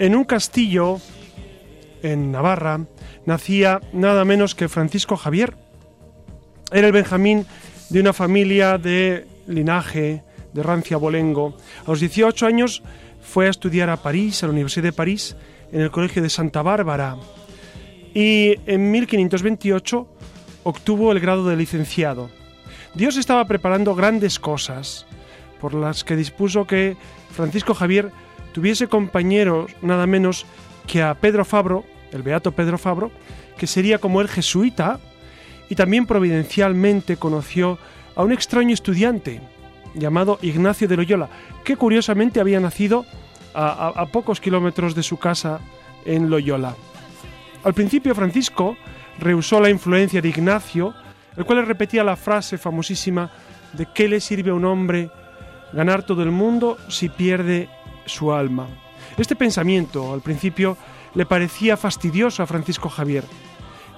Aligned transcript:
En 0.00 0.16
un 0.16 0.24
castillo 0.24 0.98
en 2.02 2.32
Navarra 2.32 2.80
nacía 3.26 3.82
nada 3.92 4.24
menos 4.24 4.54
que 4.54 4.70
Francisco 4.70 5.14
Javier. 5.14 5.54
Era 6.72 6.86
el 6.86 6.94
Benjamín 6.94 7.44
de 7.90 8.00
una 8.00 8.14
familia 8.14 8.78
de 8.78 9.26
linaje 9.46 10.24
de 10.54 10.62
rancia 10.62 10.96
bolengo. 10.96 11.54
A 11.84 11.90
los 11.90 12.00
18 12.00 12.46
años 12.46 12.82
fue 13.20 13.46
a 13.46 13.50
estudiar 13.50 13.90
a 13.90 13.98
París, 13.98 14.42
a 14.42 14.46
la 14.46 14.54
Universidad 14.54 14.84
de 14.84 14.94
París, 14.94 15.36
en 15.70 15.82
el 15.82 15.90
Colegio 15.90 16.22
de 16.22 16.30
Santa 16.30 16.62
Bárbara. 16.62 17.18
Y 18.14 18.54
en 18.64 18.90
1528 18.90 20.08
obtuvo 20.62 21.12
el 21.12 21.20
grado 21.20 21.46
de 21.46 21.56
licenciado. 21.56 22.30
Dios 22.94 23.18
estaba 23.18 23.44
preparando 23.44 23.94
grandes 23.94 24.38
cosas 24.38 25.04
por 25.60 25.74
las 25.74 26.04
que 26.04 26.16
dispuso 26.16 26.66
que 26.66 26.96
Francisco 27.32 27.74
Javier 27.74 28.10
tuviese 28.52 28.88
compañeros 28.88 29.70
nada 29.82 30.06
menos 30.06 30.46
que 30.86 31.02
a 31.02 31.14
Pedro 31.14 31.44
Fabro, 31.44 31.84
el 32.12 32.22
beato 32.22 32.52
Pedro 32.52 32.78
Fabro, 32.78 33.10
que 33.56 33.66
sería 33.66 33.98
como 33.98 34.20
el 34.20 34.28
jesuita, 34.28 34.98
y 35.68 35.76
también 35.76 36.04
providencialmente 36.06 37.16
conoció 37.16 37.78
a 38.16 38.24
un 38.24 38.32
extraño 38.32 38.74
estudiante 38.74 39.40
llamado 39.94 40.38
Ignacio 40.42 40.88
de 40.88 40.96
Loyola, 40.96 41.28
que 41.64 41.76
curiosamente 41.76 42.40
había 42.40 42.60
nacido 42.60 43.06
a, 43.54 44.06
pocos 44.12 44.40
kilómetros 44.40 44.94
de 44.94 45.02
su 45.02 45.16
casa 45.16 45.60
en 46.04 46.30
Loyola. 46.30 46.74
Al 47.64 47.74
principio 47.74 48.14
Francisco 48.14 48.76
rehusó 49.18 49.60
la 49.60 49.70
influencia 49.70 50.20
de 50.20 50.28
Ignacio, 50.28 50.94
el 51.36 51.44
cual 51.44 51.60
le 51.60 51.64
repetía 51.64 52.04
la 52.04 52.16
frase 52.16 52.58
famosísima 52.58 53.30
de 53.72 53.86
¿qué 53.94 54.08
le 54.08 54.20
sirve 54.20 54.50
a 54.50 54.54
un 54.54 54.64
hombre 54.64 55.10
ganar 55.72 56.02
todo 56.02 56.22
el 56.22 56.30
mundo 56.30 56.78
si 56.88 57.08
pierde 57.08 57.68
su 58.10 58.32
alma. 58.32 58.66
Este 59.16 59.36
pensamiento 59.36 60.12
al 60.12 60.20
principio 60.20 60.76
le 61.14 61.26
parecía 61.26 61.76
fastidioso 61.76 62.42
a 62.42 62.46
Francisco 62.46 62.88
Javier 62.88 63.24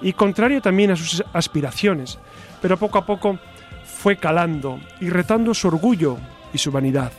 y 0.01 0.13
contrario 0.13 0.61
también 0.61 0.91
a 0.91 0.95
sus 0.95 1.23
aspiraciones, 1.33 2.19
pero 2.61 2.77
poco 2.77 2.97
a 2.97 3.05
poco 3.05 3.39
fue 3.85 4.17
calando 4.17 4.79
y 4.99 5.09
retando 5.09 5.53
su 5.53 5.67
orgullo 5.67 6.17
y 6.53 6.57
su 6.57 6.71
vanidad. 6.71 7.11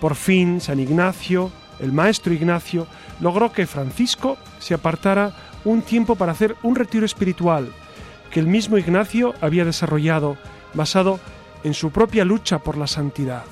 Por 0.00 0.14
fin, 0.16 0.60
San 0.60 0.80
Ignacio, 0.80 1.50
el 1.78 1.92
maestro 1.92 2.32
Ignacio, 2.32 2.86
logró 3.20 3.52
que 3.52 3.66
Francisco 3.66 4.36
se 4.58 4.74
apartara 4.74 5.32
un 5.64 5.82
tiempo 5.82 6.16
para 6.16 6.32
hacer 6.32 6.56
un 6.62 6.74
retiro 6.74 7.06
espiritual 7.06 7.72
que 8.30 8.40
el 8.40 8.46
mismo 8.46 8.78
Ignacio 8.78 9.34
había 9.40 9.64
desarrollado, 9.64 10.38
basado 10.74 11.20
en 11.62 11.74
su 11.74 11.90
propia 11.90 12.24
lucha 12.24 12.58
por 12.58 12.76
la 12.76 12.86
santidad. 12.86 13.44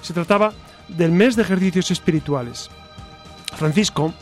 Se 0.00 0.14
trataba 0.14 0.52
del 0.96 1.12
mes 1.12 1.36
de 1.36 1.42
ejercicios 1.42 1.90
espirituales. 1.90 2.70
Francisco 3.56 4.12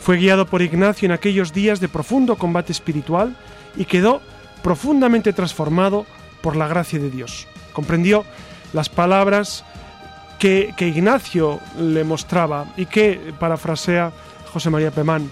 fue 0.00 0.16
guiado 0.16 0.46
por 0.46 0.62
Ignacio 0.62 1.06
en 1.06 1.12
aquellos 1.12 1.52
días 1.52 1.80
de 1.80 1.88
profundo 1.88 2.36
combate 2.36 2.72
espiritual 2.72 3.36
y 3.76 3.84
quedó 3.84 4.20
profundamente 4.62 5.32
transformado 5.32 6.06
por 6.40 6.56
la 6.56 6.68
gracia 6.68 6.98
de 6.98 7.10
Dios. 7.10 7.46
Comprendió 7.72 8.24
las 8.72 8.88
palabras 8.88 9.64
que, 10.38 10.74
Ignacio 10.78 11.60
le 11.78 12.02
mostraba 12.02 12.66
y 12.76 12.86
que 12.86 13.34
parafrasea 13.38 14.10
José 14.52 14.70
María 14.70 14.90
Pemán. 14.90 15.28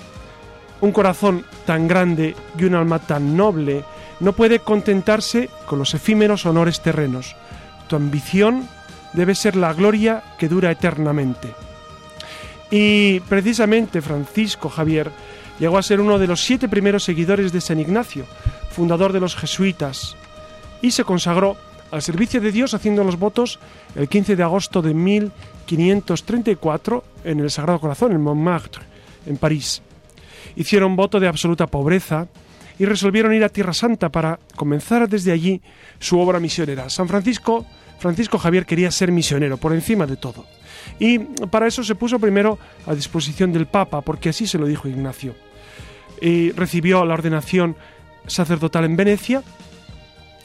Un 0.81 0.93
corazón 0.93 1.45
tan 1.65 1.89
grande 1.89 2.37
y 2.57 2.65
un 2.65 2.75
alma 2.75 2.99
tan 2.99 3.37
noble 3.37 3.85
no 4.21 4.33
puede 4.35 4.61
contentarse 4.61 5.49
con 5.67 5.79
los 5.79 5.95
efímeros 5.95 6.47
honores 6.47 6.83
terrenos. 6.83 7.35
Tu 7.89 7.97
ambición 7.97 8.69
debe 9.13 9.35
ser 9.35 9.57
la 9.57 9.73
gloria 9.73 10.23
que 10.39 10.49
dura 10.49 10.71
eternamente. 10.71 11.55
Y 12.71 13.21
precisamente 13.21 14.03
Francisco 14.03 14.69
Javier 14.69 15.11
llegó 15.59 15.79
a 15.79 15.83
ser 15.83 16.01
uno 16.01 16.19
de 16.19 16.27
los 16.27 16.43
siete 16.43 16.69
primeros 16.69 17.05
seguidores 17.05 17.53
de 17.53 17.61
San 17.61 17.81
Ignacio, 17.81 18.27
fundador 18.71 19.13
de 19.13 19.21
los 19.21 19.37
jesuitas, 19.37 20.17
y 20.83 20.91
se 20.91 21.05
consagró 21.05 21.57
al 21.91 22.03
servicio 22.03 22.39
de 22.41 22.53
Dios 22.53 22.75
haciendo 22.75 23.03
los 23.03 23.19
votos 23.19 23.59
el 23.95 24.09
15 24.09 24.37
de 24.37 24.43
agosto 24.43 24.83
de 24.83 24.93
1534 24.95 27.05
en 27.25 27.41
el 27.41 27.51
Sagrado 27.51 27.81
Corazón, 27.81 28.13
en 28.13 28.21
Montmartre, 28.21 28.83
en 29.27 29.39
París. 29.39 29.81
Hicieron 30.55 30.97
voto 30.97 31.19
de 31.21 31.29
absoluta 31.29 31.67
pobreza 31.67 32.29
y 32.79 32.85
resolvieron 32.85 33.33
ir 33.35 33.45
a 33.45 33.49
Tierra 33.49 33.73
Santa 33.73 34.11
para 34.11 34.39
comenzar 34.55 35.09
desde 35.09 35.33
allí 35.33 35.63
su 35.99 36.21
obra 36.21 36.41
misionera. 36.41 36.91
San 36.91 37.09
Francisco 37.09 37.65
Francisco 37.99 38.39
Javier 38.39 38.67
quería 38.67 38.91
ser 38.91 39.13
misionero 39.13 39.57
por 39.57 39.73
encima 39.73 40.07
de 40.07 40.17
todo. 40.17 40.45
Y 40.99 41.19
para 41.19 41.67
eso 41.67 41.83
se 41.83 41.95
puso 41.95 42.19
primero 42.19 42.59
a 42.87 42.95
disposición 42.95 43.53
del 43.53 43.67
Papa, 43.67 44.01
porque 44.01 44.31
así 44.31 44.47
se 44.47 44.59
lo 44.59 44.67
dijo 44.67 44.89
Ignacio. 44.89 45.35
Y 46.21 46.53
recibió 46.53 47.05
la 47.05 47.15
ordenación 47.15 47.77
sacerdotal 48.27 48.85
en 48.85 48.97
Venecia 48.97 49.43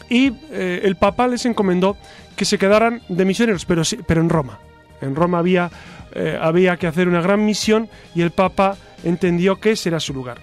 y 0.10 0.32
eh, 0.52 0.82
el 0.84 0.96
Papa 0.96 1.28
les 1.28 1.46
encomendó 1.46 1.98
que 2.36 2.46
se 2.46 2.58
quedaran 2.58 3.02
de 3.10 3.26
misioneros, 3.26 3.66
pero, 3.66 3.84
pero 4.08 4.22
en 4.22 4.30
Roma. 4.30 4.60
En 5.02 5.16
Roma 5.16 5.40
había, 5.40 5.72
eh, 6.14 6.38
había 6.40 6.78
que 6.78 6.88
hacer 6.88 7.08
una 7.08 7.22
gran 7.22 7.46
misión 7.46 7.90
y 8.16 8.22
el 8.22 8.32
Papa 8.32 8.78
entendió 9.04 9.60
que 9.60 9.72
ese 9.72 9.90
era 9.90 10.00
su 10.00 10.14
lugar. 10.14 10.40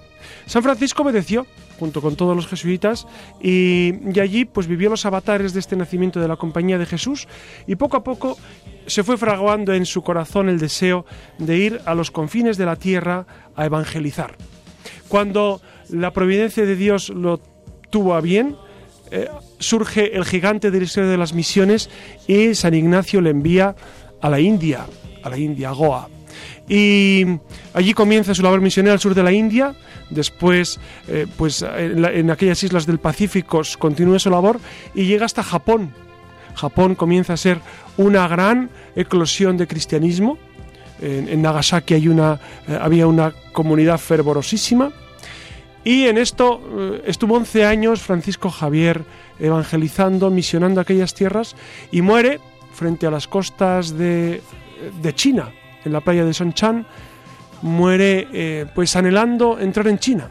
San 0.46 0.62
Francisco 0.62 1.02
obedeció 1.02 1.46
junto 1.80 2.02
con 2.02 2.14
todos 2.14 2.36
los 2.36 2.46
jesuitas, 2.46 3.06
y, 3.42 3.94
allí 4.20 4.44
pues 4.44 4.66
vivió 4.66 4.90
los 4.90 5.06
avatares 5.06 5.54
de 5.54 5.60
este 5.60 5.76
nacimiento 5.76 6.20
de 6.20 6.28
la 6.28 6.36
Compañía 6.36 6.78
de 6.78 6.84
Jesús, 6.84 7.26
y 7.66 7.74
poco 7.76 7.96
a 7.96 8.04
poco 8.04 8.36
se 8.86 9.02
fue 9.02 9.16
fraguando 9.16 9.72
en 9.72 9.86
su 9.86 10.02
corazón 10.02 10.48
el 10.50 10.58
deseo 10.58 11.06
de 11.38 11.56
ir 11.56 11.80
a 11.86 11.94
los 11.94 12.10
confines 12.10 12.58
de 12.58 12.66
la 12.66 12.76
tierra 12.76 13.26
a 13.56 13.64
evangelizar. 13.64 14.36
Cuando 15.08 15.60
la 15.88 16.12
providencia 16.12 16.64
de 16.66 16.76
Dios 16.76 17.08
lo 17.08 17.40
tuvo 17.90 18.14
a 18.14 18.20
bien, 18.20 18.56
eh, 19.10 19.28
surge 19.58 20.16
el 20.16 20.24
gigante 20.24 20.70
del 20.70 20.86
de 20.86 21.16
las 21.16 21.32
misiones 21.32 21.90
y 22.28 22.54
San 22.54 22.74
Ignacio 22.74 23.20
le 23.20 23.30
envía 23.30 23.74
a 24.20 24.28
la 24.28 24.38
India, 24.38 24.86
a 25.22 25.30
la 25.30 25.38
India, 25.38 25.70
Goa. 25.70 26.08
Y 26.68 27.24
allí 27.74 27.92
comienza 27.94 28.34
su 28.34 28.42
labor 28.42 28.60
misionera 28.60 28.94
al 28.94 29.00
sur 29.00 29.14
de 29.14 29.24
la 29.24 29.32
India, 29.32 29.74
después 30.10 30.78
eh, 31.08 31.26
pues 31.36 31.62
en, 31.62 32.30
aquellas 32.30 32.62
islas 32.62 32.86
del 32.86 32.98
Pacífico 32.98 33.62
continúa 33.78 34.18
su 34.18 34.30
labor 34.30 34.60
y 34.94 35.04
llega 35.04 35.24
hasta 35.24 35.42
Japón. 35.42 35.92
Japón 36.54 36.94
comienza 36.94 37.34
a 37.34 37.36
ser 37.36 37.60
una 37.96 38.26
gran 38.28 38.70
eclosión 38.96 39.56
de 39.56 39.66
cristianismo. 39.66 40.38
En, 41.00 41.40
Nagasaki 41.40 41.94
hay 41.94 42.08
una, 42.08 42.38
eh, 42.68 42.78
había 42.80 43.06
una 43.06 43.32
comunidad 43.52 43.98
fervorosísima. 43.98 44.92
Y 45.82 46.06
en 46.06 46.18
esto 46.18 46.60
eh, 46.78 47.02
estuvo 47.06 47.36
11 47.36 47.64
años 47.64 48.02
Francisco 48.02 48.50
Javier 48.50 49.04
evangelizando, 49.38 50.28
misionando 50.28 50.80
aquellas 50.80 51.14
tierras 51.14 51.56
y 51.90 52.02
muere 52.02 52.40
frente 52.74 53.06
a 53.06 53.10
las 53.10 53.26
costas 53.26 53.96
de, 53.96 54.42
de 55.00 55.14
China, 55.14 55.50
en 55.84 55.92
la 55.92 56.00
playa 56.00 56.24
de 56.24 56.34
Sonchan, 56.34 56.86
muere 57.62 58.28
eh, 58.32 58.66
pues 58.74 58.96
anhelando 58.96 59.58
entrar 59.58 59.88
en 59.88 59.98
China. 59.98 60.30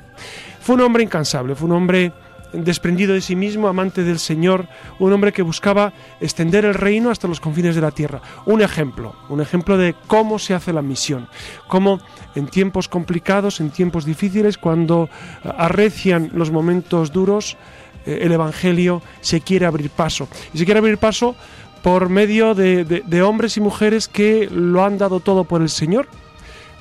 Fue 0.62 0.76
un 0.76 0.82
hombre 0.82 1.04
incansable, 1.04 1.56
fue 1.56 1.68
un 1.68 1.76
hombre 1.76 2.12
desprendido 2.54 3.14
de 3.14 3.22
sí 3.22 3.36
mismo, 3.36 3.68
amante 3.68 4.04
del 4.04 4.20
Señor, 4.20 4.68
un 4.98 5.14
hombre 5.14 5.32
que 5.32 5.42
buscaba 5.42 5.94
extender 6.20 6.66
el 6.66 6.74
reino 6.74 7.12
hasta 7.12 7.28
los 7.28 7.40
confines 7.40 7.76
de 7.76 7.82
la 7.82 7.92
tierra. 7.92 8.22
Un 8.46 8.62
ejemplo, 8.62 9.16
un 9.30 9.42
ejemplo 9.42 9.78
de 9.78 9.96
cómo 10.08 10.40
se 10.40 10.54
hace 10.54 10.74
la 10.74 10.82
misión, 10.82 11.28
cómo 11.68 12.00
en 12.36 12.48
tiempos 12.48 12.88
complicados, 12.88 13.60
en 13.60 13.70
tiempos 13.70 14.06
difíciles, 14.06 14.58
cuando 14.58 15.10
arrecian 15.44 16.32
los 16.34 16.52
momentos 16.52 17.12
duros, 17.12 17.58
eh, 18.06 18.20
el 18.24 18.32
Evangelio 18.32 19.02
se 19.22 19.42
quiere 19.42 19.66
abrir 19.66 19.90
paso. 19.90 20.28
Y 20.54 20.58
se 20.58 20.66
quiere 20.66 20.80
abrir 20.80 20.98
paso 20.98 21.36
por 21.84 22.10
medio 22.10 22.56
de 22.56 23.22
hombres 23.22 23.56
y 23.56 23.62
mujeres 23.62 24.10
que 24.10 24.50
lo 24.52 24.84
han 24.84 24.98
dado 24.98 25.22
todo 25.22 25.46
por 25.46 25.62
el 25.62 25.70
Señor, 25.70 26.10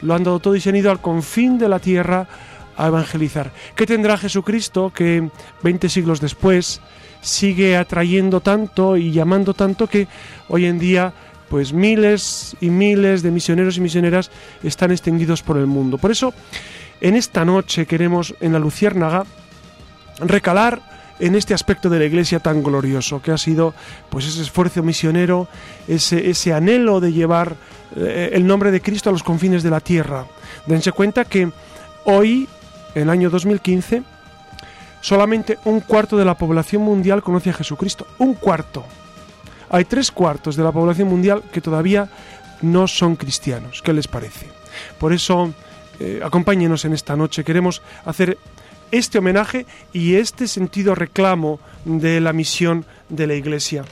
lo 0.03 0.15
han 0.15 0.25
dado 0.25 0.39
todo 0.39 0.57
y 0.57 0.61
se 0.61 0.71
han 0.71 0.77
ido 0.77 0.91
al 0.91 1.01
confín 1.01 1.59
de 1.59 1.69
la 1.69 1.79
tierra 1.79 2.27
a 2.77 2.87
evangelizar. 2.87 3.53
¿Qué 3.75 3.87
tendrá 3.87 4.17
Jesucristo 4.17 4.93
que 4.95 5.29
20 5.63 5.89
siglos 5.89 6.21
después 6.21 6.81
sigue 7.21 7.77
atrayendo 7.77 8.41
tanto 8.41 8.97
y 8.97 9.11
llamando 9.11 9.55
tanto 9.55 9.89
que 9.89 10.07
hoy 10.49 10.67
en 10.67 10.79
día 10.79 11.13
pues 11.49 11.73
miles 11.73 12.57
y 12.61 12.71
miles 12.71 13.23
de 13.23 13.31
misioneros 13.31 13.77
y 13.77 13.81
misioneras 13.81 14.31
están 14.63 14.91
extendidos 14.91 15.43
por 15.43 15.57
el 15.57 15.67
mundo. 15.67 15.99
Por 15.99 16.11
eso, 16.11 16.35
en 17.01 17.17
esta 17.17 17.45
noche 17.45 17.87
queremos 17.87 18.35
en 18.41 18.53
la 18.53 18.59
Luciérnaga 18.59 19.25
recalar 20.21 20.83
en 21.21 21.35
este 21.35 21.55
aspecto 21.55 21.89
de 21.89 21.99
la 21.99 22.05
iglesia 22.05 22.39
tan 22.39 22.63
glorioso 22.63 23.21
que 23.21 23.33
ha 23.33 23.39
sido 23.39 23.75
pues 24.09 24.27
ese 24.27 24.43
esfuerzo 24.43 24.83
misionero, 24.83 25.49
ese, 25.89 26.31
ese 26.31 26.53
anhelo 26.53 27.01
de 27.01 27.13
llevar 27.13 27.57
eh, 27.97 28.31
el 28.33 28.47
nombre 28.47 28.71
de 28.71 28.81
Cristo 28.81 29.11
a 29.11 29.13
los 29.13 29.23
confines 29.23 29.63
de 29.63 29.71
la 29.71 29.81
tierra. 29.81 30.27
Dense 30.67 30.93
cuenta 30.93 31.25
que 31.25 31.51
hoy, 32.05 32.49
en 32.95 33.03
el 33.03 33.11
año 33.11 33.31
2015, 33.31 34.03
solamente 35.01 35.59
un 35.65 35.81
cuarto 35.81 36.17
de 36.17 36.25
la 36.25 36.37
población 36.37 36.83
mundial 36.83 37.23
conoce 37.23 37.51
a 37.51 37.55
Jesucristo. 37.55 38.07
Un 38.19 38.35
cuarto. 38.35 38.85
Hay 39.71 39.85
tres 39.85 40.11
cuartos 40.11 40.57
de 40.57 40.65
la 40.65 40.73
población 40.73 41.09
mundial 41.09 41.43
que 41.53 41.61
todavía 41.61 42.09
no 42.63 42.89
son 42.89 43.17
cristianos. 43.17 43.83
¿Qué 43.83 43.93
les 43.93 44.09
parece? 44.09 44.47
Por 44.99 45.13
eso, 45.13 45.53
eh, 46.01 46.21
acompáñenos 46.23 46.85
en 46.85 46.93
esta 46.95 47.17
noche. 47.17 47.45
Queremos 47.45 47.83
hacer 48.05 48.39
este 48.91 49.19
homenaje 49.19 49.67
y 49.93 50.15
este 50.15 50.49
sentido 50.49 50.95
reclamo 50.95 51.61
de 51.85 52.21
la 52.21 52.33
misión 52.33 52.87
de 53.09 53.27
la 53.27 53.35
Iglesia. 53.35 53.85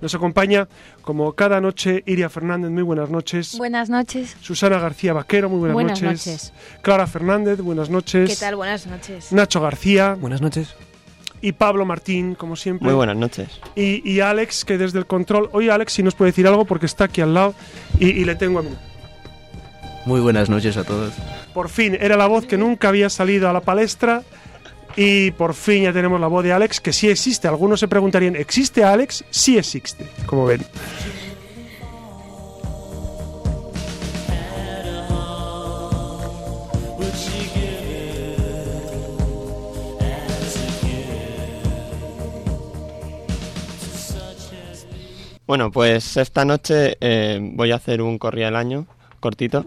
Nos 0.00 0.14
acompaña, 0.14 0.68
como 1.02 1.32
cada 1.34 1.60
noche, 1.60 2.02
Iria 2.06 2.28
Fernández. 2.28 2.70
Muy 2.70 2.82
buenas 2.82 3.10
noches. 3.10 3.56
Buenas 3.58 3.88
noches. 3.90 4.36
Susana 4.40 4.78
García 4.78 5.12
Vaquero. 5.12 5.48
Muy 5.48 5.58
buenas, 5.58 5.74
buenas 5.74 6.02
noches. 6.02 6.26
noches. 6.26 6.52
Clara 6.82 7.06
Fernández. 7.06 7.60
Buenas 7.60 7.90
noches. 7.90 8.30
¿Qué 8.30 8.36
tal? 8.36 8.56
Buenas 8.56 8.86
noches. 8.86 9.32
Nacho 9.32 9.60
García. 9.60 10.16
Buenas 10.20 10.40
noches. 10.40 10.74
Y 11.40 11.52
Pablo 11.52 11.84
Martín, 11.84 12.34
como 12.36 12.54
siempre. 12.54 12.86
Muy 12.86 12.94
buenas 12.94 13.16
noches. 13.16 13.48
Y, 13.74 14.08
y 14.08 14.20
Alex, 14.20 14.64
que 14.64 14.78
desde 14.78 14.98
el 15.00 15.06
control. 15.06 15.50
Hoy 15.52 15.68
Alex, 15.70 15.92
si 15.92 16.02
nos 16.02 16.14
puede 16.14 16.30
decir 16.30 16.46
algo, 16.46 16.64
porque 16.64 16.86
está 16.86 17.04
aquí 17.04 17.20
al 17.20 17.34
lado 17.34 17.54
y, 17.98 18.10
y 18.10 18.24
le 18.24 18.36
tengo 18.36 18.60
a 18.60 18.62
mí. 18.62 18.70
Muy 20.04 20.20
buenas 20.20 20.48
noches 20.48 20.76
a 20.76 20.84
todos. 20.84 21.12
Por 21.54 21.68
fin, 21.68 21.96
era 22.00 22.16
la 22.16 22.26
voz 22.26 22.46
que 22.46 22.56
nunca 22.56 22.88
había 22.88 23.08
salido 23.10 23.48
a 23.48 23.52
la 23.52 23.60
palestra. 23.60 24.22
Y 24.96 25.30
por 25.32 25.54
fin 25.54 25.84
ya 25.84 25.92
tenemos 25.92 26.20
la 26.20 26.26
voz 26.26 26.44
de 26.44 26.52
Alex, 26.52 26.80
que 26.80 26.92
sí 26.92 27.08
existe. 27.08 27.48
Algunos 27.48 27.80
se 27.80 27.88
preguntarían, 27.88 28.36
¿existe 28.36 28.84
Alex? 28.84 29.24
Sí 29.30 29.56
existe, 29.56 30.06
como 30.26 30.46
ven. 30.46 30.60
Bueno, 45.46 45.70
pues 45.70 46.16
esta 46.16 46.44
noche 46.44 46.96
eh, 47.00 47.38
voy 47.42 47.72
a 47.72 47.76
hacer 47.76 48.00
un 48.00 48.18
corría 48.18 48.48
el 48.48 48.56
año, 48.56 48.86
cortito. 49.20 49.64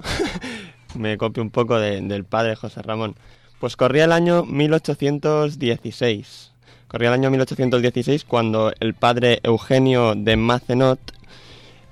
Me 0.95 1.17
copio 1.17 1.43
un 1.43 1.49
poco 1.49 1.77
de- 1.79 2.01
del 2.01 2.23
padre 2.23 2.55
José 2.55 2.81
Ramón. 2.81 3.15
Pues 3.59 3.75
corría 3.77 4.05
el 4.05 4.11
año 4.11 4.43
1816. 4.43 6.51
Corría 6.87 7.09
el 7.09 7.15
año 7.15 7.31
1816 7.31 8.25
cuando 8.25 8.71
el 8.79 8.93
padre 8.93 9.39
Eugenio 9.43 10.13
de 10.15 10.35
Macenot, 10.35 10.99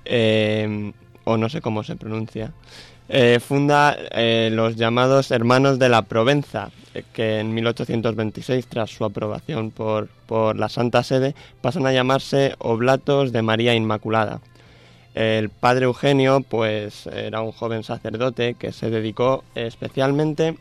eh, 0.05 0.91
o 1.23 1.37
no 1.37 1.49
sé 1.49 1.61
cómo 1.61 1.83
se 1.83 1.95
pronuncia, 1.95 2.53
eh, 3.09 3.39
funda 3.39 3.97
eh, 4.11 4.49
los 4.51 4.75
llamados 4.75 5.31
Hermanos 5.31 5.79
de 5.79 5.89
la 5.89 6.03
Provenza, 6.03 6.69
que 7.13 7.39
en 7.39 7.53
1826, 7.53 8.67
tras 8.67 8.91
su 8.91 9.05
aprobación 9.05 9.71
por, 9.71 10.09
por 10.25 10.57
la 10.57 10.69
Santa 10.69 11.03
Sede, 11.03 11.35
pasan 11.61 11.85
a 11.85 11.93
llamarse 11.93 12.55
Oblatos 12.59 13.31
de 13.31 13.41
María 13.41 13.73
Inmaculada. 13.73 14.41
El 15.15 15.49
padre 15.49 15.85
Eugenio, 15.85 16.41
pues, 16.41 17.07
era 17.07 17.41
un 17.41 17.51
joven 17.51 17.83
sacerdote 17.83 18.55
que 18.55 18.71
se 18.71 18.89
dedicó 18.89 19.43
especialmente 19.53 20.57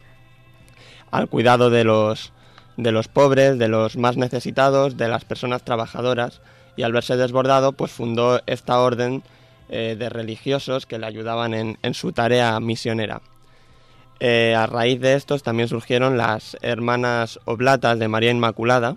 al 1.12 1.28
cuidado 1.28 1.70
de 1.70 1.84
los, 1.84 2.32
de 2.76 2.90
los 2.90 3.06
pobres, 3.06 3.58
de 3.58 3.68
los 3.68 3.96
más 3.96 4.16
necesitados, 4.16 4.96
de 4.96 5.08
las 5.08 5.24
personas 5.24 5.62
trabajadoras, 5.62 6.40
y 6.74 6.82
al 6.82 6.92
verse 6.92 7.16
desbordado, 7.16 7.72
pues 7.72 7.92
fundó 7.92 8.40
esta 8.46 8.80
orden 8.80 9.22
eh, 9.68 9.94
de 9.98 10.08
religiosos 10.08 10.86
que 10.86 10.98
le 10.98 11.06
ayudaban 11.06 11.54
en, 11.54 11.78
en 11.82 11.94
su 11.94 12.12
tarea 12.12 12.58
misionera. 12.60 13.20
Eh, 14.20 14.54
a 14.56 14.66
raíz 14.66 15.00
de 15.00 15.14
estos 15.14 15.42
también 15.42 15.68
surgieron 15.68 16.16
las 16.16 16.56
hermanas 16.62 17.40
oblatas 17.44 17.98
de 17.98 18.08
María 18.08 18.30
Inmaculada. 18.30 18.96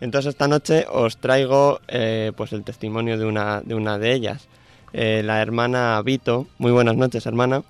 Entonces 0.00 0.30
esta 0.30 0.48
noche 0.48 0.86
os 0.90 1.18
traigo 1.18 1.80
eh, 1.88 2.32
pues 2.36 2.54
el 2.54 2.64
testimonio 2.64 3.18
de 3.18 3.26
una 3.26 3.60
de, 3.60 3.74
una 3.74 3.98
de 3.98 4.12
ellas, 4.12 4.48
la 4.92 5.42
hermana 5.42 6.00
Vito. 6.02 6.46
Muy 6.58 6.72
buenas 6.72 6.96
noches, 6.96 7.26
hermana. 7.26 7.62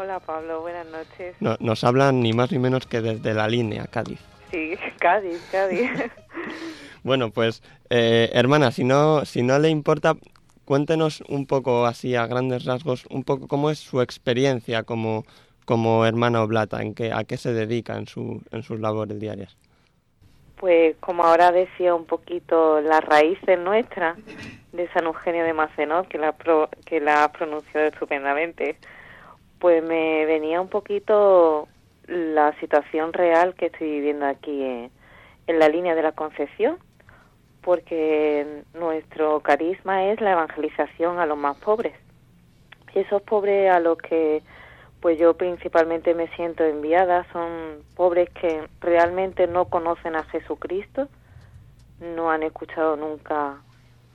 Hola 0.00 0.20
Pablo, 0.20 0.60
buenas 0.60 0.86
noches. 0.86 1.34
No- 1.40 1.56
nos 1.58 1.82
hablan 1.82 2.20
ni 2.20 2.32
más 2.32 2.52
ni 2.52 2.58
menos 2.60 2.86
que 2.86 3.00
desde 3.00 3.34
la 3.34 3.48
línea, 3.48 3.86
Cádiz. 3.88 4.20
Sí, 4.50 4.74
Cádiz, 5.00 5.40
Cádiz. 5.50 5.90
Bueno, 7.04 7.30
pues 7.30 7.62
eh, 7.90 8.28
hermana, 8.32 8.70
si 8.72 8.84
no, 8.84 9.24
si 9.24 9.42
no 9.42 9.58
le 9.58 9.70
importa, 9.70 10.14
cuéntenos 10.64 11.22
un 11.28 11.46
poco 11.46 11.86
así 11.86 12.14
a 12.16 12.26
grandes 12.26 12.64
rasgos, 12.64 13.06
un 13.08 13.22
poco 13.24 13.46
cómo 13.48 13.70
es 13.70 13.78
su 13.78 14.00
experiencia 14.02 14.82
como, 14.82 15.24
como 15.64 16.04
hermana 16.04 16.42
oblata, 16.42 16.82
en 16.82 16.94
qué, 16.94 17.12
a 17.12 17.24
qué 17.24 17.36
se 17.36 17.52
dedica 17.52 17.96
en, 17.96 18.06
su, 18.06 18.42
en 18.50 18.62
sus 18.62 18.80
labores 18.80 19.18
diarias. 19.18 19.56
Pues 20.56 20.96
como 21.00 21.22
ahora 21.24 21.50
decía 21.52 21.94
un 21.94 22.04
poquito 22.04 22.80
las 22.80 23.02
raíces 23.04 23.58
nuestras 23.58 24.16
de 24.72 24.88
San 24.92 25.06
Eugenio 25.06 25.44
de 25.44 25.54
Macenot, 25.54 26.08
que 26.08 26.18
la, 26.18 26.32
pro- 26.32 26.68
que 26.84 27.00
la 27.00 27.24
ha 27.24 27.32
pronunciado 27.32 27.86
estupendamente, 27.86 28.76
pues 29.58 29.82
me 29.82 30.24
venía 30.26 30.60
un 30.60 30.68
poquito 30.68 31.68
la 32.06 32.58
situación 32.58 33.12
real 33.12 33.54
que 33.54 33.66
estoy 33.66 33.90
viviendo 33.90 34.26
aquí 34.26 34.62
en, 34.62 34.90
la 35.46 35.68
línea 35.68 35.94
de 35.94 36.02
la 36.02 36.12
Concepción, 36.12 36.78
porque 37.62 38.62
nuestro 38.74 39.40
carisma 39.40 40.06
es 40.06 40.20
la 40.20 40.32
evangelización 40.32 41.18
a 41.18 41.26
los 41.26 41.38
más 41.38 41.56
pobres. 41.56 41.94
Y 42.94 43.00
esos 43.00 43.22
pobres 43.22 43.70
a 43.70 43.80
los 43.80 43.98
que 43.98 44.42
pues 45.00 45.18
yo 45.18 45.34
principalmente 45.34 46.12
me 46.14 46.28
siento 46.34 46.64
enviada 46.64 47.24
son 47.32 47.84
pobres 47.94 48.28
que 48.30 48.66
realmente 48.80 49.46
no 49.46 49.66
conocen 49.66 50.16
a 50.16 50.24
Jesucristo, 50.24 51.08
no 52.00 52.30
han 52.30 52.42
escuchado 52.42 52.96
nunca 52.96 53.62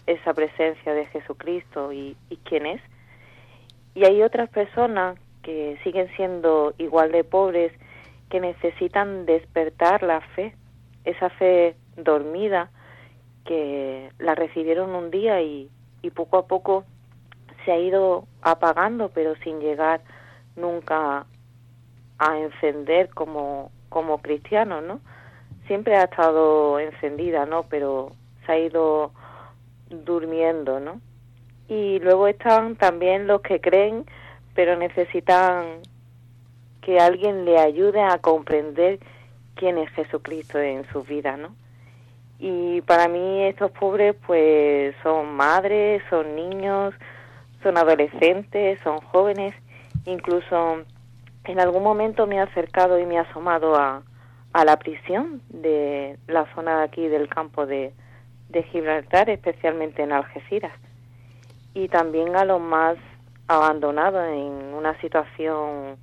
esa 0.06 0.34
presencia 0.34 0.94
de 0.94 1.06
Jesucristo 1.08 1.94
y 1.94 2.18
quién 2.44 2.66
es. 2.66 2.82
Y 3.96 4.06
hay 4.06 4.22
otras 4.24 4.50
personas 4.50 5.18
que 5.44 5.78
siguen 5.84 6.10
siendo 6.16 6.74
igual 6.78 7.12
de 7.12 7.24
pobres 7.24 7.72
que 8.30 8.40
necesitan 8.40 9.26
despertar 9.26 10.02
la 10.02 10.22
fe, 10.22 10.56
esa 11.06 11.30
fe 11.30 11.76
dormida 11.98 12.72
que 13.46 14.10
la 14.18 14.36
recibieron 14.36 14.96
un 14.96 15.12
día 15.12 15.42
y, 15.42 15.70
y 16.02 16.10
poco 16.10 16.38
a 16.38 16.48
poco 16.48 16.86
se 17.66 17.72
ha 17.72 17.78
ido 17.78 18.26
apagando, 18.42 19.10
pero 19.10 19.36
sin 19.44 19.60
llegar 19.60 20.02
nunca 20.56 21.26
a 22.20 22.40
encender 22.40 23.10
como, 23.10 23.72
como 23.90 24.22
cristiano, 24.22 24.82
¿no? 24.82 25.00
Siempre 25.68 25.96
ha 25.98 26.06
estado 26.06 26.80
encendida, 26.80 27.46
¿no? 27.46 27.64
Pero 27.64 28.12
se 28.46 28.52
ha 28.52 28.60
ido 28.60 29.12
durmiendo, 29.90 30.80
¿no? 30.80 31.02
Y 31.68 32.00
luego 32.00 32.28
están 32.28 32.76
también 32.76 33.28
los 33.28 33.42
que 33.42 33.62
creen, 33.62 34.06
pero 34.54 34.76
necesitan 34.78 35.82
que 36.82 37.00
alguien 37.00 37.46
le 37.46 37.60
ayude 37.60 38.02
a 38.02 38.18
comprender 38.20 39.00
quién 39.56 39.78
es 39.78 39.90
Jesucristo 39.92 40.60
en 40.60 40.86
sus 40.92 41.08
vidas, 41.08 41.40
¿no? 41.40 41.56
Y 42.40 42.82
para 42.82 43.08
mí 43.08 43.44
estos 43.44 43.72
pobres 43.72 44.16
pues 44.28 44.94
son 45.02 45.34
madres, 45.36 46.04
son 46.10 46.36
niños, 46.36 46.94
son 47.62 47.78
adolescentes, 47.78 48.80
son 48.84 49.00
jóvenes, 49.00 49.54
incluso 50.06 50.84
en 51.46 51.60
algún 51.60 51.84
momento 51.84 52.28
me 52.28 52.36
he 52.36 52.40
acercado 52.40 53.00
y 53.00 53.06
me 53.06 53.16
he 53.16 53.20
asomado 53.20 53.76
a, 53.76 54.04
a 54.52 54.66
la 54.66 54.78
prisión 54.78 55.42
de 55.50 56.18
la 56.28 56.46
zona 56.54 56.80
de 56.80 56.84
aquí 56.84 57.08
del 57.08 57.30
campo 57.30 57.66
de, 57.66 57.94
de 58.50 58.64
Gibraltar, 58.64 59.30
especialmente 59.30 60.04
en 60.04 60.12
Algeciras, 60.12 60.74
y 61.74 61.88
también 61.88 62.36
a 62.36 62.46
los 62.46 62.60
más 62.60 62.98
abandonados 63.48 64.28
en 64.28 64.74
una 64.74 65.00
situación 65.02 65.98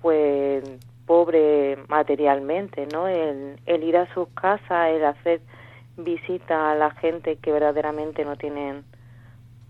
pues 0.00 0.64
pobre 1.06 1.78
materialmente, 1.88 2.86
¿no? 2.92 3.08
El, 3.08 3.58
ir 3.66 3.96
a 3.96 4.12
sus 4.14 4.28
casas, 4.30 4.88
el 4.88 5.04
hacer 5.04 5.40
visita 5.96 6.72
a 6.72 6.74
la 6.74 6.90
gente 6.92 7.36
que 7.36 7.52
verdaderamente 7.52 8.24
no 8.24 8.36
tienen 8.36 8.84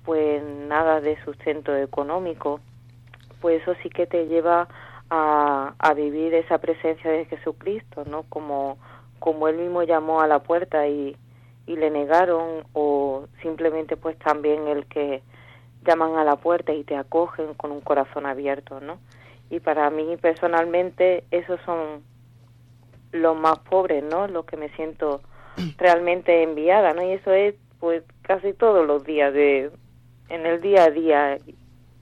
pues 0.04 0.42
nada 0.42 1.00
de 1.00 1.22
sustento 1.24 1.74
económico, 1.76 2.60
pues 3.40 3.62
eso 3.62 3.74
sí 3.82 3.88
que 3.88 4.06
te 4.06 4.26
lleva 4.26 4.68
a, 5.10 5.74
a 5.78 5.94
vivir 5.94 6.34
esa 6.34 6.58
presencia 6.58 7.10
de 7.10 7.24
Jesucristo, 7.26 8.04
¿no? 8.06 8.24
Como, 8.28 8.78
como 9.18 9.48
él 9.48 9.56
mismo 9.56 9.82
llamó 9.82 10.20
a 10.20 10.26
la 10.26 10.40
puerta 10.40 10.88
y, 10.88 11.16
y 11.66 11.76
le 11.76 11.90
negaron, 11.90 12.64
o 12.72 13.26
simplemente 13.42 13.96
pues 13.96 14.18
también 14.18 14.66
el 14.66 14.86
que 14.86 15.22
llaman 15.84 16.16
a 16.16 16.24
la 16.24 16.36
puerta 16.36 16.72
y 16.72 16.84
te 16.84 16.96
acogen 16.96 17.54
con 17.54 17.72
un 17.72 17.80
corazón 17.80 18.26
abierto, 18.26 18.80
¿no? 18.80 18.98
Y 19.50 19.60
para 19.60 19.90
mí 19.90 20.16
personalmente 20.16 21.24
esos 21.30 21.60
son 21.64 22.02
los 23.12 23.36
más 23.36 23.58
pobres, 23.58 24.02
¿no? 24.02 24.26
Los 24.26 24.46
que 24.46 24.56
me 24.56 24.68
siento 24.70 25.20
realmente 25.78 26.42
enviada, 26.42 26.94
¿no? 26.94 27.02
Y 27.02 27.12
eso 27.12 27.32
es 27.32 27.54
pues 27.80 28.02
casi 28.22 28.52
todos 28.52 28.86
los 28.86 29.04
días 29.04 29.34
de 29.34 29.70
en 30.28 30.46
el 30.46 30.60
día 30.60 30.84
a 30.84 30.90
día 30.90 31.38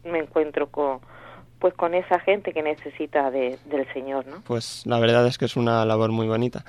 me 0.04 0.18
encuentro 0.18 0.68
con 0.68 1.00
pues 1.58 1.74
con 1.74 1.94
esa 1.94 2.18
gente 2.20 2.52
que 2.52 2.62
necesita 2.62 3.30
de, 3.30 3.58
del 3.66 3.86
Señor, 3.92 4.26
¿no? 4.26 4.42
Pues 4.46 4.82
la 4.86 4.98
verdad 4.98 5.26
es 5.26 5.36
que 5.36 5.44
es 5.44 5.56
una 5.56 5.84
labor 5.84 6.10
muy 6.10 6.26
bonita. 6.26 6.64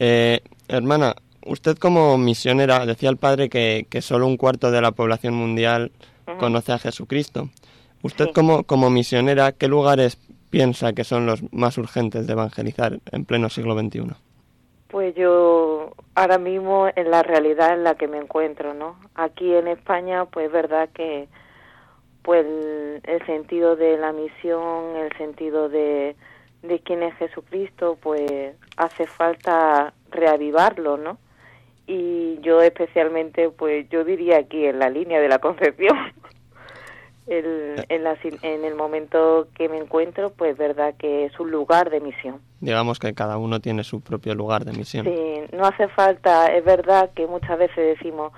Eh, 0.00 0.40
hermana, 0.66 1.14
usted 1.46 1.76
como 1.76 2.18
misionera 2.18 2.84
decía 2.84 3.08
el 3.08 3.18
padre 3.18 3.48
que, 3.48 3.86
que 3.88 4.02
solo 4.02 4.26
un 4.26 4.36
cuarto 4.36 4.72
de 4.72 4.80
la 4.80 4.90
población 4.90 5.34
mundial 5.34 5.92
conoce 6.38 6.72
a 6.72 6.78
Jesucristo. 6.78 7.48
Usted 8.02 8.30
como, 8.34 8.64
como 8.64 8.90
misionera, 8.90 9.52
¿qué 9.52 9.68
lugares 9.68 10.18
piensa 10.50 10.92
que 10.92 11.04
son 11.04 11.26
los 11.26 11.42
más 11.52 11.78
urgentes 11.78 12.26
de 12.26 12.32
evangelizar 12.32 12.98
en 13.10 13.24
pleno 13.24 13.48
siglo 13.48 13.78
XXI? 13.78 14.14
Pues 14.88 15.14
yo 15.14 15.92
ahora 16.14 16.38
mismo 16.38 16.88
en 16.94 17.10
la 17.10 17.22
realidad 17.22 17.72
en 17.72 17.84
la 17.84 17.94
que 17.94 18.08
me 18.08 18.18
encuentro, 18.18 18.74
¿no? 18.74 18.96
Aquí 19.14 19.54
en 19.54 19.68
España, 19.68 20.26
pues 20.26 20.46
es 20.46 20.52
verdad 20.52 20.90
que 20.92 21.28
pues 22.22 22.46
el, 22.46 23.26
sentido 23.26 23.76
de 23.76 23.96
la 23.96 24.12
misión, 24.12 24.96
el 24.96 25.16
sentido 25.16 25.68
de, 25.68 26.14
de 26.62 26.80
quién 26.80 27.02
es 27.02 27.14
Jesucristo, 27.16 27.98
pues 28.00 28.54
hace 28.76 29.06
falta 29.06 29.92
reavivarlo, 30.10 30.96
¿no? 30.96 31.18
Y 31.86 32.38
yo 32.42 32.60
especialmente, 32.62 33.50
pues 33.50 33.88
yo 33.90 34.04
diría 34.04 34.38
aquí 34.38 34.66
en 34.66 34.78
la 34.78 34.88
línea 34.88 35.20
de 35.20 35.28
la 35.28 35.38
concepción, 35.38 35.96
el, 37.26 37.84
en, 37.88 38.04
la, 38.04 38.16
en 38.42 38.64
el 38.64 38.74
momento 38.74 39.48
que 39.54 39.68
me 39.68 39.78
encuentro, 39.78 40.30
pues 40.30 40.56
verdad 40.56 40.94
que 40.96 41.26
es 41.26 41.38
un 41.40 41.50
lugar 41.50 41.90
de 41.90 42.00
misión. 42.00 42.40
Digamos 42.60 42.98
que 42.98 43.14
cada 43.14 43.38
uno 43.38 43.60
tiene 43.60 43.84
su 43.84 44.00
propio 44.00 44.34
lugar 44.34 44.64
de 44.64 44.72
misión. 44.72 45.06
Sí, 45.06 45.56
no 45.56 45.64
hace 45.64 45.88
falta, 45.88 46.46
es 46.46 46.64
verdad 46.64 47.10
que 47.14 47.26
muchas 47.26 47.58
veces 47.58 47.98
decimos 47.98 48.32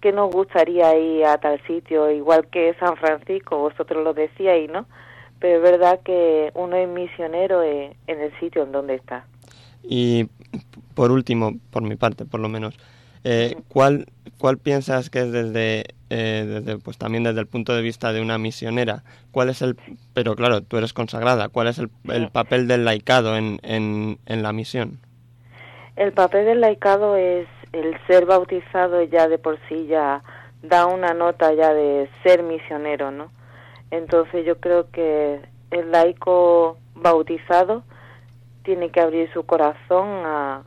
que 0.00 0.12
nos 0.12 0.30
gustaría 0.30 0.96
ir 0.96 1.24
a 1.24 1.38
tal 1.38 1.60
sitio, 1.66 2.10
igual 2.10 2.46
que 2.48 2.74
San 2.74 2.96
Francisco, 2.96 3.58
vosotros 3.58 4.04
lo 4.04 4.14
decíais, 4.14 4.70
¿no? 4.70 4.86
Pero 5.40 5.56
es 5.56 5.62
verdad 5.62 6.00
que 6.04 6.50
uno 6.54 6.76
es 6.76 6.88
misionero 6.88 7.62
en 7.62 7.94
el 8.06 8.38
sitio 8.40 8.64
en 8.64 8.72
donde 8.72 8.94
está. 8.94 9.24
Y 9.82 10.28
por 10.98 11.12
último, 11.12 11.52
por 11.70 11.84
mi 11.84 11.94
parte, 11.94 12.24
por 12.24 12.40
lo 12.40 12.48
menos, 12.48 12.76
eh, 13.22 13.54
¿cuál, 13.68 14.06
¿cuál 14.36 14.58
piensas 14.58 15.10
que 15.10 15.20
es 15.20 15.30
desde, 15.30 15.84
eh, 16.10 16.44
desde, 16.44 16.78
pues 16.78 16.98
también 16.98 17.22
desde 17.22 17.38
el 17.38 17.46
punto 17.46 17.72
de 17.72 17.82
vista 17.82 18.12
de 18.12 18.20
una 18.20 18.36
misionera, 18.36 19.04
cuál 19.30 19.48
es 19.48 19.62
el, 19.62 19.76
pero 20.12 20.34
claro, 20.34 20.60
tú 20.60 20.76
eres 20.76 20.92
consagrada, 20.92 21.50
cuál 21.50 21.68
es 21.68 21.78
el, 21.78 21.88
el 22.12 22.30
papel 22.30 22.66
del 22.66 22.84
laicado 22.84 23.36
en, 23.36 23.60
en, 23.62 24.18
en 24.26 24.42
la 24.42 24.52
misión? 24.52 24.98
El 25.94 26.10
papel 26.10 26.46
del 26.46 26.60
laicado 26.60 27.14
es 27.14 27.46
el 27.72 27.96
ser 28.08 28.26
bautizado 28.26 29.00
ya 29.04 29.28
de 29.28 29.38
por 29.38 29.56
sí 29.68 29.86
ya 29.86 30.24
da 30.64 30.86
una 30.86 31.14
nota 31.14 31.54
ya 31.54 31.72
de 31.74 32.10
ser 32.24 32.42
misionero, 32.42 33.12
¿no? 33.12 33.30
Entonces 33.92 34.44
yo 34.44 34.58
creo 34.58 34.90
que 34.90 35.42
el 35.70 35.92
laico 35.92 36.76
bautizado 36.96 37.84
tiene 38.64 38.90
que 38.90 39.00
abrir 39.00 39.32
su 39.32 39.46
corazón 39.46 40.08
a, 40.26 40.62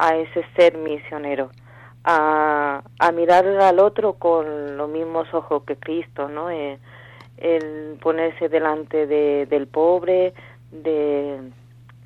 a 0.00 0.16
ese 0.16 0.44
ser 0.56 0.76
misionero 0.78 1.50
a, 2.04 2.82
a 2.98 3.12
mirar 3.12 3.46
al 3.46 3.78
otro 3.78 4.14
con 4.14 4.76
los 4.76 4.88
mismos 4.88 5.32
ojos 5.34 5.64
que 5.64 5.76
Cristo, 5.76 6.28
¿no? 6.28 6.50
Eh, 6.50 6.78
el 7.36 7.98
ponerse 8.00 8.48
delante 8.48 9.06
de, 9.06 9.46
del 9.46 9.66
pobre, 9.66 10.34
de, 10.70 11.40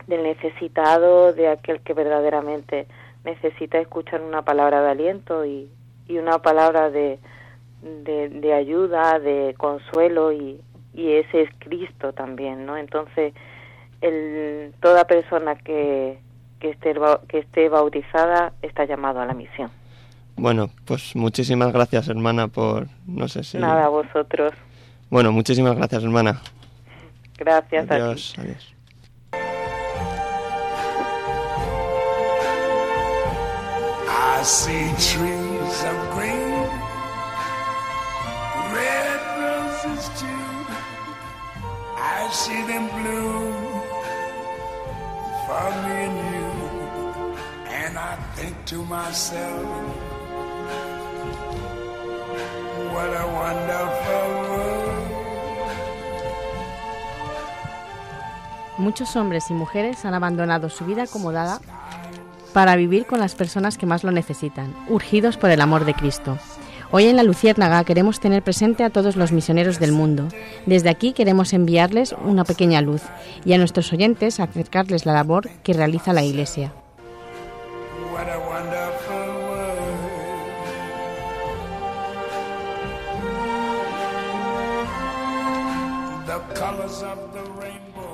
del 0.06 0.22
necesitado, 0.22 1.32
de 1.32 1.48
aquel 1.48 1.80
que 1.80 1.92
verdaderamente 1.92 2.86
necesita 3.24 3.78
escuchar 3.78 4.20
una 4.20 4.42
palabra 4.42 4.82
de 4.82 4.90
aliento 4.90 5.44
y, 5.44 5.70
y 6.06 6.18
una 6.18 6.38
palabra 6.40 6.90
de, 6.90 7.18
de, 7.82 8.28
de, 8.28 8.52
ayuda, 8.52 9.18
de 9.18 9.54
consuelo 9.58 10.32
y, 10.32 10.60
y 10.92 11.12
ese 11.12 11.42
es 11.42 11.50
Cristo 11.58 12.12
también, 12.12 12.66
¿no? 12.66 12.76
Entonces, 12.76 13.34
el, 14.00 14.72
toda 14.80 15.04
persona 15.06 15.56
que, 15.56 16.18
que, 16.64 16.70
esté, 16.70 16.94
que 17.28 17.38
esté 17.40 17.68
bautizada 17.68 18.54
está 18.62 18.86
llamado 18.86 19.20
a 19.20 19.26
la 19.26 19.34
misión. 19.34 19.70
Bueno, 20.36 20.70
pues 20.86 21.14
muchísimas 21.14 21.70
gracias, 21.72 22.08
hermana, 22.08 22.48
por 22.48 22.88
no 23.06 23.28
sé 23.28 23.44
si. 23.44 23.58
Nada, 23.58 23.84
a 23.84 23.88
vosotros. 23.88 24.54
Bueno, 25.10 25.30
muchísimas 25.30 25.76
gracias, 25.76 26.02
hermana. 26.02 26.40
Gracias 27.36 27.90
adiós, 27.90 28.34
a 28.38 28.42
ti. 28.42 28.48
Adiós. 28.48 28.74
I 34.08 34.42
see 34.42 34.88
trees 34.98 35.84
of 35.90 35.98
green, 36.14 36.68
red 38.72 39.20
roses 39.38 40.08
too. 40.18 40.44
I 41.96 42.28
see 42.32 42.62
them 42.66 42.88
bloom 42.96 43.74
for 45.46 45.70
me 45.84 45.94
and 46.06 46.16
you, 46.34 46.53
Muchos 58.78 59.14
hombres 59.16 59.50
y 59.50 59.54
mujeres 59.54 60.04
han 60.04 60.14
abandonado 60.14 60.68
su 60.68 60.84
vida 60.84 61.04
acomodada 61.04 61.60
para 62.52 62.76
vivir 62.76 63.06
con 63.06 63.20
las 63.20 63.34
personas 63.34 63.78
que 63.78 63.86
más 63.86 64.04
lo 64.04 64.10
necesitan, 64.10 64.74
urgidos 64.88 65.36
por 65.36 65.50
el 65.50 65.60
amor 65.60 65.84
de 65.84 65.94
Cristo. 65.94 66.38
Hoy 66.90 67.06
en 67.06 67.16
la 67.16 67.22
Luciérnaga 67.22 67.82
queremos 67.84 68.20
tener 68.20 68.42
presente 68.42 68.84
a 68.84 68.90
todos 68.90 69.16
los 69.16 69.32
misioneros 69.32 69.80
del 69.80 69.92
mundo. 69.92 70.28
Desde 70.66 70.90
aquí 70.90 71.12
queremos 71.12 71.52
enviarles 71.52 72.14
una 72.24 72.44
pequeña 72.44 72.80
luz 72.80 73.02
y 73.44 73.52
a 73.52 73.58
nuestros 73.58 73.92
oyentes 73.92 74.38
acercarles 74.38 75.06
la 75.06 75.12
labor 75.12 75.48
que 75.62 75.72
realiza 75.72 76.12
la 76.12 76.22
Iglesia. 76.22 76.72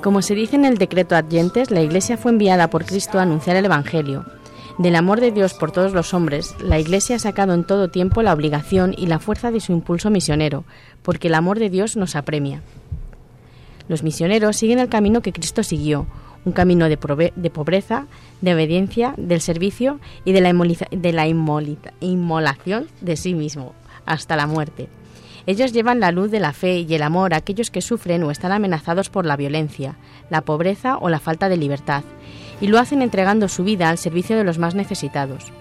Como 0.01 0.21
se 0.21 0.35
dice 0.35 0.55
en 0.55 0.65
el 0.65 0.77
decreto 0.77 1.15
Adyentes, 1.15 1.71
la 1.71 1.81
Iglesia 1.81 2.17
fue 2.17 2.31
enviada 2.31 2.69
por 2.69 2.85
Cristo 2.85 3.19
a 3.19 3.21
anunciar 3.21 3.55
el 3.55 3.65
Evangelio. 3.65 4.25
Del 4.77 4.95
amor 4.95 5.21
de 5.21 5.31
Dios 5.31 5.53
por 5.53 5.71
todos 5.71 5.93
los 5.93 6.13
hombres, 6.13 6.55
la 6.59 6.79
Iglesia 6.79 7.17
ha 7.17 7.19
sacado 7.19 7.53
en 7.53 7.65
todo 7.65 7.89
tiempo 7.89 8.23
la 8.23 8.33
obligación 8.33 8.95
y 8.97 9.05
la 9.05 9.19
fuerza 9.19 9.51
de 9.51 9.59
su 9.59 9.71
impulso 9.71 10.09
misionero, 10.09 10.63
porque 11.03 11.27
el 11.27 11.35
amor 11.35 11.59
de 11.59 11.69
Dios 11.69 11.97
nos 11.97 12.15
apremia. 12.15 12.63
Los 13.87 14.01
misioneros 14.01 14.57
siguen 14.57 14.79
el 14.79 14.89
camino 14.89 15.21
que 15.21 15.33
Cristo 15.33 15.63
siguió, 15.63 16.07
un 16.45 16.51
camino 16.53 16.89
de, 16.89 16.97
pobreza, 16.97 18.07
de 18.41 18.53
obediencia, 18.53 19.13
del 19.17 19.41
servicio 19.41 19.99
y 20.25 20.31
de 20.31 20.41
la, 20.41 20.53
de 20.53 21.13
la 21.13 21.27
inmolación 21.27 22.87
de 23.01 23.15
sí 23.15 23.33
mismo, 23.33 23.73
hasta 24.05 24.35
la 24.35 24.47
muerte. 24.47 24.89
Ellos 25.47 25.73
llevan 25.73 25.99
la 25.99 26.11
luz 26.11 26.29
de 26.29 26.39
la 26.39 26.53
fe 26.53 26.79
y 26.79 26.93
el 26.93 27.01
amor 27.01 27.33
a 27.33 27.37
aquellos 27.37 27.71
que 27.71 27.81
sufren 27.81 28.23
o 28.23 28.31
están 28.31 28.51
amenazados 28.51 29.09
por 29.09 29.25
la 29.25 29.37
violencia, 29.37 29.97
la 30.29 30.41
pobreza 30.41 30.97
o 30.97 31.09
la 31.09 31.19
falta 31.19 31.49
de 31.49 31.57
libertad, 31.57 32.03
y 32.59 32.67
lo 32.67 32.77
hacen 32.77 33.01
entregando 33.01 33.47
su 33.47 33.63
vida 33.63 33.89
al 33.89 33.97
servicio 33.97 34.37
de 34.37 34.43
los 34.43 34.59
más 34.59 34.75
necesitados. 34.75 35.51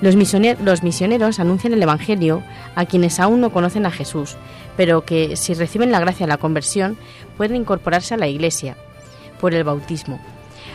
Los 0.00 0.16
misioneros 0.16 1.38
anuncian 1.38 1.72
el 1.72 1.82
Evangelio 1.82 2.42
a 2.74 2.86
quienes 2.86 3.20
aún 3.20 3.40
no 3.40 3.52
conocen 3.52 3.86
a 3.86 3.92
Jesús, 3.92 4.36
pero 4.76 5.04
que 5.04 5.36
si 5.36 5.54
reciben 5.54 5.92
la 5.92 6.00
gracia 6.00 6.26
de 6.26 6.30
la 6.30 6.38
conversión 6.38 6.96
pueden 7.36 7.56
incorporarse 7.56 8.14
a 8.14 8.16
la 8.16 8.26
Iglesia 8.26 8.76
por 9.42 9.52
el 9.54 9.64
bautismo. 9.64 10.20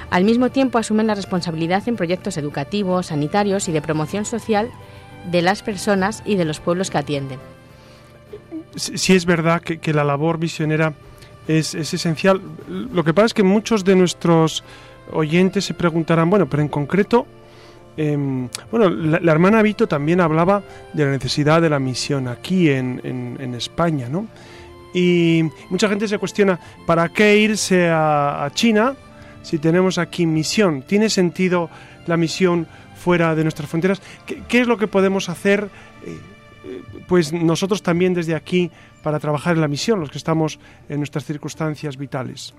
Al 0.10 0.26
mismo 0.26 0.50
tiempo 0.52 0.78
asumen 0.78 1.08
la 1.08 1.16
responsabilidad 1.16 1.88
en 1.88 1.96
proyectos 1.96 2.36
educativos, 2.38 3.08
sanitarios 3.08 3.68
y 3.70 3.72
de 3.72 3.82
promoción 3.82 4.26
social 4.26 4.70
de 5.32 5.42
las 5.42 5.64
personas 5.64 6.22
y 6.26 6.36
de 6.36 6.44
los 6.46 6.60
pueblos 6.60 6.92
que 6.92 6.98
atienden. 6.98 7.40
sí 8.76 9.16
es 9.16 9.26
verdad 9.26 9.62
que, 9.62 9.94
la 9.94 10.04
labor 10.04 10.38
misionera 10.38 10.94
es, 11.48 11.74
es 11.76 11.94
esencial. 11.94 12.42
Lo 12.68 13.04
que 13.06 13.14
pasa 13.14 13.28
es 13.28 13.34
que 13.34 13.44
muchos 13.44 13.84
de 13.86 13.96
nuestros 13.96 14.64
oyentes 15.14 15.64
se 15.66 15.74
preguntarán, 15.74 16.30
bueno, 16.30 16.46
pero 16.48 16.62
en 16.62 16.68
concreto, 16.68 17.26
em, 17.96 18.50
bueno, 18.70 18.90
la, 18.90 19.32
hermana 19.32 19.62
Vito 19.62 19.88
también 19.88 20.20
hablaba 20.20 20.62
de 20.94 21.06
la 21.06 21.12
necesidad 21.12 21.62
de 21.62 21.70
la 21.70 21.80
misión 21.80 22.28
aquí 22.28 22.70
en- 22.70 23.00
en 23.40 23.56
España, 23.56 24.10
¿no? 24.10 24.28
Y 24.98 25.44
mucha 25.70 25.88
gente 25.88 26.08
se 26.08 26.18
cuestiona, 26.18 26.60
¿para 26.88 27.10
qué 27.10 27.38
irse 27.38 27.88
a, 27.88 28.50
China 28.56 28.96
si 29.44 29.60
tenemos 29.60 30.00
aquí 30.00 30.26
misión? 30.26 30.82
¿Tiene 30.82 31.12
sentido 31.12 31.70
la 32.08 32.18
misión 32.18 32.66
fuera 32.96 33.36
de 33.36 33.44
nuestras 33.44 33.70
fronteras? 33.70 34.02
¿Qué, 34.26 34.60
es 34.60 34.66
lo 34.66 34.80
que 34.80 34.88
podemos 34.88 35.30
hacer? 35.30 35.70
eh, 36.04 36.18
pues 37.08 37.32
nosotros 37.32 37.84
también 37.84 38.16
desde 38.16 38.34
aquí 38.34 38.72
para 39.04 39.20
trabajar 39.20 39.54
en 39.54 39.62
la 39.62 39.68
misión, 39.68 40.00
los 40.00 40.10
que 40.10 40.18
estamos 40.18 40.60
en 40.90 40.98
nuestras 40.98 41.26
circunstancias 41.26 41.96
vitales. 41.96 42.56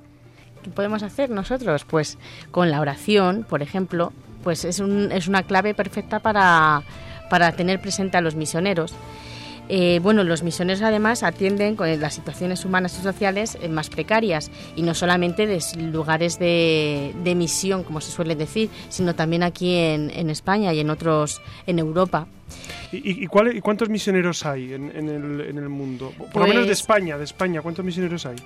¿Qué 0.63 0.71
podemos 0.71 1.03
hacer 1.03 1.31
nosotros? 1.31 1.85
Pues 1.85 2.19
con 2.53 2.71
la 2.71 2.81
oración, 2.81 3.45
por 3.49 3.63
ejemplo, 3.63 4.13
pues 4.45 4.65
es, 4.65 4.79
un, 4.79 5.11
es 5.11 5.27
una 5.27 5.43
clave 5.43 5.75
perfecta 5.75 6.21
para, 6.21 6.83
para 7.31 7.51
tener 7.51 7.81
presente 7.81 8.17
a 8.17 8.21
los 8.21 8.37
misioneros. 8.37 8.95
Eh, 9.69 10.01
bueno, 10.03 10.25
los 10.25 10.43
misioneros 10.43 10.83
además 10.83 11.23
atienden 11.23 11.77
con 11.77 12.01
las 12.01 12.15
situaciones 12.15 12.65
humanas 12.65 12.99
y 12.99 13.03
sociales 13.03 13.59
eh, 13.61 13.69
más 13.69 13.91
precarias 13.91 14.51
y 14.77 14.83
no 14.83 14.95
solamente 14.95 15.47
de 15.47 15.63
lugares 15.93 16.39
de, 16.39 17.15
de 17.23 17.35
misión, 17.35 17.85
como 17.85 18.01
se 18.01 18.11
suele 18.11 18.35
decir, 18.35 18.71
sino 18.89 19.15
también 19.15 19.43
aquí 19.43 19.75
en, 19.75 20.11
en 20.11 20.31
España 20.31 20.73
y 20.73 20.81
en 20.81 20.89
otros, 20.91 21.41
en 21.67 21.79
Europa. 21.79 22.27
¿Y, 22.93 23.25
y, 23.25 23.27
cuál- 23.27 23.55
y 23.55 23.61
cuántos 23.61 23.91
misioneros 23.91 24.47
hay 24.47 24.73
en, 24.73 24.91
en 24.97 25.09
el, 25.11 25.41
en 25.43 25.59
el 25.59 25.69
mundo? 25.69 26.13
Por 26.33 26.43
lo 26.43 26.49
menos 26.49 26.63
de 26.63 26.69
Pues- 26.69 26.81
España, 26.81 27.19
de 27.19 27.25
España, 27.25 27.61
¿cuántos 27.61 27.85
misioneros 27.85 28.25
hay? 28.25 28.37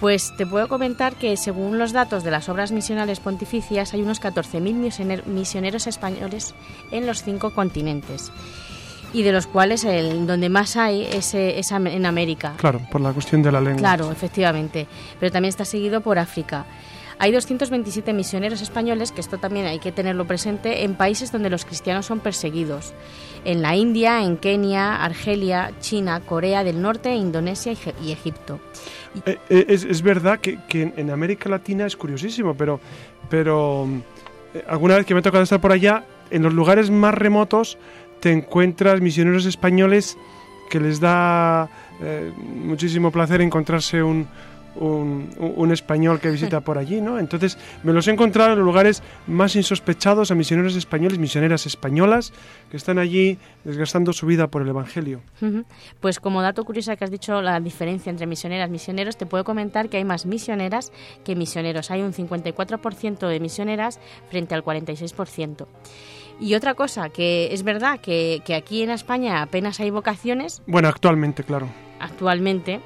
Pues 0.00 0.32
te 0.36 0.46
puedo 0.46 0.66
comentar 0.68 1.14
que 1.14 1.36
según 1.36 1.78
los 1.78 1.92
datos 1.92 2.24
de 2.24 2.30
las 2.32 2.48
obras 2.48 2.72
misionales 2.72 3.20
pontificias 3.20 3.94
hay 3.94 4.02
unos 4.02 4.20
14.000 4.20 4.60
misioner- 4.74 5.26
misioneros 5.26 5.86
españoles 5.86 6.54
en 6.90 7.06
los 7.06 7.22
cinco 7.22 7.52
continentes 7.54 8.32
y 9.12 9.22
de 9.22 9.32
los 9.32 9.46
cuales 9.46 9.84
el 9.84 10.26
donde 10.26 10.48
más 10.48 10.76
hay 10.76 11.02
es, 11.04 11.34
eh, 11.34 11.58
es 11.58 11.70
en 11.72 12.06
América. 12.06 12.54
Claro, 12.56 12.80
por 12.90 13.00
la 13.00 13.12
cuestión 13.12 13.42
de 13.42 13.52
la 13.52 13.60
lengua. 13.60 13.78
Claro, 13.78 14.10
efectivamente. 14.12 14.86
Pero 15.20 15.32
también 15.32 15.50
está 15.50 15.64
seguido 15.64 16.00
por 16.00 16.18
África. 16.18 16.66
Hay 17.18 17.32
227 17.32 18.12
misioneros 18.12 18.60
españoles, 18.60 19.10
que 19.10 19.22
esto 19.22 19.38
también 19.38 19.64
hay 19.64 19.78
que 19.78 19.90
tenerlo 19.90 20.26
presente, 20.26 20.84
en 20.84 20.96
países 20.96 21.32
donde 21.32 21.48
los 21.48 21.64
cristianos 21.64 22.04
son 22.04 22.20
perseguidos. 22.20 22.92
En 23.46 23.62
la 23.62 23.74
India, 23.74 24.22
en 24.22 24.36
Kenia, 24.36 25.02
Argelia, 25.02 25.72
China, 25.80 26.20
Corea 26.20 26.62
del 26.62 26.82
Norte, 26.82 27.14
Indonesia 27.14 27.72
y, 28.04 28.12
Egipto. 28.12 28.60
Eh, 29.24 29.38
eh, 29.48 29.64
es, 29.68 29.84
es 29.84 30.02
verdad 30.02 30.40
que, 30.40 30.58
que 30.68 30.92
en- 30.94 31.10
América 31.10 31.48
Latina 31.48 31.86
es 31.86 31.96
curiosísimo, 31.96 32.54
pero, 32.54 32.80
pero 33.30 33.88
eh, 34.52 34.62
alguna 34.68 34.96
vez 34.96 35.06
que 35.06 35.14
me 35.14 35.20
ha 35.20 35.22
tocado 35.22 35.42
estar 35.42 35.60
por 35.60 35.72
allá, 35.72 36.04
en 36.30 36.42
los 36.42 36.52
lugares 36.52 36.90
más 36.90 37.14
remotos 37.14 37.78
te 38.20 38.32
encuentras 38.32 39.00
misioneros 39.00 39.46
españoles 39.46 40.16
que 40.70 40.80
les 40.80 41.00
da 41.00 41.68
eh, 42.00 42.32
muchísimo 42.36 43.10
placer 43.10 43.40
encontrarse 43.40 44.02
un, 44.02 44.26
un, 44.78 45.30
un 45.38 45.72
español 45.72 46.20
que 46.20 46.30
visita 46.30 46.60
por 46.64 46.78
allí, 46.78 47.00
¿no? 47.00 47.18
Entonces 47.18 47.58
me 47.82 47.92
los 47.92 48.08
he 48.08 48.12
encontrado 48.12 48.52
en 48.52 48.58
los 48.58 48.66
lugares 48.66 49.02
más 49.26 49.56
insospechados 49.56 50.30
a 50.30 50.34
misioneros 50.34 50.76
españoles, 50.76 51.18
misioneras 51.18 51.66
españolas, 51.66 52.32
que 52.70 52.76
están 52.76 52.98
allí 52.98 53.38
desgastando 53.64 54.12
su 54.12 54.26
vida 54.26 54.48
por 54.48 54.62
el 54.62 54.68
Evangelio. 54.68 55.20
Pues 56.00 56.20
como 56.20 56.42
dato 56.42 56.64
curioso 56.64 56.94
que 56.96 57.04
has 57.04 57.10
dicho 57.10 57.40
la 57.42 57.60
diferencia 57.60 58.10
entre 58.10 58.26
misioneras 58.26 58.68
y 58.68 58.72
misioneros, 58.72 59.16
te 59.16 59.26
puedo 59.26 59.44
comentar 59.44 59.88
que 59.88 59.96
hay 59.96 60.04
más 60.04 60.26
misioneras 60.26 60.92
que 61.24 61.36
misioneros. 61.36 61.90
Hay 61.90 62.02
un 62.02 62.12
54% 62.12 63.28
de 63.28 63.40
misioneras 63.40 64.00
frente 64.28 64.54
al 64.54 64.64
46%. 64.64 65.66
Y 66.40 66.54
otra 66.54 66.74
cosa, 66.74 67.08
que 67.08 67.48
es 67.52 67.62
verdad 67.62 67.98
que, 68.00 68.42
que 68.44 68.54
aquí 68.54 68.82
en 68.82 68.90
España 68.90 69.40
apenas 69.42 69.80
hay 69.80 69.90
vocaciones 69.90 70.62
Bueno, 70.66 70.88
actualmente, 70.88 71.42
claro. 71.44 71.68
actualmente, 71.98 72.80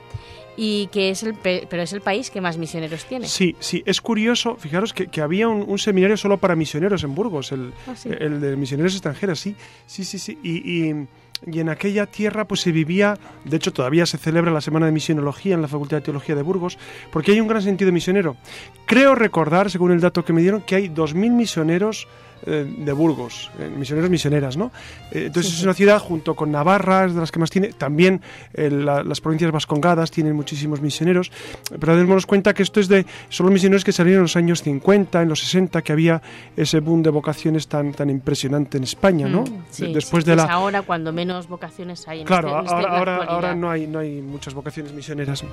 y 0.56 0.88
que 0.88 1.10
es 1.10 1.22
el, 1.22 1.34
pe- 1.34 1.66
pero 1.70 1.82
es 1.82 1.92
el 1.92 2.00
país 2.00 2.30
que 2.30 2.40
más 2.40 2.58
misioneros 2.58 3.04
tiene. 3.06 3.26
Sí, 3.26 3.56
sí, 3.60 3.82
es 3.86 4.00
curioso, 4.00 4.56
fijaros 4.56 4.92
que, 4.92 5.06
que 5.08 5.20
había 5.20 5.48
un, 5.48 5.64
un 5.68 5.78
seminario 5.78 6.16
solo 6.16 6.36
para 6.38 6.54
misioneros 6.54 7.02
en 7.02 7.14
Burgos, 7.14 7.50
el, 7.52 7.72
Ah, 7.88 7.96
sí. 7.96 8.08
el 8.16 8.40
de 8.40 8.56
misioneros 8.56 8.92
extranjeros, 8.92 9.40
sí, 9.40 9.56
sí, 9.86 10.04
sí, 10.04 10.18
sí. 10.18 10.38
Y, 10.42 10.88
y- 10.90 11.06
y 11.50 11.58
en 11.60 11.70
aquella 11.70 12.04
tierra 12.04 12.44
pues 12.46 12.60
se 12.60 12.70
vivía, 12.70 13.16
de 13.46 13.56
hecho 13.56 13.72
todavía 13.72 14.04
se 14.04 14.18
celebra 14.18 14.50
la 14.52 14.60
Semana 14.60 14.84
de 14.84 14.92
Misionología 14.92 15.54
en 15.54 15.62
la 15.62 15.68
Facultad 15.68 15.96
de 15.96 16.02
Teología 16.02 16.34
de 16.34 16.42
Burgos, 16.42 16.76
porque 17.10 17.32
hay 17.32 17.40
un 17.40 17.48
gran 17.48 17.62
sentido 17.62 17.90
misionero. 17.92 18.36
Creo 18.84 19.14
recordar, 19.14 19.70
según 19.70 19.90
el 19.92 20.00
dato 20.00 20.22
que 20.22 20.34
me 20.34 20.42
dieron, 20.42 20.60
que 20.60 20.74
hay 20.74 20.88
2.000 20.90 21.30
misioneros 21.30 22.06
de 22.46 22.92
Burgos, 22.92 23.50
eh, 23.58 23.70
misioneros 23.76 24.10
misioneras, 24.10 24.56
¿no? 24.56 24.72
Eh, 25.10 25.24
entonces 25.26 25.52
Sí, 25.52 25.58
es 25.58 25.64
una 25.64 25.74
ciudad 25.74 25.98
junto 25.98 26.34
con 26.34 26.50
Navarra, 26.50 27.04
es 27.06 27.14
de 27.14 27.20
las 27.20 27.30
que 27.32 27.38
más 27.38 27.50
tiene, 27.50 27.68
también 27.72 28.20
eh, 28.54 28.70
la- 28.70 29.02
las 29.02 29.20
provincias 29.20 29.50
vascongadas 29.52 30.10
tienen 30.10 30.34
muchísimos 30.34 30.80
misioneros, 30.80 31.30
pero 31.78 31.96
démonos 31.96 32.26
cuenta 32.26 32.54
que 32.54 32.62
esto 32.62 32.80
es 32.80 32.88
de, 32.88 33.04
son 33.28 33.46
los 33.46 33.52
misioneros 33.52 33.84
que 33.84 33.92
salieron 33.92 34.18
en 34.20 34.22
los 34.22 34.36
años 34.36 34.62
50, 34.62 35.22
en 35.22 35.28
los 35.28 35.40
60, 35.40 35.82
que 35.82 35.92
había 35.92 36.22
ese 36.56 36.80
boom 36.80 37.02
de 37.02 37.10
vocaciones 37.10 37.68
tan, 37.68 37.92
tan 37.92 38.10
impresionante 38.10 38.76
en 38.78 38.84
España, 38.84 39.28
¿no? 39.28 39.42
Mm, 39.42 39.62
sí, 39.70 39.92
Después 39.92 40.24
de 40.24 40.34
pues 40.34 40.46
la... 40.46 40.52
ahora 40.52 40.82
cuando 40.82 41.12
menos 41.12 41.48
vocaciones 41.48 42.06
hay 42.08 42.20
en 42.20 42.26
Claro, 42.26 42.48
este- 42.60 42.72
en 42.74 42.78
este- 42.80 42.88
ahora, 42.90 43.22
en 43.22 43.28
ahora, 43.28 43.54
no, 43.54 43.70
hay, 43.70 43.86
no 43.86 43.98
hay 43.98 44.20
muchas 44.22 44.54
vocaciones 44.54 44.92
misioneras. 44.92 45.44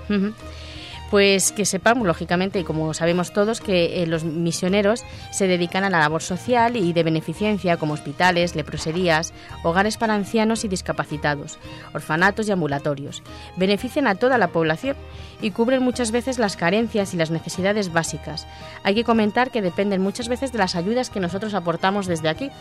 Pues 1.09 1.53
que 1.53 1.65
sepamos, 1.65 2.05
lógicamente, 2.05 2.59
y 2.59 2.65
como 2.65 2.93
sabemos 2.93 3.31
todos, 3.31 3.61
que 3.61 4.03
eh, 4.03 4.07
los 4.07 4.25
misioneros 4.25 5.05
se 5.31 5.47
dedican 5.47 5.85
a 5.85 5.89
la 5.89 5.99
labor 5.99 6.21
social 6.21 6.75
y 6.75 6.91
de 6.91 7.03
beneficencia, 7.03 7.77
como 7.77 7.93
hospitales, 7.93 8.55
leproserías, 8.55 9.33
hogares 9.63 9.95
para 9.95 10.15
ancianos 10.15 10.65
y 10.65 10.67
discapacitados, 10.67 11.59
orfanatos 11.93 12.49
y 12.49 12.51
ambulatorios. 12.51 13.23
Benefician 13.55 14.05
a 14.05 14.15
toda 14.15 14.37
la 14.37 14.49
población 14.49 14.97
y 15.41 15.51
cubren 15.51 15.81
muchas 15.81 16.11
veces 16.11 16.39
las 16.39 16.57
carencias 16.57 17.13
y 17.13 17.17
las 17.17 17.31
necesidades 17.31 17.93
básicas. 17.93 18.45
Hay 18.83 18.93
que 18.93 19.05
comentar 19.05 19.49
que 19.49 19.61
dependen 19.61 20.01
muchas 20.01 20.27
veces 20.27 20.51
de 20.51 20.57
las 20.57 20.75
ayudas 20.75 21.09
que 21.09 21.21
nosotros 21.21 21.53
aportamos 21.53 22.07
desde 22.07 22.27
aquí. 22.27 22.51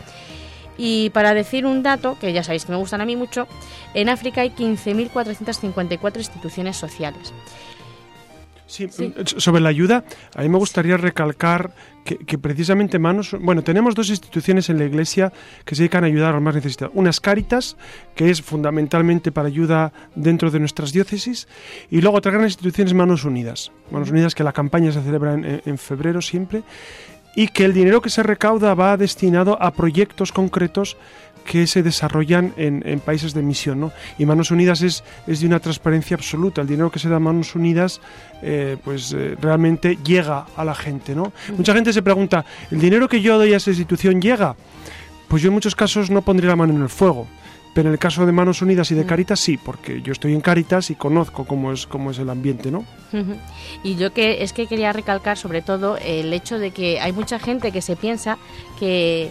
Y 0.77 1.09
para 1.09 1.33
decir 1.33 1.65
un 1.65 1.83
dato, 1.83 2.17
que 2.19 2.31
ya 2.31 2.43
sabéis 2.43 2.63
que 2.63 2.71
me 2.71 2.77
gustan 2.77 3.01
a 3.01 3.05
mí 3.05 3.15
mucho, 3.17 3.45
en 3.93 4.07
África 4.07 4.41
hay 4.41 4.51
15.454 4.51 6.17
instituciones 6.17 6.77
sociales. 6.77 7.33
Sí, 8.67 8.87
Sí. 8.91 9.07
mm, 9.17 9.39
sobre 9.39 9.61
la 9.61 9.69
ayuda, 9.69 10.03
a 10.35 10.41
mí 10.41 10.49
me 10.49 10.57
gustaría 10.57 10.97
recalcar 10.97 11.71
que, 12.05 12.17
que 12.17 12.37
precisamente 12.37 12.99
manos, 12.99 13.35
bueno, 13.39 13.63
tenemos 13.63 13.95
dos 13.95 14.09
instituciones 14.09 14.69
en 14.69 14.77
la 14.77 14.85
Iglesia 14.85 15.33
que 15.65 15.73
se 15.75 15.83
dedican 15.83 16.03
a 16.03 16.07
ayudar 16.07 16.29
a 16.29 16.33
los 16.33 16.41
más 16.41 16.55
necesitados. 16.55 16.93
Una 16.95 17.09
es 17.09 17.19
Cáritas, 17.19 17.77
que 18.15 18.29
es 18.29 18.41
fundamentalmente 18.41 19.31
para 19.31 19.47
ayuda 19.47 19.91
dentro 20.15 20.51
de 20.51 20.59
nuestras 20.59 20.91
diócesis, 20.93 21.47
y 21.89 22.01
luego 22.01 22.17
otra 22.17 22.31
gran 22.31 22.45
institución 22.45 22.87
es 22.87 22.93
Manos 22.93 23.25
Unidas. 23.25 23.71
Manos 23.89 24.11
Unidas, 24.11 24.35
que 24.35 24.43
la 24.43 24.53
campaña 24.53 24.91
se 24.91 25.01
celebra 25.01 25.33
en 25.33 25.77
febrero 25.77 26.21
siempre, 26.21 26.63
y 27.35 27.49
que 27.49 27.65
el 27.65 27.73
dinero 27.73 28.01
que 28.01 28.09
se 28.09 28.23
recauda 28.23 28.73
va 28.73 28.97
destinado 28.97 29.61
a 29.61 29.71
proyectos 29.71 30.31
concretos 30.31 30.97
que 31.47 31.65
se 31.65 31.81
desarrollan 31.81 32.53
en, 32.57 32.83
en 32.85 32.99
países 32.99 33.33
de 33.33 33.41
misión. 33.41 33.79
¿no? 33.79 33.91
Y 34.19 34.25
Manos 34.25 34.51
Unidas 34.51 34.81
es, 34.81 35.03
es 35.25 35.39
de 35.39 35.47
una 35.47 35.59
transparencia 35.59 36.15
absoluta. 36.15 36.61
El 36.61 36.67
dinero 36.67 36.91
que 36.91 36.99
se 36.99 37.09
da 37.09 37.15
a 37.15 37.19
Manos 37.19 37.55
Unidas 37.55 38.01
eh, 38.43 38.77
pues 38.83 39.13
eh, 39.13 39.35
realmente 39.41 39.97
llega 40.03 40.45
a 40.55 40.63
la 40.63 40.75
gente. 40.75 41.15
¿no? 41.15 41.31
Mucha 41.57 41.73
gente 41.73 41.93
se 41.93 42.03
pregunta, 42.03 42.45
¿el 42.69 42.79
dinero 42.79 43.07
que 43.07 43.21
yo 43.21 43.37
doy 43.37 43.53
a 43.53 43.57
esa 43.57 43.71
institución 43.71 44.21
llega? 44.21 44.55
Pues 45.27 45.41
yo 45.41 45.47
en 45.47 45.53
muchos 45.53 45.73
casos 45.73 46.11
no 46.11 46.21
pondría 46.21 46.49
la 46.49 46.55
mano 46.57 46.73
en 46.73 46.81
el 46.81 46.89
fuego. 46.89 47.27
Pero 47.73 47.89
en 47.89 47.93
el 47.93 47.99
caso 47.99 48.25
de 48.25 48.31
Manos 48.31 48.63
Unidas 48.63 48.89
y 48.89 48.95
de 48.95 49.05
Caritas 49.05 49.39
sí, 49.39 49.55
porque 49.57 50.01
yo 50.01 50.11
estoy 50.11 50.33
en 50.33 50.41
Caritas 50.41 50.89
y 50.89 50.95
conozco 50.95 51.45
cómo 51.45 51.71
es, 51.71 51.85
cómo 51.85 52.09
es 52.09 52.17
el 52.17 52.27
ambiente, 52.31 52.71
¿no? 52.71 52.85
Y 53.83 53.95
yo 53.97 54.13
que 54.13 54.41
es 54.41 54.51
que 54.51 54.65
quería 54.65 54.93
recalcar 54.93 55.37
sobre 55.37 55.61
todo 55.61 55.95
el 55.97 56.33
hecho 56.33 56.57
de 56.57 56.71
que 56.71 56.99
hay 56.99 57.13
mucha 57.13 57.37
gente 57.37 57.71
que 57.71 57.83
se 57.83 57.95
piensa 57.95 58.39
que 58.79 59.29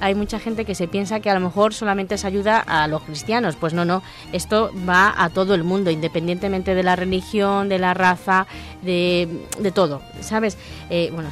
hay 0.00 0.14
mucha 0.14 0.38
gente 0.38 0.64
que 0.64 0.74
se 0.74 0.88
piensa 0.88 1.20
que 1.20 1.30
a 1.30 1.34
lo 1.34 1.40
mejor 1.40 1.74
solamente 1.74 2.18
se 2.18 2.26
ayuda 2.26 2.58
a 2.60 2.86
los 2.88 3.02
cristianos. 3.02 3.56
Pues 3.56 3.74
no, 3.74 3.84
no. 3.84 4.02
Esto 4.32 4.70
va 4.88 5.14
a 5.16 5.30
todo 5.30 5.54
el 5.54 5.64
mundo, 5.64 5.90
independientemente 5.90 6.74
de 6.74 6.82
la 6.82 6.96
religión, 6.96 7.68
de 7.68 7.78
la 7.78 7.94
raza, 7.94 8.46
de, 8.82 9.28
de 9.58 9.72
todo. 9.72 10.02
¿Sabes? 10.20 10.56
Eh, 10.90 11.10
bueno. 11.12 11.30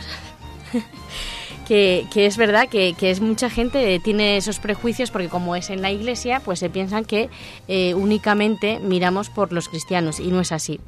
Que, 1.66 2.06
que 2.12 2.26
es 2.26 2.36
verdad 2.36 2.68
que, 2.68 2.94
que 2.96 3.10
es 3.10 3.20
mucha 3.20 3.50
gente 3.50 3.92
eh, 3.92 3.98
tiene 3.98 4.36
esos 4.36 4.60
prejuicios 4.60 5.10
porque 5.10 5.28
como 5.28 5.56
es 5.56 5.68
en 5.68 5.82
la 5.82 5.90
iglesia 5.90 6.38
pues 6.38 6.60
se 6.60 6.70
piensan 6.70 7.04
que 7.04 7.28
eh, 7.66 7.92
únicamente 7.94 8.78
miramos 8.78 9.30
por 9.30 9.52
los 9.52 9.68
cristianos 9.68 10.20
y 10.20 10.28
no 10.28 10.38
es 10.38 10.52
así. 10.52 10.78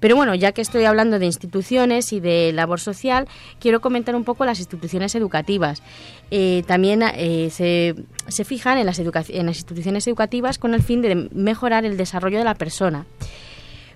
Pero 0.00 0.16
bueno, 0.16 0.34
ya 0.34 0.52
que 0.52 0.62
estoy 0.62 0.84
hablando 0.84 1.18
de 1.18 1.26
instituciones 1.26 2.12
y 2.12 2.20
de 2.20 2.52
labor 2.52 2.80
social, 2.80 3.26
quiero 3.60 3.80
comentar 3.80 4.14
un 4.16 4.24
poco 4.24 4.44
las 4.46 4.58
instituciones 4.58 5.14
educativas. 5.14 5.82
Eh, 6.30 6.62
también 6.66 7.02
eh, 7.02 7.48
se, 7.50 7.94
se 8.28 8.44
fijan 8.44 8.78
en 8.78 8.86
las, 8.86 8.98
en 8.98 9.46
las 9.46 9.56
instituciones 9.58 10.06
educativas 10.06 10.58
con 10.58 10.72
el 10.74 10.82
fin 10.82 11.02
de 11.02 11.28
mejorar 11.32 11.84
el 11.84 11.96
desarrollo 11.98 12.38
de 12.38 12.44
la 12.44 12.54
persona. 12.54 13.04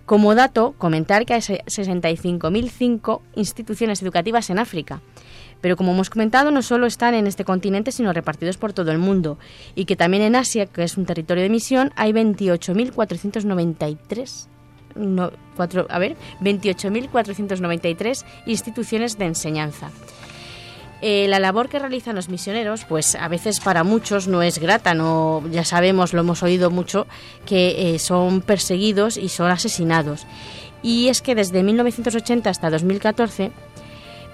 Como 0.07 0.35
dato, 0.35 0.75
comentar 0.77 1.25
que 1.25 1.33
hay 1.33 1.41
se- 1.41 1.65
65.005 1.65 3.23
instituciones 3.37 4.03
educativas 4.03 4.51
en 4.51 4.59
África. 4.59 5.01
Pero 5.63 5.79
como 5.79 5.93
hemos 5.93 6.11
comentado, 6.11 6.51
no 6.51 6.61
solo 6.61 6.85
están 6.87 7.15
en 7.15 7.27
este 7.27 7.47
continente, 7.47 7.91
sino 7.91 8.13
repartidos 8.13 8.59
por 8.59 8.75
todo 8.75 8.93
el 8.93 8.99
mundo. 8.99 9.39
Y 9.75 9.87
que 9.87 9.97
también 9.97 10.23
en 10.23 10.37
Asia, 10.37 10.67
que 10.67 10.83
es 10.83 10.99
un 10.99 11.07
territorio 11.07 11.43
de 11.43 11.49
misión, 11.49 11.91
hay 11.97 12.13
28.493 12.13 14.49
a 14.97 15.99
ver, 15.99 16.17
28.493 16.41 18.25
instituciones 18.47 19.19
de 19.19 19.27
enseñanza. 19.27 19.91
Eh, 21.03 21.27
la 21.29 21.39
labor 21.39 21.69
que 21.69 21.79
realizan 21.79 22.15
los 22.17 22.31
misioneros, 22.31 22.87
pues 22.87 23.15
a 23.15 23.29
veces 23.29 23.61
para 23.61 23.85
muchos 23.85 24.27
no 24.27 24.43
es 24.43 24.59
grata, 24.59 24.95
no, 24.95 25.43
ya 25.51 25.65
sabemos, 25.65 26.15
lo 26.15 26.21
hemos 26.21 26.43
oído 26.43 26.71
mucho, 26.71 27.07
que 27.45 27.95
eh, 27.95 27.99
son 27.99 28.41
perseguidos 28.41 29.19
y 29.19 29.29
son 29.29 29.51
asesinados. 29.51 30.27
Y 30.83 31.09
es 31.09 31.21
que 31.21 31.35
desde 31.35 31.63
1980 31.63 32.49
hasta 32.49 32.71
2014 32.71 33.53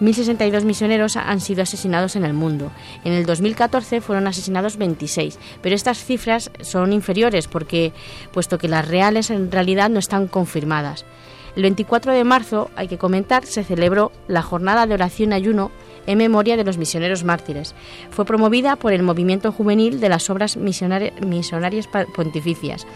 1.062 0.00 0.64
misioneros 0.64 1.16
han 1.16 1.40
sido 1.40 1.62
asesinados 1.62 2.16
en 2.16 2.24
el 2.24 2.32
mundo. 2.32 2.70
En 3.04 3.12
el 3.12 3.26
2014 3.26 4.00
fueron 4.00 4.26
asesinados 4.26 4.76
26, 4.76 5.38
pero 5.62 5.74
estas 5.74 6.04
cifras 6.04 6.50
son 6.60 6.92
inferiores 6.92 7.48
porque 7.48 7.92
puesto 8.32 8.58
que 8.58 8.68
las 8.68 8.88
reales 8.88 9.30
en 9.30 9.50
realidad 9.50 9.90
no 9.90 9.98
están 9.98 10.26
confirmadas. 10.26 11.04
El 11.56 11.62
24 11.62 12.12
de 12.12 12.24
marzo, 12.24 12.70
hay 12.76 12.86
que 12.86 12.98
comentar, 12.98 13.44
se 13.44 13.64
celebró 13.64 14.12
la 14.28 14.42
jornada 14.42 14.86
de 14.86 14.94
oración 14.94 15.32
y 15.32 15.34
ayuno 15.34 15.72
en 16.06 16.18
memoria 16.18 16.56
de 16.56 16.64
los 16.64 16.78
misioneros 16.78 17.24
mártires. 17.24 17.74
Fue 18.10 18.24
promovida 18.24 18.76
por 18.76 18.92
el 18.92 19.02
movimiento 19.02 19.52
juvenil 19.52 20.00
de 20.00 20.08
las 20.08 20.30
obras 20.30 20.56
misionarias 20.56 21.88
pontificias 22.14 22.86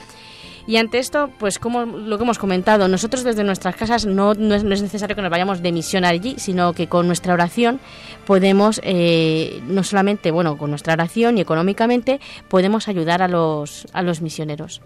y 0.66 0.76
ante 0.78 0.98
esto, 0.98 1.30
pues 1.38 1.58
como 1.58 1.84
lo 1.84 2.16
que 2.16 2.24
hemos 2.24 2.38
comentado, 2.38 2.88
nosotros 2.88 3.22
desde 3.22 3.44
nuestras 3.44 3.76
casas 3.76 4.06
no, 4.06 4.34
no, 4.34 4.54
es, 4.54 4.64
necesario 4.64 5.14
que 5.14 5.20
nos 5.20 5.30
vayamos 5.30 5.62
de 5.62 5.72
misión 5.72 6.04
allí, 6.04 6.36
sino 6.38 6.72
que 6.72 6.86
con 6.86 7.06
nuestra 7.06 7.34
oración 7.34 7.80
podemos, 8.26 8.80
eh, 8.82 9.62
no 9.66 9.82
solamente, 9.84 10.30
bueno, 10.30 10.56
con 10.56 10.70
nuestra 10.70 10.94
oración 10.94 11.36
y 11.36 11.42
económicamente, 11.42 12.18
podemos 12.48 12.88
ayudar 12.88 13.20
a 13.20 13.28
los, 13.28 13.86
a 13.92 14.02
los 14.02 14.22
misioneros. 14.22 14.80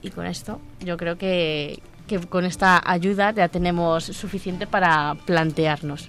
Y 0.00 0.10
con 0.10 0.26
esto, 0.26 0.60
yo 0.78 0.96
creo 0.96 1.18
que, 1.18 1.82
que 2.06 2.20
con 2.20 2.44
esta 2.44 2.80
ayuda 2.84 3.32
ya 3.32 3.48
tenemos 3.48 4.04
suficiente 4.04 4.68
para 4.68 5.16
plantearnos. 5.26 6.08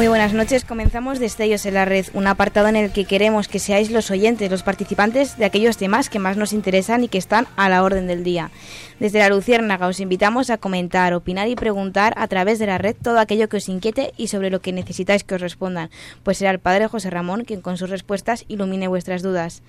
Muy 0.00 0.08
buenas 0.08 0.32
noches. 0.32 0.64
Comenzamos 0.64 1.18
Destellos 1.18 1.66
en 1.66 1.74
la 1.74 1.84
Red, 1.84 2.06
un 2.14 2.26
apartado 2.26 2.68
en 2.68 2.76
el 2.76 2.90
que 2.90 3.04
queremos 3.04 3.48
que 3.48 3.58
seáis 3.58 3.90
los 3.90 4.10
oyentes, 4.10 4.50
los 4.50 4.62
participantes 4.62 5.36
de 5.36 5.44
aquellos 5.44 5.76
temas 5.76 6.08
que 6.08 6.18
más 6.18 6.38
nos 6.38 6.54
interesan 6.54 7.04
y 7.04 7.08
que 7.08 7.18
están 7.18 7.46
a 7.56 7.68
la 7.68 7.82
orden 7.82 8.06
del 8.06 8.24
día. 8.24 8.50
Desde 8.98 9.18
la 9.18 9.28
Luciérnaga 9.28 9.88
os 9.88 10.00
invitamos 10.00 10.48
a 10.48 10.56
comentar, 10.56 11.12
opinar 11.12 11.48
y 11.48 11.54
preguntar 11.54 12.14
a 12.16 12.28
través 12.28 12.58
de 12.58 12.64
la 12.64 12.78
red 12.78 12.96
todo 12.96 13.18
aquello 13.18 13.50
que 13.50 13.58
os 13.58 13.68
inquiete 13.68 14.14
y 14.16 14.28
sobre 14.28 14.48
lo 14.48 14.62
que 14.62 14.72
necesitáis 14.72 15.22
que 15.22 15.34
os 15.34 15.40
respondan, 15.42 15.90
pues 16.22 16.38
será 16.38 16.50
el 16.50 16.60
Padre 16.60 16.86
José 16.86 17.10
Ramón 17.10 17.44
quien 17.44 17.60
con 17.60 17.76
sus 17.76 17.90
respuestas 17.90 18.46
ilumine 18.48 18.88
vuestras 18.88 19.20
dudas. 19.20 19.60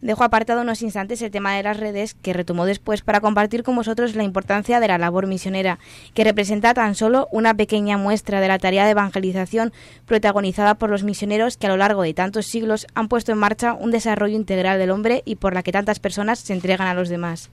Dejo 0.00 0.22
apartado 0.22 0.62
unos 0.62 0.82
instantes 0.82 1.20
el 1.22 1.32
tema 1.32 1.56
de 1.56 1.64
las 1.64 1.76
redes 1.76 2.14
que 2.14 2.32
retomó 2.32 2.66
después 2.66 3.02
para 3.02 3.20
compartir 3.20 3.64
con 3.64 3.74
vosotros 3.74 4.14
la 4.14 4.22
importancia 4.22 4.78
de 4.78 4.86
la 4.86 4.96
labor 4.96 5.26
misionera, 5.26 5.80
que 6.14 6.22
representa 6.22 6.72
tan 6.72 6.94
solo 6.94 7.26
una 7.32 7.54
pequeña 7.54 7.98
muestra 7.98 8.40
de 8.40 8.46
la 8.46 8.60
tarea 8.60 8.84
de 8.84 8.92
evangelización 8.92 9.72
protagonizada 10.06 10.76
por 10.76 10.90
los 10.90 11.02
misioneros 11.02 11.56
que 11.56 11.66
a 11.66 11.70
lo 11.70 11.76
largo 11.76 12.02
de 12.02 12.14
tantos 12.14 12.46
siglos 12.46 12.86
han 12.94 13.08
puesto 13.08 13.32
en 13.32 13.38
marcha 13.38 13.72
un 13.72 13.90
desarrollo 13.90 14.36
integral 14.36 14.78
del 14.78 14.92
hombre 14.92 15.22
y 15.24 15.34
por 15.34 15.52
la 15.52 15.64
que 15.64 15.72
tantas 15.72 15.98
personas 15.98 16.38
se 16.38 16.52
entregan 16.52 16.86
a 16.86 16.94
los 16.94 17.08
demás. 17.08 17.50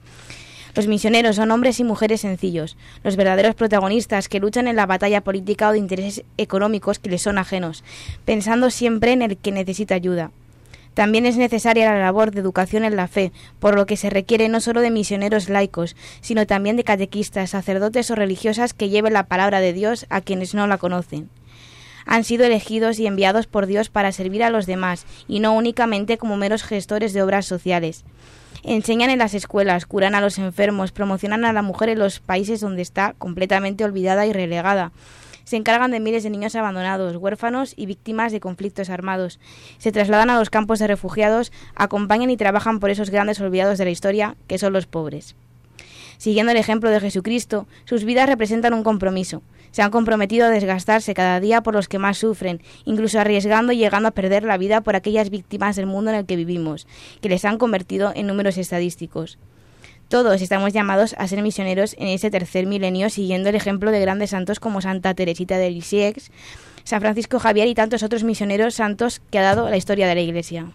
Los 0.75 0.87
misioneros 0.87 1.37
son 1.37 1.49
hombres 1.49 1.79
y 1.79 1.83
mujeres 1.83 2.21
sencillos, 2.21 2.77
los 3.03 3.15
verdaderos 3.15 3.55
protagonistas 3.55 4.29
que 4.29 4.39
luchan 4.39 4.67
en 4.67 4.75
la 4.75 4.85
batalla 4.85 5.21
política 5.21 5.69
o 5.69 5.71
de 5.71 5.79
intereses 5.79 6.23
económicos 6.37 6.99
que 6.99 7.09
les 7.09 7.23
son 7.23 7.39
ajenos, 7.39 7.83
pensando 8.23 8.69
siempre 8.69 9.13
en 9.13 9.23
el 9.23 9.37
que 9.37 9.51
necesita 9.51 9.95
ayuda. 9.95 10.31
También 10.95 11.25
es 11.25 11.35
necesaria 11.35 11.91
la 11.93 11.99
labor 11.99 12.31
de 12.31 12.39
educación 12.39 12.85
en 12.85 12.95
la 12.95 13.09
fe, 13.09 13.33
por 13.59 13.75
lo 13.75 13.85
que 13.85 13.97
se 13.97 14.09
requiere 14.09 14.47
no 14.47 14.61
solo 14.61 14.79
de 14.79 14.91
misioneros 14.91 15.49
laicos, 15.49 15.95
sino 16.21 16.47
también 16.47 16.77
de 16.77 16.85
catequistas, 16.85 17.49
sacerdotes 17.49 18.09
o 18.09 18.15
religiosas 18.15 18.73
que 18.73 18.87
lleven 18.87 19.13
la 19.13 19.27
palabra 19.27 19.59
de 19.59 19.73
Dios 19.73 20.05
a 20.09 20.21
quienes 20.21 20.55
no 20.55 20.67
la 20.67 20.77
conocen. 20.77 21.29
Han 22.05 22.23
sido 22.23 22.45
elegidos 22.45 22.97
y 22.99 23.07
enviados 23.07 23.45
por 23.45 23.65
Dios 23.65 23.89
para 23.89 24.13
servir 24.13 24.41
a 24.41 24.49
los 24.49 24.67
demás, 24.67 25.05
y 25.27 25.41
no 25.41 25.53
únicamente 25.53 26.17
como 26.17 26.37
meros 26.37 26.63
gestores 26.63 27.11
de 27.13 27.21
obras 27.21 27.45
sociales. 27.45 28.05
Enseñan 28.63 29.09
en 29.09 29.19
las 29.19 29.33
escuelas, 29.33 29.85
curan 29.85 30.15
a 30.15 30.21
los 30.21 30.37
enfermos, 30.37 30.93
promocionan 30.93 31.43
a 31.43 31.51
la 31.51 31.61
mujer 31.61 31.89
en 31.89 31.99
los 31.99 32.21
países 32.21 32.61
donde 32.61 32.81
está 32.81 33.15
completamente 33.17 33.83
olvidada 33.83 34.25
y 34.27 34.33
relegada, 34.33 34.93
se 35.45 35.55
encargan 35.55 35.91
de 35.91 36.01
miles 36.01 36.23
de 36.23 36.29
niños 36.29 36.55
abandonados, 36.55 37.15
huérfanos 37.15 37.73
y 37.77 37.85
víctimas 37.85 38.33
de 38.33 38.41
conflictos 38.41 38.89
armados. 38.89 39.39
Se 39.77 39.91
trasladan 39.91 40.29
a 40.29 40.37
los 40.37 40.49
campos 40.49 40.79
de 40.79 40.87
refugiados, 40.87 41.53
acompañan 41.75 42.29
y 42.29 42.37
trabajan 42.37 42.79
por 42.79 42.89
esos 42.89 43.09
grandes 43.09 43.39
olvidados 43.39 43.77
de 43.77 43.85
la 43.85 43.91
historia, 43.91 44.35
que 44.47 44.57
son 44.57 44.73
los 44.73 44.87
pobres. 44.87 45.35
Siguiendo 46.17 46.51
el 46.51 46.57
ejemplo 46.57 46.89
de 46.89 46.99
Jesucristo, 46.99 47.67
sus 47.85 48.03
vidas 48.03 48.27
representan 48.27 48.73
un 48.73 48.83
compromiso. 48.83 49.41
Se 49.71 49.81
han 49.81 49.91
comprometido 49.91 50.45
a 50.45 50.49
desgastarse 50.49 51.13
cada 51.13 51.39
día 51.41 51.61
por 51.61 51.73
los 51.73 51.89
que 51.89 51.99
más 51.99 52.17
sufren, 52.17 52.61
incluso 52.85 53.19
arriesgando 53.19 53.73
y 53.73 53.77
llegando 53.77 54.07
a 54.07 54.11
perder 54.11 54.43
la 54.43 54.57
vida 54.57 54.81
por 54.81 54.95
aquellas 54.95 55.29
víctimas 55.29 55.75
del 55.75 55.85
mundo 55.85 56.11
en 56.11 56.17
el 56.17 56.25
que 56.25 56.37
vivimos, 56.37 56.87
que 57.21 57.29
les 57.29 57.43
han 57.43 57.57
convertido 57.57 58.13
en 58.15 58.27
números 58.27 58.57
estadísticos. 58.57 59.37
Todos 60.07 60.39
estamos 60.41 60.71
llamados 60.71 61.15
a 61.17 61.27
ser 61.27 61.41
misioneros 61.41 61.95
en 61.97 62.07
ese 62.07 62.29
tercer 62.29 62.67
milenio, 62.67 63.09
siguiendo 63.09 63.49
el 63.49 63.55
ejemplo 63.55 63.89
de 63.89 63.99
grandes 63.99 64.29
santos 64.29 64.59
como 64.59 64.79
Santa 64.79 65.15
Teresita 65.15 65.57
de 65.57 65.71
Lisieux, 65.71 66.31
San 66.83 67.01
Francisco 67.01 67.39
Javier 67.39 67.67
y 67.67 67.73
tantos 67.73 68.03
otros 68.03 68.23
misioneros 68.23 68.75
santos 68.75 69.19
que 69.31 69.39
ha 69.39 69.41
dado 69.41 69.67
la 69.67 69.77
historia 69.77 70.07
de 70.07 70.15
la 70.15 70.21
Iglesia. 70.21 70.67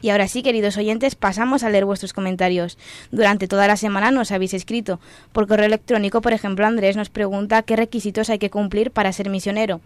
Y 0.00 0.10
ahora 0.10 0.26
sí, 0.26 0.42
queridos 0.42 0.76
oyentes, 0.76 1.14
pasamos 1.14 1.62
a 1.62 1.70
leer 1.70 1.84
vuestros 1.84 2.12
comentarios. 2.12 2.76
Durante 3.12 3.46
toda 3.46 3.68
la 3.68 3.76
semana 3.76 4.10
nos 4.10 4.32
habéis 4.32 4.52
escrito. 4.52 5.00
Por 5.32 5.46
correo 5.46 5.66
electrónico, 5.66 6.20
por 6.20 6.32
ejemplo, 6.32 6.66
Andrés 6.66 6.96
nos 6.96 7.08
pregunta 7.08 7.62
qué 7.62 7.76
requisitos 7.76 8.28
hay 8.28 8.40
que 8.40 8.50
cumplir 8.50 8.90
para 8.90 9.12
ser 9.12 9.30
misionero. 9.30 9.80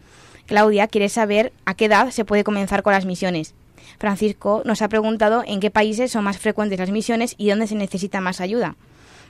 Claudia 0.47 0.87
quiere 0.87 1.09
saber 1.09 1.53
a 1.65 1.75
qué 1.75 1.87
edad 1.87 2.11
se 2.11 2.25
puede 2.25 2.45
comenzar 2.45 2.83
con 2.83 2.93
las 2.93 3.05
misiones. 3.05 3.55
Francisco 3.99 4.63
nos 4.65 4.81
ha 4.81 4.89
preguntado 4.89 5.43
en 5.47 5.61
qué 5.61 5.71
países 5.71 6.13
son 6.13 6.25
más 6.25 6.39
frecuentes 6.39 6.79
las 6.79 6.91
misiones 6.91 7.35
y 7.37 7.49
dónde 7.49 7.67
se 7.67 7.75
necesita 7.75 8.21
más 8.21 8.41
ayuda. 8.41 8.77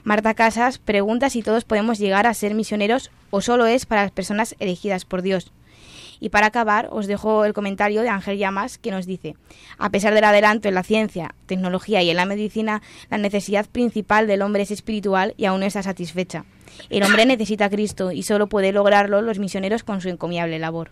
Marta 0.03 0.35
Casas 0.35 0.77
pregunta 0.77 1.29
si 1.29 1.41
todos 1.41 1.65
podemos 1.65 1.97
llegar 1.97 2.27
a 2.27 2.33
ser 2.33 2.53
misioneros 2.53 3.11
o 3.29 3.41
solo 3.41 3.65
es 3.65 3.85
para 3.85 4.03
las 4.03 4.11
personas 4.11 4.55
elegidas 4.59 5.05
por 5.05 5.21
Dios. 5.21 5.51
Y 6.19 6.29
para 6.29 6.47
acabar, 6.47 6.87
os 6.91 7.07
dejo 7.07 7.45
el 7.45 7.53
comentario 7.53 8.01
de 8.01 8.09
Ángel 8.09 8.37
Llamas 8.37 8.77
que 8.77 8.91
nos 8.91 9.05
dice, 9.05 9.35
a 9.77 9.89
pesar 9.89 10.13
del 10.13 10.23
adelanto 10.23 10.67
en 10.67 10.75
la 10.75 10.83
ciencia, 10.83 11.35
tecnología 11.45 12.01
y 12.01 12.09
en 12.09 12.17
la 12.17 12.25
medicina, 12.25 12.81
la 13.09 13.17
necesidad 13.17 13.67
principal 13.67 14.27
del 14.27 14.41
hombre 14.41 14.63
es 14.63 14.71
espiritual 14.71 15.33
y 15.37 15.45
aún 15.45 15.59
no 15.59 15.65
está 15.65 15.83
satisfecha. 15.83 16.45
El 16.89 17.03
hombre 17.03 17.25
necesita 17.25 17.65
a 17.65 17.69
Cristo 17.69 18.11
y 18.11 18.23
solo 18.23 18.47
puede 18.47 18.71
lograrlo 18.71 19.21
los 19.21 19.39
misioneros 19.39 19.83
con 19.83 20.01
su 20.01 20.09
encomiable 20.09 20.59
labor. 20.59 20.91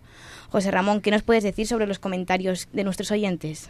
José 0.50 0.72
Ramón, 0.72 1.02
¿qué 1.02 1.12
nos 1.12 1.24
puedes 1.24 1.44
decir 1.44 1.68
sobre 1.68 1.88
los 1.88 2.00
comentarios 2.00 2.68
de 2.74 2.84
nuestros 2.84 3.12
oyentes? 3.12 3.70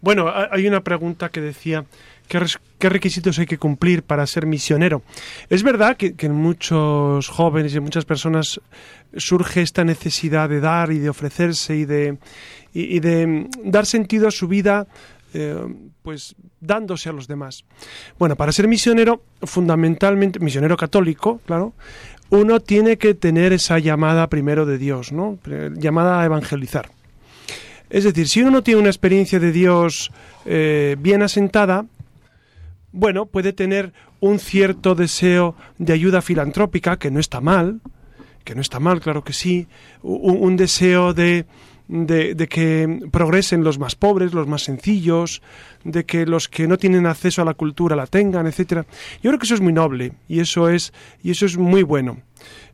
Bueno, 0.00 0.32
hay 0.50 0.66
una 0.66 0.82
pregunta 0.82 1.28
que 1.28 1.40
decía, 1.40 1.84
¿qué, 2.26 2.88
requisitos 2.88 3.38
hay 3.38 3.46
que 3.46 3.56
cumplir 3.56 4.02
para 4.02 4.26
ser 4.26 4.46
misionero? 4.46 5.02
Es 5.48 5.62
verdad 5.62 5.96
que, 5.96 6.14
en 6.18 6.34
muchos 6.34 7.28
jóvenes 7.28 7.72
y 7.72 7.76
en 7.76 7.84
muchas 7.84 8.04
personas 8.04 8.60
surge 9.16 9.62
esta 9.62 9.84
necesidad 9.84 10.48
de 10.48 10.58
dar 10.58 10.90
y 10.90 10.98
de 10.98 11.08
ofrecerse 11.08 11.76
y 11.76 11.84
de, 11.84 12.18
de 12.74 13.48
dar 13.62 13.86
sentido 13.86 14.26
a 14.26 14.32
su 14.32 14.48
vida 14.48 14.88
eh, 15.34 15.56
pues 16.02 16.34
dándose 16.60 17.08
a 17.08 17.12
los 17.12 17.28
demás. 17.28 17.64
Bueno, 18.18 18.36
para 18.36 18.52
ser 18.52 18.68
misionero, 18.68 19.22
fundamentalmente, 19.42 20.40
misionero 20.40 20.76
católico, 20.76 21.40
claro, 21.46 21.72
uno 22.30 22.60
tiene 22.60 22.98
que 22.98 23.14
tener 23.14 23.52
esa 23.52 23.78
llamada 23.78 24.28
primero 24.28 24.66
de 24.66 24.78
Dios, 24.78 25.12
¿no? 25.12 25.38
Llamada 25.74 26.20
a 26.20 26.24
evangelizar. 26.24 26.90
Es 27.90 28.04
decir, 28.04 28.26
si 28.26 28.40
uno 28.40 28.50
no 28.50 28.62
tiene 28.62 28.80
una 28.80 28.88
experiencia 28.88 29.38
de 29.38 29.52
Dios 29.52 30.10
eh, 30.46 30.96
bien 30.98 31.22
asentada, 31.22 31.84
bueno, 32.90 33.26
puede 33.26 33.52
tener 33.52 33.92
un 34.20 34.38
cierto 34.38 34.94
deseo 34.94 35.56
de 35.78 35.92
ayuda 35.92 36.22
filantrópica, 36.22 36.98
que 36.98 37.10
no 37.10 37.20
está 37.20 37.40
mal, 37.40 37.80
que 38.44 38.54
no 38.54 38.60
está 38.60 38.80
mal, 38.80 39.00
claro 39.00 39.24
que 39.24 39.32
sí, 39.32 39.66
un 40.02 40.56
deseo 40.56 41.12
de 41.14 41.46
de, 41.92 42.34
de 42.34 42.48
que 42.48 43.00
progresen 43.10 43.62
los 43.62 43.78
más 43.78 43.94
pobres, 43.94 44.32
los 44.32 44.46
más 44.46 44.62
sencillos, 44.62 45.42
de 45.84 46.04
que 46.04 46.24
los 46.26 46.48
que 46.48 46.66
no 46.66 46.78
tienen 46.78 47.06
acceso 47.06 47.42
a 47.42 47.44
la 47.44 47.54
cultura 47.54 47.94
la 47.94 48.06
tengan, 48.06 48.46
etcétera. 48.46 48.86
Yo 49.22 49.30
creo 49.30 49.38
que 49.38 49.44
eso 49.44 49.54
es 49.54 49.60
muy 49.60 49.72
noble 49.72 50.12
y 50.28 50.40
eso 50.40 50.68
es 50.68 50.92
y 51.22 51.30
eso 51.30 51.46
es 51.46 51.58
muy 51.58 51.82
bueno. 51.82 52.18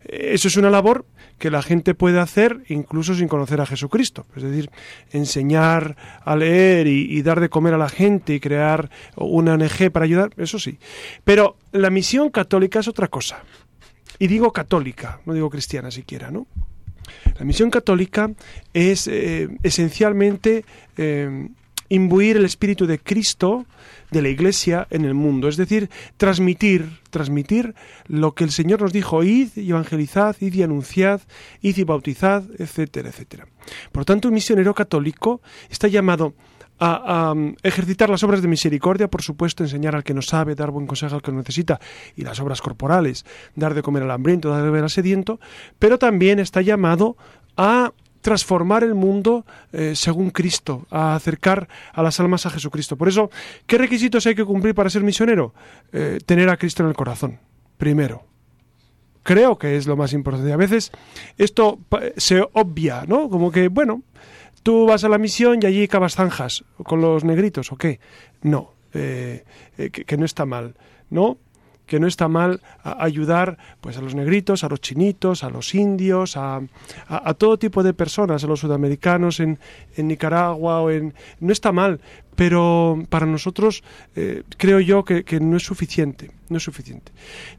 Eso 0.05 0.49
es 0.49 0.57
una 0.57 0.71
labor 0.71 1.05
que 1.39 1.51
la 1.51 1.63
gente 1.63 1.95
puede 1.95 2.21
hacer 2.21 2.63
incluso 2.69 3.15
sin 3.15 3.29
conocer 3.29 3.61
a 3.61 3.67
Jesucristo. 3.67 4.27
Es 4.37 4.43
decir, 4.43 4.71
enseñar 5.11 5.97
a 6.25 6.37
leer 6.37 6.87
y, 6.87 7.21
dar 7.23 7.41
de 7.41 7.49
comer 7.49 7.75
a 7.75 7.79
la 7.79 7.89
gente 7.89 8.35
y 8.35 8.41
crear 8.41 8.91
una 9.17 9.55
ONG 9.55 9.91
para 9.93 10.05
ayudar, 10.05 10.31
eso 10.37 10.59
sí. 10.59 10.79
Pero 11.25 11.57
la 11.73 11.91
misión 11.91 12.31
católica 12.31 12.81
es 12.81 12.89
otra 12.89 13.09
cosa. 13.09 13.43
Y 14.19 14.27
digo 14.27 14.53
católica, 14.53 15.21
no 15.27 15.35
digo 15.35 15.51
cristiana 15.51 15.91
siquiera, 15.91 16.31
¿no? 16.31 16.47
La 17.39 17.45
misión 17.45 17.71
católica 17.71 18.31
es 18.73 19.07
eh, 19.09 19.49
esencialmente 19.63 20.65
eh, 20.97 21.49
imbuir 21.89 22.37
el 22.37 22.45
espíritu 22.45 22.87
de 22.87 22.99
Cristo 22.99 23.67
de 24.11 24.23
la 24.23 24.29
Iglesia 24.29 24.87
en 24.91 25.05
el 25.05 25.15
mundo, 25.15 25.49
es 25.49 25.57
decir, 25.57 25.91
transmitir, 26.17 26.99
transmitir 27.11 27.75
lo 28.07 28.35
que 28.35 28.45
el 28.45 28.51
Señor 28.51 28.81
nos 28.81 28.93
dijo, 28.93 29.23
id 29.23 29.51
y 29.57 29.71
evangelizad, 29.71 30.37
id 30.41 30.55
y 30.55 30.63
anunciad, 30.63 31.21
id 31.61 31.77
y 31.77 31.85
bautizad, 31.85 32.45
etcétera, 32.59 33.11
etcétera. 33.11 33.47
Por 33.93 34.05
tanto, 34.05 34.29
un 34.29 34.35
misionero 34.35 34.75
católico 34.75 35.41
está 35.71 35.89
llamado 35.89 36.35
a, 36.79 37.33
um, 37.33 37.55
ejercitar 37.63 38.09
las 38.11 38.23
obras 38.23 38.43
de 38.43 38.49
misericordia, 38.49 39.09
por 39.09 39.23
supuesto, 39.23 39.65
enseñar 39.65 39.97
al 39.97 40.05
que 40.05 40.15
no 40.15 40.23
sabe, 40.23 40.55
dar 40.55 40.71
buen 40.71 40.87
consejo 40.87 41.15
al 41.15 41.23
que 41.23 41.31
lo 41.31 41.39
necesita, 41.39 41.81
y 42.17 42.23
las 42.23 42.41
obras 42.41 42.61
corporales, 42.61 43.25
dar 43.55 43.75
de 43.75 43.83
comer 43.83 44.03
al 44.03 44.11
hambriento, 44.11 44.51
dar 44.51 44.59
de 44.59 44.65
beber 44.65 44.85
al 44.85 44.91
sediento, 44.91 45.41
pero 45.79 45.99
también 45.99 46.39
está 46.39 46.63
llamado 46.63 47.17
a 47.57 47.93
transformar 48.21 48.85
el 48.85 48.95
mundo 48.95 49.47
eh, 49.73 49.93
según 49.95 50.31
Cristo, 50.31 50.87
a 50.91 51.15
acercar 51.15 51.69
a 51.93 52.03
las 52.03 52.19
almas 52.21 52.47
a 52.47 52.51
Jesucristo. 52.51 52.97
Por 52.97 53.09
eso, 53.09 53.31
¿qué 53.67 53.79
requisitos 53.79 54.27
hay 54.27 54.35
que 54.35 54.45
cumplir 54.45 54.75
para 54.75 54.91
ser 54.91 55.03
misionero? 55.03 55.55
Eh, 55.93 56.19
tener 56.27 56.49
a 56.49 56.57
Cristo 56.57 56.83
en 56.83 56.91
el 56.91 56.95
corazón, 56.95 57.39
primero. 57.77 58.25
Creo 59.23 59.59
que 59.59 59.77
es 59.77 59.87
lo 59.87 59.97
más 59.97 60.13
importante. 60.13 60.53
A 60.53 60.57
veces 60.57 60.91
esto 61.37 61.79
se 62.17 62.43
obvia, 62.53 63.05
¿no? 63.07 63.29
Como 63.29 63.53
que, 63.53 63.69
bueno, 63.69 64.03
tú 64.63 64.87
vas 64.87 65.05
a 65.05 65.09
la 65.09 65.19
misión 65.19 65.59
y 65.63 65.67
allí 65.67 65.89
cavas 65.89 66.15
zanjas 66.15 66.65
con 66.83 67.01
los 67.01 67.25
negritos, 67.25 67.73
¿o 67.73 67.77
qué? 67.77 68.01
No, 68.43 68.75
eh, 68.95 69.45
que 69.77 70.17
no 70.17 70.25
está 70.25 70.47
mal, 70.47 70.75
¿no? 71.11 71.39
que 71.89 71.99
no 71.99 72.07
está 72.07 72.29
mal 72.29 72.61
ayudar 72.85 73.59
pues 73.81 73.97
a 73.97 74.03
los 74.03 74.15
negritos, 74.15 74.63
a 74.63 74.69
los 74.69 74.81
chinitos, 74.81 75.43
a 75.43 75.51
los 75.51 75.75
indios, 75.75 76.37
a, 76.37 76.61
todo 77.37 77.59
tipo 77.59 77.83
de 77.83 77.95
personas, 77.95 78.45
a 78.45 78.47
los 78.47 78.61
sudamericanos 78.61 79.41
en, 79.41 79.59
Nicaragua 79.97 80.81
o 80.83 80.91
en 80.91 81.15
no 81.41 81.53
está 81.53 81.73
mal, 81.73 82.01
pero 82.37 83.03
para 83.09 83.27
nosotros 83.27 83.83
eh, 84.15 84.45
creo 84.57 84.79
yo 84.79 85.05
que, 85.05 85.25
no 85.41 85.57
es 85.57 85.65
suficiente, 85.65 86.31
no 86.51 86.59
es 86.59 86.63
suficiente. 86.63 87.11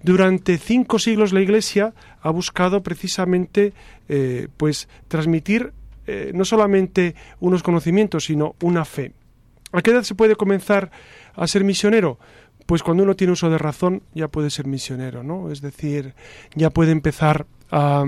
Durante 0.04 0.58
cinco 0.58 1.00
siglos 1.00 1.34
la 1.34 1.42
Iglesia 1.42 1.94
ha 2.22 2.30
buscado 2.30 2.82
precisamente 2.84 3.74
eh, 4.08 4.48
pues 4.56 4.88
transmitir 5.08 5.74
eh, 6.10 6.32
no 6.34 6.46
solamente 6.46 7.16
unos 7.40 7.64
conocimientos, 7.64 8.26
sino 8.26 8.56
una 8.62 8.86
fe. 8.86 9.14
¿A 9.72 9.82
qué 9.82 9.92
edad 9.92 10.04
se 10.04 10.16
puede 10.16 10.36
comenzar 10.36 10.92
a 11.36 11.46
ser 11.48 11.64
misionero? 11.64 12.18
pues 12.70 12.84
cuando 12.84 13.02
uno 13.02 13.16
tiene 13.16 13.34
uso 13.34 13.50
de 13.50 13.58
razón 13.58 14.04
ya 14.14 14.28
puede 14.28 14.52
ser 14.52 14.68
misionero, 14.68 15.24
¿no? 15.24 15.52
Es 15.52 15.60
decir, 15.60 16.14
ya 16.54 16.70
puede 16.70 16.92
empezar 16.92 17.48
a, 17.72 18.06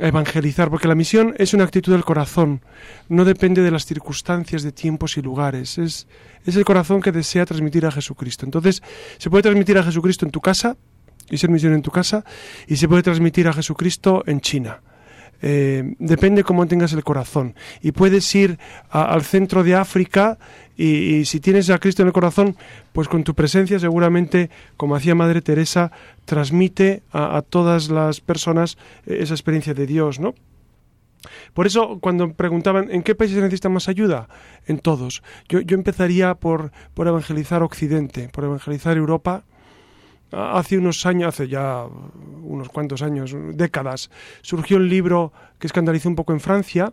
evangelizar, 0.00 0.70
porque 0.70 0.88
la 0.88 0.96
misión 0.96 1.36
es 1.38 1.54
una 1.54 1.62
actitud 1.62 1.92
del 1.92 2.04
corazón, 2.04 2.62
no 3.08 3.24
depende 3.24 3.62
de 3.62 3.70
las 3.70 3.86
circunstancias, 3.86 4.64
de 4.64 4.72
tiempos 4.72 5.16
y 5.18 5.22
lugares, 5.22 5.78
es, 5.78 6.08
es 6.44 6.56
el 6.56 6.64
corazón 6.64 7.00
que 7.00 7.12
desea 7.12 7.46
transmitir 7.46 7.86
a 7.86 7.92
Jesucristo. 7.92 8.44
Entonces, 8.44 8.82
se 9.18 9.30
puede 9.30 9.42
transmitir 9.42 9.78
a 9.78 9.84
Jesucristo 9.84 10.24
en 10.24 10.32
tu 10.32 10.40
casa 10.40 10.76
y 11.30 11.38
ser 11.38 11.50
misión 11.50 11.74
en 11.74 11.82
tu 11.82 11.92
casa, 11.92 12.24
y 12.66 12.76
se 12.76 12.88
puede 12.88 13.02
transmitir 13.04 13.46
a 13.46 13.52
Jesucristo 13.52 14.24
en 14.26 14.40
China. 14.40 14.80
Eh, 15.40 15.94
depende 15.98 16.42
cómo 16.42 16.66
tengas 16.66 16.92
el 16.92 17.04
corazón. 17.04 17.54
Y 17.82 17.92
puedes 17.92 18.34
ir 18.34 18.58
al 18.90 19.22
centro 19.22 19.62
de 19.62 19.74
África 19.74 20.38
y, 20.76 21.24
si 21.24 21.40
tienes 21.40 21.70
a 21.70 21.78
Cristo 21.78 22.02
en 22.02 22.08
el 22.08 22.14
corazón, 22.14 22.56
pues 22.92 23.08
con 23.08 23.24
tu 23.24 23.34
presencia 23.34 23.78
seguramente, 23.78 24.50
como 24.76 24.96
hacía 24.96 25.14
Madre 25.14 25.42
Teresa, 25.42 25.90
transmite 26.24 27.02
a, 27.12 27.42
todas 27.42 27.90
las 27.90 28.20
personas 28.20 28.78
eh, 29.06 29.18
esa 29.20 29.34
experiencia 29.34 29.74
de 29.74 29.86
Dios, 29.86 30.20
¿no? 30.20 30.34
Por 31.52 31.66
eso, 31.66 31.98
cuando 32.00 32.32
preguntaban 32.32 32.92
en 32.92 33.02
qué 33.02 33.16
países 33.16 33.38
necesitan 33.38 33.72
más 33.72 33.88
ayuda, 33.88 34.28
en 34.66 34.78
todos. 34.78 35.24
Yo, 35.48 35.60
yo 35.60 35.76
empezaría 35.76 36.34
por, 36.36 36.70
por 36.94 37.08
evangelizar 37.08 37.62
Occidente, 37.64 38.28
por 38.28 38.44
evangelizar 38.44 38.96
Europa, 38.96 39.42
Hace 40.30 40.76
unos 40.76 41.06
años, 41.06 41.28
hace 41.28 41.48
ya 41.48 41.84
unos 42.42 42.68
cuantos 42.68 43.02
años, 43.02 43.34
décadas, 43.54 44.10
surgió 44.42 44.76
un 44.76 44.88
libro 44.88 45.32
que 45.58 45.66
escandalizó 45.66 46.08
un 46.08 46.16
poco 46.16 46.32
en 46.32 46.40
Francia, 46.40 46.92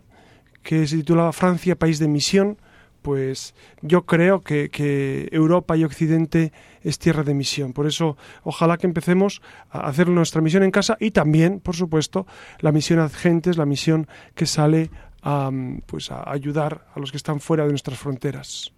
que 0.62 0.86
se 0.86 0.96
titulaba 0.96 1.32
Francia, 1.32 1.76
país 1.76 1.98
de 1.98 2.08
misión. 2.08 2.58
Pues 3.02 3.54
yo 3.82 4.04
creo 4.04 4.40
que, 4.40 5.28
Europa 5.30 5.76
y 5.76 5.84
Occidente 5.84 6.52
es 6.82 6.98
tierra 6.98 7.22
de 7.22 7.34
misión. 7.34 7.72
Por 7.72 7.86
eso, 7.86 8.16
ojalá 8.42 8.78
que 8.78 8.88
empecemos 8.88 9.42
a 9.70 9.86
hacer 9.86 10.08
nuestra 10.08 10.40
misión 10.40 10.64
en 10.64 10.72
casa 10.72 10.96
y 10.98 11.12
también, 11.12 11.60
por 11.60 11.76
supuesto, 11.76 12.26
la 12.58 12.72
misión 12.72 12.98
a 12.98 13.08
gentes, 13.08 13.58
la 13.58 13.66
misión 13.66 14.08
que 14.34 14.46
sale 14.46 14.90
a, 15.22 15.50
pues, 15.86 16.10
a 16.10 16.28
ayudar 16.28 16.86
a 16.94 16.98
los 16.98 17.12
que 17.12 17.16
están 17.18 17.38
fuera 17.38 17.62
de 17.62 17.70
nuestras 17.70 17.98
fronteras. 17.98 18.72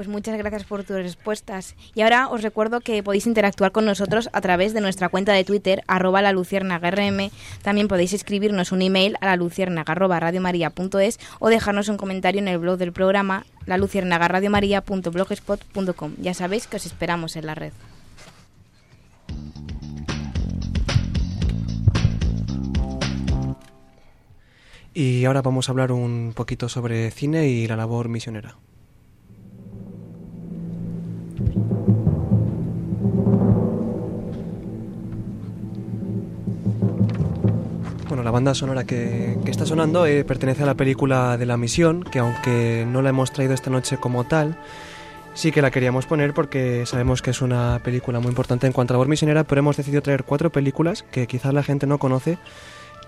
Pues 0.00 0.08
muchas 0.08 0.38
gracias 0.38 0.64
por 0.64 0.82
tus 0.82 0.96
respuestas. 0.96 1.74
Y 1.94 2.00
ahora 2.00 2.28
os 2.28 2.40
recuerdo 2.40 2.80
que 2.80 3.02
podéis 3.02 3.26
interactuar 3.26 3.70
con 3.70 3.84
nosotros 3.84 4.30
a 4.32 4.40
través 4.40 4.72
de 4.72 4.80
nuestra 4.80 5.10
cuenta 5.10 5.34
de 5.34 5.44
Twitter, 5.44 5.84
arroba 5.88 6.22
la 6.22 6.32
También 7.60 7.86
podéis 7.86 8.14
escribirnos 8.14 8.72
un 8.72 8.80
email 8.80 9.18
a 9.20 9.26
la 9.26 9.36
o 11.38 11.48
dejarnos 11.50 11.88
un 11.90 11.98
comentario 11.98 12.40
en 12.40 12.48
el 12.48 12.56
blog 12.56 12.78
del 12.78 12.94
programa 12.94 13.44
la 13.66 13.76
Ya 16.16 16.32
sabéis 16.32 16.66
que 16.66 16.76
os 16.76 16.86
esperamos 16.86 17.36
en 17.36 17.44
la 17.44 17.54
red. 17.54 17.74
Y 24.94 25.26
ahora 25.26 25.42
vamos 25.42 25.68
a 25.68 25.72
hablar 25.72 25.92
un 25.92 26.32
poquito 26.34 26.70
sobre 26.70 27.10
cine 27.10 27.48
y 27.48 27.68
la 27.68 27.76
labor 27.76 28.08
misionera. 28.08 28.56
La 38.30 38.34
banda 38.34 38.54
sonora 38.54 38.84
que, 38.84 39.36
está 39.46 39.66
sonando 39.66 40.06
eh, 40.06 40.24
pertenece 40.24 40.62
a 40.62 40.66
la 40.66 40.76
película 40.76 41.36
de 41.36 41.46
La 41.46 41.56
Misión, 41.56 42.04
que 42.04 42.20
aunque 42.20 42.86
no 42.88 43.02
la 43.02 43.08
hemos 43.08 43.32
traído 43.32 43.54
esta 43.54 43.70
noche 43.70 43.96
como 43.96 44.22
tal, 44.22 44.56
sí 45.34 45.50
que 45.50 45.60
la 45.60 45.72
queríamos 45.72 46.06
poner 46.06 46.32
porque 46.32 46.86
sabemos 46.86 47.22
que 47.22 47.30
es 47.30 47.42
una 47.42 47.80
película 47.82 48.20
muy 48.20 48.28
importante 48.28 48.68
en 48.68 48.72
cuanto 48.72 48.92
a 48.92 48.94
labor 48.94 49.08
misionera, 49.08 49.42
pero 49.42 49.58
hemos 49.58 49.76
decidido 49.76 50.00
traer 50.00 50.22
cuatro 50.22 50.50
películas 50.52 51.02
que 51.10 51.26
quizás 51.26 51.52
la 51.52 51.64
gente 51.64 51.88
no 51.88 51.98
conoce, 51.98 52.38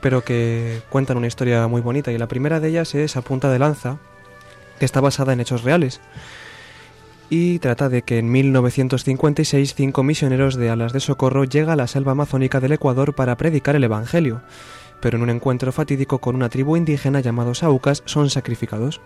pero 0.01 0.25
que 0.25 0.83
cuentan 0.91 1.19
una 1.19 1.29
historia 1.29 1.69
muy 1.69 1.83
bonita. 1.83 2.11
Y 2.11 2.19
la 2.19 2.27
primera 2.27 2.59
de 2.59 2.71
ellas 2.71 2.93
es 2.97 3.17
A 3.17 3.23
Punta 3.23 3.49
de 3.49 3.61
Lanza, 3.61 3.99
que 4.81 4.85
está 4.85 5.01
basada 5.01 5.33
en 5.33 5.41
hechos 5.41 5.63
reales 5.63 6.01
y 7.35 7.61
trata 7.61 7.89
de 7.89 8.03
que 8.03 8.19
en 8.19 8.31
1956 8.31 9.75
cinco 9.75 10.03
misioneros 10.03 10.57
de 10.57 10.69
alas 10.69 10.93
de 10.93 11.01
socorro 11.01 11.45
llegan 11.45 11.71
a 11.71 11.77
la 11.77 11.87
selva 11.87 12.13
amazónica 12.13 12.61
del 12.61 12.73
Ecuador 12.73 13.15
para 13.15 13.39
predicar 13.39 13.75
el 13.75 13.85
Evangelio, 13.85 14.43
pero 15.03 15.19
en 15.19 15.25
un 15.25 15.31
encuentro 15.31 15.73
fatídico 15.73 16.19
con 16.19 16.37
una 16.37 16.49
tribu 16.49 16.77
indígena 16.77 17.21
llamados 17.21 17.63
Aucas 17.63 18.03
son 18.07 18.31
sacrificados. 18.31 19.03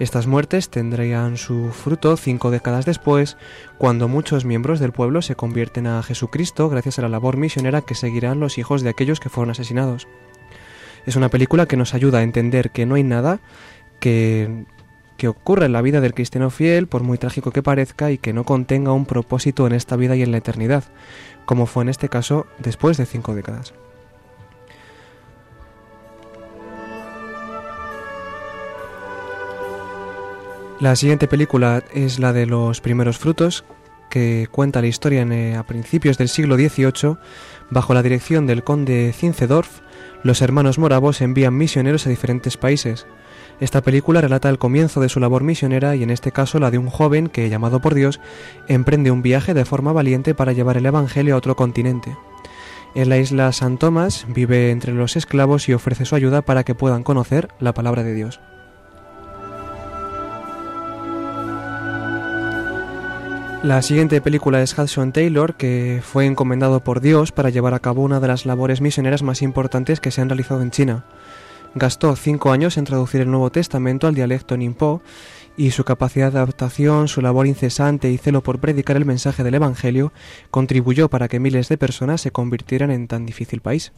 Estas 0.00 0.26
muertes 0.26 0.70
tendrían 0.70 1.36
su 1.36 1.70
fruto 1.70 2.16
cinco 2.16 2.50
décadas 2.50 2.84
después, 2.84 3.36
cuando 3.78 4.08
muchos 4.08 4.44
miembros 4.44 4.80
del 4.80 4.92
pueblo 4.92 5.22
se 5.22 5.36
convierten 5.36 5.86
a 5.86 6.02
Jesucristo 6.02 6.68
gracias 6.68 6.98
a 6.98 7.02
la 7.02 7.08
labor 7.08 7.36
misionera 7.36 7.82
que 7.82 7.94
seguirán 7.94 8.40
los 8.40 8.58
hijos 8.58 8.82
de 8.82 8.90
aquellos 8.90 9.20
que 9.20 9.28
fueron 9.28 9.50
asesinados. 9.50 10.08
Es 11.06 11.16
una 11.16 11.28
película 11.28 11.66
que 11.66 11.76
nos 11.76 11.94
ayuda 11.94 12.18
a 12.18 12.22
entender 12.22 12.70
que 12.70 12.84
no 12.84 12.96
hay 12.96 13.04
nada 13.04 13.40
que 14.00 14.66
que 15.20 15.28
ocurra 15.28 15.66
en 15.66 15.72
la 15.72 15.82
vida 15.82 16.00
del 16.00 16.14
cristiano 16.14 16.48
fiel, 16.48 16.86
por 16.86 17.02
muy 17.02 17.18
trágico 17.18 17.50
que 17.50 17.62
parezca, 17.62 18.10
y 18.10 18.16
que 18.16 18.32
no 18.32 18.44
contenga 18.44 18.94
un 18.94 19.04
propósito 19.04 19.66
en 19.66 19.74
esta 19.74 19.94
vida 19.94 20.16
y 20.16 20.22
en 20.22 20.30
la 20.32 20.38
eternidad, 20.38 20.84
como 21.44 21.66
fue 21.66 21.82
en 21.82 21.90
este 21.90 22.08
caso 22.08 22.46
después 22.58 22.96
de 22.96 23.04
cinco 23.04 23.34
décadas. 23.34 23.74
La 30.80 30.96
siguiente 30.96 31.28
película 31.28 31.84
es 31.92 32.18
la 32.18 32.32
de 32.32 32.46
los 32.46 32.80
primeros 32.80 33.18
frutos, 33.18 33.66
que 34.08 34.48
cuenta 34.50 34.80
la 34.80 34.86
historia 34.86 35.22
eh, 35.22 35.54
a 35.54 35.62
principios 35.62 36.16
del 36.16 36.30
siglo 36.30 36.56
XVIII, 36.56 37.18
bajo 37.68 37.92
la 37.92 38.02
dirección 38.02 38.46
del 38.46 38.64
conde 38.64 39.12
Zinzendorf, 39.14 39.80
los 40.22 40.40
hermanos 40.40 40.78
moravos 40.78 41.20
envían 41.20 41.54
misioneros 41.54 42.06
a 42.06 42.10
diferentes 42.10 42.56
países. 42.56 43.06
Esta 43.60 43.82
película 43.82 44.22
relata 44.22 44.48
el 44.48 44.58
comienzo 44.58 45.02
de 45.02 45.10
su 45.10 45.20
labor 45.20 45.44
misionera 45.44 45.96
y 45.96 46.02
en 46.02 46.08
este 46.08 46.32
caso 46.32 46.58
la 46.58 46.70
de 46.70 46.78
un 46.78 46.88
joven 46.88 47.28
que, 47.28 47.50
llamado 47.50 47.80
por 47.80 47.92
Dios, 47.92 48.18
emprende 48.66 49.10
un 49.10 49.20
viaje 49.20 49.52
de 49.52 49.66
forma 49.66 49.92
valiente 49.92 50.34
para 50.34 50.52
llevar 50.52 50.78
el 50.78 50.86
Evangelio 50.86 51.34
a 51.34 51.38
otro 51.38 51.56
continente. 51.56 52.16
En 52.94 53.10
la 53.10 53.18
isla 53.18 53.52
San 53.52 53.76
Tomás 53.76 54.24
vive 54.28 54.70
entre 54.70 54.94
los 54.94 55.14
esclavos 55.16 55.68
y 55.68 55.74
ofrece 55.74 56.06
su 56.06 56.14
ayuda 56.14 56.40
para 56.40 56.64
que 56.64 56.74
puedan 56.74 57.02
conocer 57.02 57.48
la 57.60 57.74
palabra 57.74 58.02
de 58.02 58.14
Dios. 58.14 58.40
La 63.62 63.82
siguiente 63.82 64.22
película 64.22 64.62
es 64.62 64.76
Hudson 64.76 65.12
Taylor, 65.12 65.54
que 65.54 66.00
fue 66.02 66.24
encomendado 66.24 66.82
por 66.82 67.02
Dios 67.02 67.30
para 67.30 67.50
llevar 67.50 67.74
a 67.74 67.78
cabo 67.78 68.02
una 68.02 68.18
de 68.18 68.26
las 68.26 68.46
labores 68.46 68.80
misioneras 68.80 69.22
más 69.22 69.42
importantes 69.42 70.00
que 70.00 70.10
se 70.10 70.22
han 70.22 70.30
realizado 70.30 70.62
en 70.62 70.70
China. 70.70 71.04
Gastó 71.74 72.16
cinco 72.16 72.52
años 72.52 72.78
en 72.78 72.86
traducir 72.86 73.20
el 73.20 73.30
Nuevo 73.30 73.52
Testamento 73.52 74.06
al 74.06 74.14
dialecto 74.14 74.56
Ningpo 74.56 75.02
y 75.58 75.72
su 75.72 75.84
capacidad 75.84 76.32
de 76.32 76.38
adaptación, 76.38 77.06
su 77.06 77.20
labor 77.20 77.46
incesante 77.46 78.10
y 78.10 78.16
celo 78.16 78.42
por 78.42 78.60
predicar 78.60 78.96
el 78.96 79.04
mensaje 79.04 79.44
del 79.44 79.56
Evangelio 79.56 80.10
contribuyó 80.50 81.10
para 81.10 81.28
que 81.28 81.38
miles 81.38 81.68
de 81.68 81.76
personas 81.76 82.22
se 82.22 82.30
convirtieran 82.30 82.90
en 82.90 83.08
tan 83.08 83.26
difícil 83.26 83.60
país. 83.60 83.92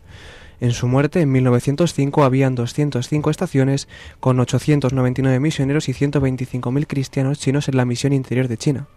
En 0.60 0.72
su 0.72 0.88
muerte, 0.88 1.20
en 1.20 1.30
1905, 1.30 2.24
habían 2.24 2.56
205 2.56 3.30
estaciones 3.30 3.88
con 4.18 4.38
899 4.40 5.38
misioneros 5.40 5.88
y 5.88 5.92
125.000 5.92 6.86
cristianos 6.86 7.38
chinos 7.38 7.68
en 7.68 7.76
la 7.76 7.84
misión 7.84 8.12
interior 8.12 8.48
de 8.48 8.56
China. 8.56 8.88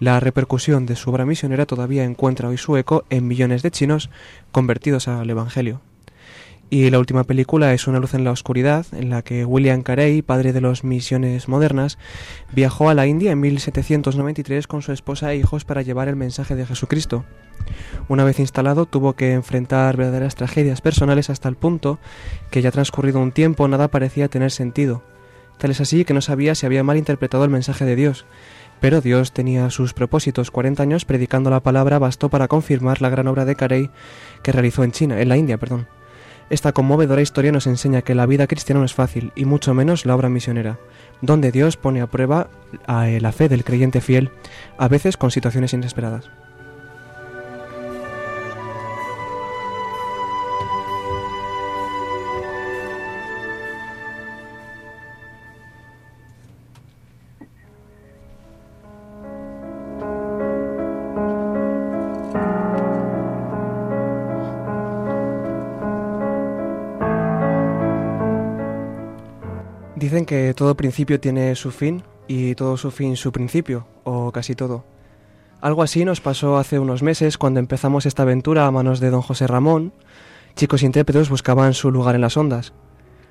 La 0.00 0.18
repercusión 0.18 0.86
de 0.86 0.96
su 0.96 1.10
obra 1.10 1.26
misionera 1.26 1.66
todavía 1.66 2.04
encuentra 2.04 2.48
hoy 2.48 2.56
su 2.56 2.74
eco 2.78 3.04
en 3.10 3.28
millones 3.28 3.62
de 3.62 3.70
chinos 3.70 4.08
convertidos 4.50 5.08
al 5.08 5.28
Evangelio. 5.28 5.82
Y 6.70 6.88
la 6.88 6.98
última 6.98 7.24
película 7.24 7.74
es 7.74 7.86
Una 7.86 7.98
luz 7.98 8.14
en 8.14 8.24
la 8.24 8.30
oscuridad, 8.30 8.86
en 8.92 9.10
la 9.10 9.20
que 9.20 9.44
William 9.44 9.82
Carey, 9.82 10.22
padre 10.22 10.54
de 10.54 10.62
las 10.62 10.84
misiones 10.84 11.48
modernas, 11.48 11.98
viajó 12.50 12.88
a 12.88 12.94
la 12.94 13.06
India 13.06 13.32
en 13.32 13.40
1793 13.40 14.66
con 14.66 14.80
su 14.80 14.92
esposa 14.92 15.34
e 15.34 15.36
hijos 15.36 15.66
para 15.66 15.82
llevar 15.82 16.08
el 16.08 16.16
mensaje 16.16 16.56
de 16.56 16.64
Jesucristo. 16.64 17.26
Una 18.08 18.24
vez 18.24 18.38
instalado, 18.38 18.86
tuvo 18.86 19.12
que 19.12 19.34
enfrentar 19.34 19.98
verdaderas 19.98 20.34
tragedias 20.34 20.80
personales 20.80 21.28
hasta 21.28 21.50
el 21.50 21.56
punto 21.56 21.98
que 22.50 22.62
ya 22.62 22.70
transcurrido 22.70 23.20
un 23.20 23.32
tiempo 23.32 23.68
nada 23.68 23.88
parecía 23.88 24.28
tener 24.28 24.50
sentido. 24.50 25.02
Tal 25.58 25.72
es 25.72 25.80
así 25.82 26.06
que 26.06 26.14
no 26.14 26.22
sabía 26.22 26.54
si 26.54 26.64
había 26.64 26.82
mal 26.82 26.96
interpretado 26.96 27.44
el 27.44 27.50
mensaje 27.50 27.84
de 27.84 27.94
Dios, 27.94 28.24
pero 28.80 29.00
Dios 29.00 29.32
tenía 29.32 29.70
sus 29.70 29.94
propósitos. 29.94 30.50
40 30.50 30.82
años 30.82 31.04
predicando 31.04 31.50
la 31.50 31.60
palabra 31.60 31.98
bastó 31.98 32.28
para 32.28 32.48
confirmar 32.48 33.02
la 33.02 33.10
gran 33.10 33.28
obra 33.28 33.44
de 33.44 33.56
Carey 33.56 33.90
que 34.42 34.52
realizó 34.52 34.84
en 34.84 34.92
China, 34.92 35.20
en 35.20 35.28
la 35.28 35.36
India, 35.36 35.58
perdón. 35.58 35.86
Esta 36.50 36.72
conmovedora 36.72 37.22
historia 37.22 37.52
nos 37.52 37.68
enseña 37.68 38.02
que 38.02 38.16
la 38.16 38.26
vida 38.26 38.48
cristiana 38.48 38.80
no 38.80 38.84
es 38.84 38.94
fácil, 38.94 39.32
y 39.36 39.44
mucho 39.44 39.72
menos 39.72 40.04
la 40.04 40.16
obra 40.16 40.28
misionera, 40.28 40.80
donde 41.20 41.52
Dios 41.52 41.76
pone 41.76 42.00
a 42.00 42.08
prueba 42.08 42.48
la 42.88 43.30
fe 43.30 43.48
del 43.48 43.62
creyente 43.62 44.00
fiel, 44.00 44.30
a 44.76 44.88
veces 44.88 45.16
con 45.16 45.30
situaciones 45.30 45.74
inesperadas. 45.74 46.28
Dicen 70.10 70.26
que 70.26 70.54
todo 70.54 70.76
principio 70.76 71.20
tiene 71.20 71.54
su 71.54 71.70
fin 71.70 72.02
y 72.26 72.56
todo 72.56 72.76
su 72.76 72.90
fin 72.90 73.14
su 73.14 73.30
principio, 73.30 73.86
o 74.02 74.32
casi 74.32 74.56
todo. 74.56 74.84
Algo 75.60 75.84
así 75.84 76.04
nos 76.04 76.20
pasó 76.20 76.58
hace 76.58 76.80
unos 76.80 77.04
meses 77.04 77.38
cuando 77.38 77.60
empezamos 77.60 78.06
esta 78.06 78.24
aventura 78.24 78.66
a 78.66 78.72
manos 78.72 78.98
de 78.98 79.10
don 79.10 79.22
José 79.22 79.46
Ramón. 79.46 79.92
Chicos 80.56 80.82
intrépidos 80.82 81.30
buscaban 81.30 81.74
su 81.74 81.92
lugar 81.92 82.16
en 82.16 82.22
las 82.22 82.36
ondas. 82.36 82.72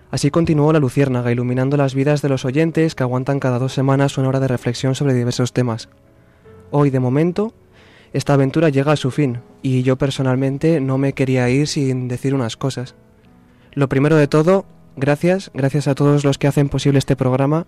Así 0.10 0.32
continuó 0.32 0.72
la 0.72 0.80
Luciérnaga, 0.80 1.34
iluminando 1.34 1.76
las 1.76 1.96
vidas 1.96 2.22
de 2.22 2.30
los 2.30 2.46
oyentes 2.46 2.96
que 2.96 3.04
aguantan 3.04 3.42
cada 3.42 3.60
dos 3.60 3.74
semanas 3.74 4.18
una 4.18 4.30
hora 4.30 4.40
de 4.40 4.48
reflexión 4.48 4.96
sobre 4.96 5.14
diversos 5.14 5.52
temas. 5.52 5.90
Hoy, 6.72 6.92
de 6.92 7.02
momento, 7.02 7.52
esta 8.14 8.36
aventura 8.36 8.70
llega 8.70 8.94
a 8.94 8.96
su 8.96 9.12
fin, 9.12 9.42
y 9.62 9.84
yo 9.84 9.98
personalmente 9.98 10.80
no 10.80 10.98
me 10.98 11.12
quería 11.12 11.50
ir 11.50 11.68
sin 11.68 12.08
decir 12.08 12.34
unas 12.34 12.56
cosas. 12.56 12.96
Lo 13.74 13.90
primero 13.90 14.16
de 14.16 14.30
todo, 14.30 14.64
Gracias, 15.02 15.50
gracias 15.54 15.88
a 15.88 15.96
todos 15.96 16.26
los 16.26 16.38
que 16.38 16.48
hacen 16.48 16.68
posible 16.68 17.00
este 17.00 17.16
programa, 17.16 17.68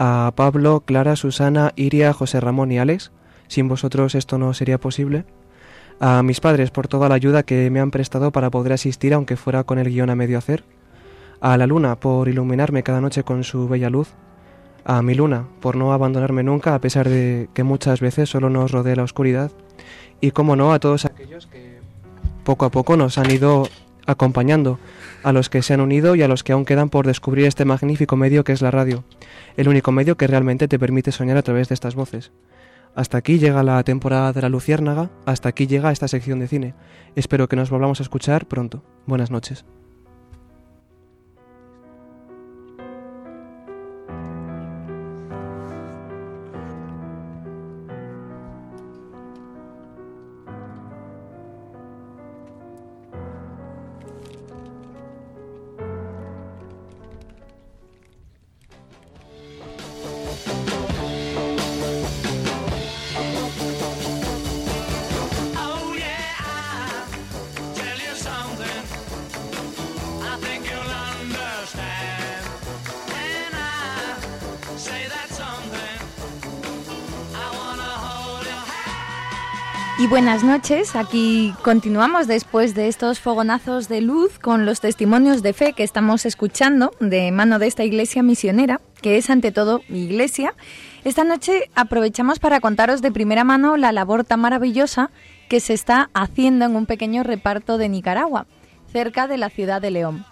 a 0.00 0.32
Pablo, 0.34 0.82
Clara, 0.84 1.14
Susana, 1.14 1.72
Iria, 1.76 2.12
José 2.12 2.40
Ramón 2.40 2.72
y 2.72 2.80
Alex. 2.80 3.12
Sin 3.46 3.68
vosotros 3.68 4.16
esto 4.16 4.36
no 4.36 4.52
sería 4.52 4.80
posible. 4.80 5.24
A 6.00 6.24
mis 6.24 6.40
padres 6.40 6.72
por 6.72 6.88
toda 6.88 7.08
la 7.08 7.14
ayuda 7.14 7.44
que 7.44 7.70
me 7.70 7.78
han 7.78 7.92
prestado 7.92 8.32
para 8.32 8.50
poder 8.50 8.72
asistir, 8.72 9.14
aunque 9.14 9.36
fuera 9.36 9.62
con 9.62 9.78
el 9.78 9.90
guion 9.90 10.10
a 10.10 10.16
medio 10.16 10.38
hacer. 10.38 10.64
A 11.40 11.56
la 11.56 11.68
luna 11.68 12.00
por 12.00 12.28
iluminarme 12.28 12.82
cada 12.82 13.00
noche 13.00 13.22
con 13.22 13.44
su 13.44 13.68
bella 13.68 13.88
luz. 13.88 14.08
A 14.84 15.02
mi 15.02 15.14
luna 15.14 15.46
por 15.60 15.76
no 15.76 15.92
abandonarme 15.92 16.42
nunca 16.42 16.74
a 16.74 16.80
pesar 16.80 17.08
de 17.08 17.48
que 17.54 17.62
muchas 17.62 18.00
veces 18.00 18.28
solo 18.28 18.50
nos 18.50 18.72
rodea 18.72 18.96
la 18.96 19.04
oscuridad. 19.04 19.52
Y 20.20 20.32
como 20.32 20.56
no, 20.56 20.72
a 20.72 20.80
todos 20.80 21.04
aquellos 21.04 21.46
que 21.46 21.78
poco 22.42 22.64
a 22.64 22.70
poco 22.70 22.96
nos 22.96 23.18
han 23.18 23.30
ido 23.30 23.68
acompañando 24.04 24.80
a 25.22 25.32
los 25.32 25.48
que 25.48 25.62
se 25.62 25.74
han 25.74 25.80
unido 25.80 26.14
y 26.14 26.22
a 26.22 26.28
los 26.28 26.42
que 26.42 26.52
aún 26.52 26.64
quedan 26.64 26.88
por 26.88 27.06
descubrir 27.06 27.46
este 27.46 27.64
magnífico 27.64 28.16
medio 28.16 28.44
que 28.44 28.52
es 28.52 28.62
la 28.62 28.70
radio, 28.70 29.04
el 29.56 29.68
único 29.68 29.92
medio 29.92 30.16
que 30.16 30.26
realmente 30.26 30.68
te 30.68 30.78
permite 30.78 31.12
soñar 31.12 31.36
a 31.36 31.42
través 31.42 31.68
de 31.68 31.74
estas 31.74 31.94
voces. 31.94 32.32
Hasta 32.94 33.18
aquí 33.18 33.38
llega 33.38 33.62
la 33.62 33.82
temporada 33.84 34.32
de 34.32 34.42
la 34.42 34.48
Luciérnaga, 34.48 35.10
hasta 35.24 35.48
aquí 35.48 35.66
llega 35.66 35.92
esta 35.92 36.08
sección 36.08 36.40
de 36.40 36.48
cine. 36.48 36.74
Espero 37.16 37.48
que 37.48 37.56
nos 37.56 37.70
volvamos 37.70 38.00
a 38.00 38.02
escuchar 38.02 38.46
pronto. 38.46 38.82
Buenas 39.06 39.30
noches. 39.30 39.64
Y 80.02 80.08
buenas 80.08 80.42
noches, 80.42 80.96
aquí 80.96 81.54
continuamos 81.62 82.26
después 82.26 82.74
de 82.74 82.88
estos 82.88 83.20
fogonazos 83.20 83.86
de 83.88 84.00
luz 84.00 84.40
con 84.40 84.66
los 84.66 84.80
testimonios 84.80 85.44
de 85.44 85.52
fe 85.52 85.74
que 85.74 85.84
estamos 85.84 86.26
escuchando 86.26 86.90
de 86.98 87.30
mano 87.30 87.60
de 87.60 87.68
esta 87.68 87.84
iglesia 87.84 88.20
misionera, 88.24 88.80
que 89.00 89.16
es 89.16 89.30
ante 89.30 89.52
todo 89.52 89.80
iglesia. 89.88 90.54
Esta 91.04 91.22
noche 91.22 91.70
aprovechamos 91.76 92.40
para 92.40 92.58
contaros 92.58 93.00
de 93.00 93.12
primera 93.12 93.44
mano 93.44 93.76
la 93.76 93.92
labor 93.92 94.24
tan 94.24 94.40
maravillosa 94.40 95.12
que 95.48 95.60
se 95.60 95.72
está 95.72 96.10
haciendo 96.14 96.64
en 96.64 96.74
un 96.74 96.86
pequeño 96.86 97.22
reparto 97.22 97.78
de 97.78 97.88
Nicaragua, 97.88 98.46
cerca 98.92 99.28
de 99.28 99.38
la 99.38 99.50
ciudad 99.50 99.80
de 99.80 99.92
León. 99.92 100.26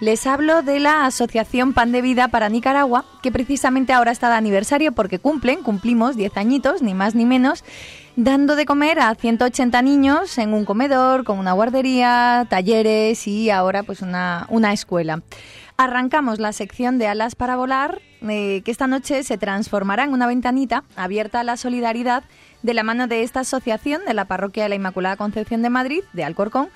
Les 0.00 0.28
hablo 0.28 0.62
de 0.62 0.78
la 0.78 1.06
Asociación 1.06 1.72
Pan 1.72 1.90
de 1.90 2.02
Vida 2.02 2.28
para 2.28 2.48
Nicaragua, 2.48 3.04
que 3.20 3.32
precisamente 3.32 3.92
ahora 3.92 4.12
está 4.12 4.28
de 4.28 4.36
aniversario 4.36 4.92
porque 4.92 5.18
cumplen, 5.18 5.64
cumplimos 5.64 6.14
10 6.14 6.36
añitos, 6.36 6.82
ni 6.82 6.94
más 6.94 7.16
ni 7.16 7.26
menos, 7.26 7.64
dando 8.18 8.56
de 8.56 8.66
comer 8.66 8.98
a 8.98 9.14
180 9.14 9.80
niños 9.80 10.38
en 10.38 10.52
un 10.52 10.64
comedor, 10.64 11.22
con 11.22 11.38
una 11.38 11.52
guardería, 11.52 12.46
talleres 12.50 13.28
y 13.28 13.48
ahora 13.48 13.84
pues 13.84 14.02
una, 14.02 14.44
una 14.50 14.72
escuela. 14.72 15.22
Arrancamos 15.76 16.40
la 16.40 16.52
sección 16.52 16.98
de 16.98 17.06
Alas 17.06 17.36
para 17.36 17.54
Volar, 17.54 18.00
eh, 18.28 18.62
que 18.64 18.72
esta 18.72 18.88
noche 18.88 19.22
se 19.22 19.38
transformará 19.38 20.02
en 20.02 20.12
una 20.12 20.26
ventanita 20.26 20.82
abierta 20.96 21.38
a 21.38 21.44
la 21.44 21.56
solidaridad 21.56 22.24
de 22.64 22.74
la 22.74 22.82
mano 22.82 23.06
de 23.06 23.22
esta 23.22 23.40
asociación 23.40 24.02
de 24.04 24.14
la 24.14 24.24
Parroquia 24.24 24.64
de 24.64 24.70
la 24.70 24.74
Inmaculada 24.74 25.16
Concepción 25.16 25.62
de 25.62 25.70
Madrid, 25.70 26.02
de 26.12 26.24
Alcorcón, 26.24 26.70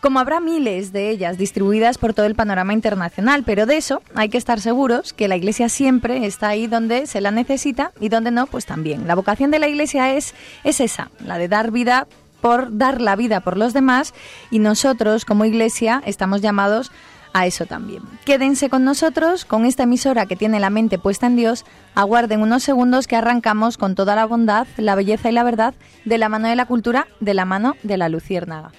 como 0.00 0.20
habrá 0.20 0.40
miles 0.40 0.92
de 0.92 1.10
ellas 1.10 1.38
distribuidas 1.38 1.98
por 1.98 2.14
todo 2.14 2.26
el 2.26 2.34
panorama 2.34 2.72
internacional, 2.72 3.42
pero 3.44 3.66
de 3.66 3.76
eso 3.76 4.02
hay 4.14 4.28
que 4.28 4.38
estar 4.38 4.60
seguros 4.60 5.12
que 5.12 5.28
la 5.28 5.36
Iglesia 5.36 5.68
siempre 5.68 6.26
está 6.26 6.48
ahí 6.48 6.66
donde 6.66 7.06
se 7.06 7.20
la 7.20 7.30
necesita 7.30 7.92
y 8.00 8.08
donde 8.08 8.30
no, 8.30 8.46
pues 8.46 8.66
también. 8.66 9.06
La 9.06 9.14
vocación 9.14 9.50
de 9.50 9.58
la 9.58 9.68
Iglesia 9.68 10.14
es, 10.14 10.34
es 10.64 10.80
esa, 10.80 11.10
la 11.24 11.38
de 11.38 11.48
dar 11.48 11.70
vida 11.70 12.06
por 12.40 12.76
dar 12.76 13.00
la 13.00 13.16
vida 13.16 13.40
por 13.40 13.56
los 13.56 13.72
demás 13.72 14.14
y 14.50 14.60
nosotros 14.60 15.24
como 15.24 15.44
iglesia 15.44 16.02
estamos 16.06 16.40
llamados 16.40 16.92
a 17.32 17.46
eso 17.46 17.66
también. 17.66 18.02
Quédense 18.24 18.70
con 18.70 18.84
nosotros, 18.84 19.44
con 19.44 19.66
esta 19.66 19.82
emisora 19.82 20.26
que 20.26 20.36
tiene 20.36 20.60
la 20.60 20.70
mente 20.70 20.98
puesta 20.98 21.26
en 21.26 21.36
Dios, 21.36 21.64
aguarden 21.94 22.40
unos 22.40 22.62
segundos 22.62 23.06
que 23.06 23.16
arrancamos 23.16 23.76
con 23.76 23.94
toda 23.94 24.14
la 24.16 24.24
bondad, 24.24 24.66
la 24.76 24.94
belleza 24.94 25.28
y 25.28 25.32
la 25.32 25.42
verdad 25.42 25.74
de 26.04 26.18
la 26.18 26.28
mano 26.28 26.48
de 26.48 26.56
la 26.56 26.66
cultura, 26.66 27.06
de 27.20 27.34
la 27.34 27.44
mano 27.44 27.76
de 27.82 27.96
la 27.96 28.08
luciérnaga. 28.08 28.72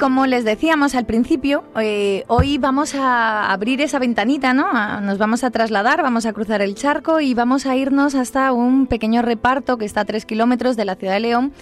Como 0.00 0.26
les 0.26 0.46
decíamos 0.46 0.94
al 0.94 1.04
principio, 1.04 1.62
eh, 1.78 2.24
hoy 2.26 2.56
vamos 2.56 2.94
a 2.94 3.52
abrir 3.52 3.82
esa 3.82 3.98
ventanita, 3.98 4.54
¿no? 4.54 5.00
Nos 5.02 5.18
vamos 5.18 5.44
a 5.44 5.50
trasladar, 5.50 6.02
vamos 6.02 6.24
a 6.24 6.32
cruzar 6.32 6.62
el 6.62 6.74
charco 6.74 7.20
y 7.20 7.34
vamos 7.34 7.66
a 7.66 7.76
irnos 7.76 8.14
hasta 8.14 8.50
un 8.52 8.86
pequeño 8.86 9.20
reparto 9.20 9.76
que 9.76 9.84
está 9.84 10.00
a 10.00 10.04
tres 10.06 10.24
kilómetros 10.24 10.76
de 10.76 10.86
la 10.86 10.94
ciudad 10.94 11.12
de 11.12 11.20
León, 11.20 11.52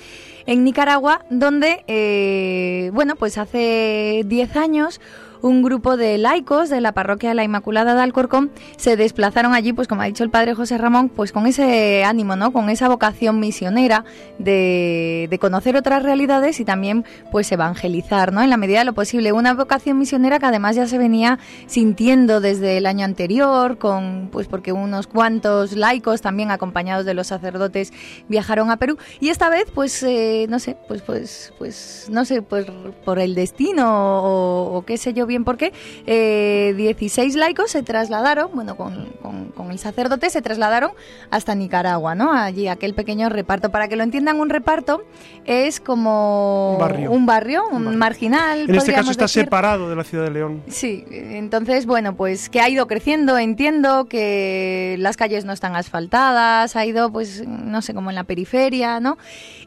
en 0.47 0.63
Nicaragua, 0.63 1.25
donde, 1.31 1.85
eh, 1.89 2.93
bueno, 2.95 3.17
pues 3.17 3.39
hace 3.39 4.23
10 4.25 4.57
años 4.57 5.01
un 5.43 5.63
grupo 5.63 5.97
de 5.97 6.19
laicos 6.19 6.69
de 6.69 6.81
la 6.81 6.93
parroquia 6.93 7.31
de 7.31 7.35
la 7.35 7.45
Inmaculada 7.45 7.95
de 7.95 8.03
Alcorcón 8.03 8.51
se 8.77 8.97
desplazaron 8.97 9.55
allí, 9.55 9.73
pues 9.73 9.89
como 9.89 10.03
ha 10.03 10.07
dicho 10.07 10.25
el 10.25 10.31
padre 10.31 10.55
José 10.55 10.79
Ramón, 10.79 11.09
pues 11.09 11.33
con 11.33 11.47
ese 11.47 12.05
ánimo, 12.05 12.37
¿no? 12.37 12.53
Con 12.53 12.71
esa 12.71 12.89
vocación 12.89 13.41
misionera 13.41 14.05
de, 14.39 15.27
de 15.31 15.39
conocer 15.39 15.77
otras 15.77 16.03
realidades 16.03 16.61
y 16.61 16.65
también 16.65 17.05
pues 17.31 17.51
evangelizar, 17.53 18.33
¿no? 18.33 18.43
En 18.43 18.51
la 18.51 18.57
medida 18.57 18.81
de 18.81 18.85
lo 18.85 18.95
posible. 18.95 19.33
Una 19.33 19.55
vocación 19.55 19.99
misionera 19.99 20.39
que 20.39 20.47
además 20.47 20.77
ya 20.77 20.87
se 20.87 20.99
venía 20.99 21.39
sintiendo 21.67 22.41
desde 22.41 22.79
el 22.79 22.87
año 22.87 23.05
anterior, 23.05 23.79
con 23.79 24.29
pues 24.33 24.47
porque 24.47 24.73
unos 24.73 25.07
cuantos 25.07 25.73
laicos 25.73 26.21
también 26.21 26.51
acompañados 26.51 27.05
de 27.05 27.15
los 27.15 27.29
sacerdotes 27.29 27.93
viajaron 28.29 28.71
a 28.71 28.77
Perú. 28.77 28.99
Y 29.21 29.29
esta 29.29 29.49
vez, 29.49 29.67
pues, 29.73 30.03
eh, 30.03 30.47
no 30.49 30.59
sé, 30.59 30.77
pues, 30.89 31.03
pues, 31.03 31.53
pues, 31.59 32.09
no 32.11 32.25
sé, 32.25 32.43
pues 32.43 32.67
por 33.05 33.19
el 33.19 33.35
destino 33.35 34.23
o, 34.23 34.77
o 34.77 34.85
qué 34.85 34.97
sé 34.97 35.13
yo 35.13 35.27
bien 35.29 35.45
por 35.45 35.57
qué, 35.57 35.73
eh, 36.07 36.75
16 36.77 37.37
laicos 37.37 37.71
se 37.71 37.85
trasladaron, 37.85 38.51
bueno, 38.55 38.77
con, 38.77 39.07
con- 39.23 39.47
con 39.51 39.71
el 39.71 39.79
sacerdote 39.79 40.31
se 40.31 40.43
trasladaron 40.43 40.91
hasta 41.31 41.55
Nicaragua, 41.55 42.15
¿no? 42.17 42.33
Allí, 42.33 42.67
aquel 42.69 42.95
pequeño 42.95 43.29
reparto. 43.29 43.71
Para 43.71 43.87
que 43.89 43.95
lo 43.97 44.03
entiendan, 44.03 44.41
un 44.41 44.49
reparto 44.51 45.03
es 45.45 45.79
como 45.81 46.73
Un 46.75 46.79
barrio. 46.81 47.11
un, 47.13 47.27
barrio, 47.27 47.63
un 47.71 47.97
marginal. 47.97 48.69
En 48.69 48.75
este 48.75 48.93
caso 48.93 49.11
está 49.11 49.25
decir. 49.25 49.45
separado 49.45 49.89
de 49.91 49.97
la 49.97 50.05
ciudad 50.05 50.25
de 50.25 50.31
León. 50.31 50.63
Sí, 50.69 51.05
entonces, 51.11 51.87
bueno, 51.87 52.17
pues 52.17 52.49
que 52.49 52.61
ha 52.61 52.69
ido 52.69 52.87
creciendo, 52.87 53.37
entiendo 53.39 54.07
que 54.07 54.97
las 54.99 55.17
calles 55.17 55.45
no 55.45 55.53
están 55.53 55.77
asfaltadas, 55.77 56.75
ha 56.77 56.87
ido, 56.87 57.13
pues, 57.13 57.47
no 57.47 57.83
sé, 57.83 57.95
como 57.95 58.11
en 58.11 58.17
la 58.17 58.25
periferia, 58.25 59.01
¿no? 59.01 59.19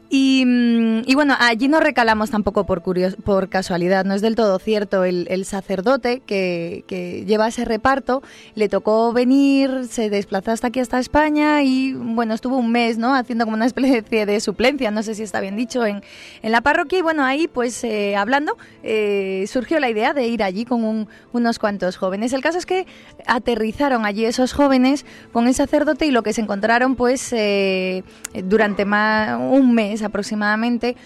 Y, 0.08 0.44
mm, 0.46 1.02
y 1.06 1.14
bueno, 1.14 1.34
allí 1.38 1.68
no 1.68 1.80
recalamos 1.80 2.30
tampoco 2.30 2.66
por, 2.66 2.82
curios- 2.82 3.16
por 3.24 3.48
casualidad, 3.48 4.04
no 4.04 4.12
es 4.14 4.20
del 4.20 4.34
todo 4.34 4.58
cierto. 4.58 5.04
El, 5.04 5.26
el 5.30 5.44
sacerdote 5.52 6.20
que, 6.26 6.84
que 6.88 7.24
lleva 7.26 7.46
ese 7.48 7.64
reparto 7.64 8.22
le 8.54 8.68
tocó 8.68 9.12
venir, 9.12 9.86
se 9.88 10.08
desplazó 10.08 10.50
hasta 10.50 10.68
aquí, 10.68 10.80
hasta 10.80 10.98
España 10.98 11.62
y 11.62 11.92
bueno, 11.92 12.32
estuvo 12.34 12.56
un 12.56 12.72
mes, 12.72 12.96
¿no? 12.96 13.14
Haciendo 13.14 13.44
como 13.44 13.54
una 13.56 13.66
especie 13.66 14.24
de 14.26 14.40
suplencia, 14.40 14.90
no 14.90 15.02
sé 15.02 15.14
si 15.14 15.22
está 15.22 15.40
bien 15.40 15.54
dicho, 15.56 15.84
en, 15.84 16.02
en 16.42 16.52
la 16.52 16.62
parroquia. 16.62 16.98
Y 16.98 17.02
bueno, 17.02 17.22
ahí 17.22 17.48
pues 17.48 17.84
eh, 17.84 18.16
hablando, 18.16 18.56
eh, 18.82 19.44
surgió 19.46 19.78
la 19.78 19.90
idea 19.90 20.14
de 20.14 20.26
ir 20.26 20.42
allí 20.42 20.64
con 20.64 20.84
un- 20.84 21.06
unos 21.34 21.58
cuantos 21.58 21.96
jóvenes. 21.98 22.32
El 22.32 22.40
caso 22.40 22.56
es 22.58 22.64
que 22.66 22.86
aterrizaron 23.26 24.06
allí 24.06 24.24
esos 24.24 24.54
jóvenes 24.54 25.04
con 25.32 25.46
el 25.48 25.54
sacerdote 25.54 26.06
y 26.06 26.10
lo 26.12 26.22
que 26.22 26.32
se 26.32 26.40
encontraron 26.40 26.96
pues 26.96 27.32
eh, 27.32 28.02
durante 28.44 28.84
más, 28.86 29.38
un 29.38 29.74
mes 29.74 30.02
aproximadamente, 30.02 30.96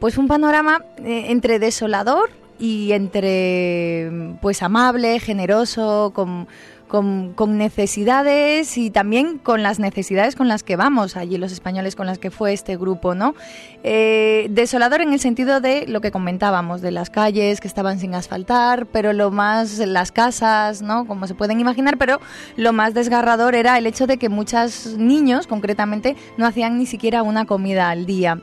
pues 0.00 0.18
un 0.18 0.26
panorama 0.28 0.82
entre 1.04 1.58
desolador 1.58 2.28
y 2.58 2.92
entre 2.92 4.36
pues 4.40 4.62
amable, 4.62 5.20
generoso, 5.20 6.12
con, 6.14 6.46
con, 6.88 7.58
necesidades 7.58 8.78
y 8.78 8.90
también 8.90 9.38
con 9.38 9.62
las 9.62 9.78
necesidades 9.78 10.36
con 10.36 10.48
las 10.48 10.62
que 10.62 10.76
vamos 10.76 11.16
allí 11.16 11.36
los 11.36 11.52
españoles 11.52 11.96
con 11.96 12.06
las 12.06 12.18
que 12.18 12.30
fue 12.30 12.52
este 12.52 12.76
grupo, 12.76 13.14
¿no? 13.14 13.34
Eh, 13.82 14.46
desolador 14.50 15.00
en 15.00 15.12
el 15.12 15.20
sentido 15.20 15.60
de 15.60 15.86
lo 15.86 16.00
que 16.00 16.10
comentábamos, 16.10 16.80
de 16.80 16.92
las 16.92 17.10
calles 17.10 17.60
que 17.60 17.68
estaban 17.68 17.98
sin 17.98 18.14
asfaltar, 18.14 18.86
pero 18.86 19.12
lo 19.12 19.30
más, 19.30 19.78
las 19.78 20.12
casas, 20.12 20.82
¿no? 20.82 21.06
Como 21.06 21.26
se 21.26 21.34
pueden 21.34 21.60
imaginar, 21.60 21.98
pero 21.98 22.20
lo 22.56 22.72
más 22.72 22.94
desgarrador 22.94 23.54
era 23.54 23.76
el 23.78 23.86
hecho 23.86 24.06
de 24.06 24.18
que 24.18 24.28
muchos 24.28 24.96
niños, 24.96 25.46
concretamente, 25.46 26.16
no 26.36 26.46
hacían 26.46 26.78
ni 26.78 26.86
siquiera 26.86 27.22
una 27.22 27.46
comida 27.46 27.90
al 27.90 28.06
día. 28.06 28.40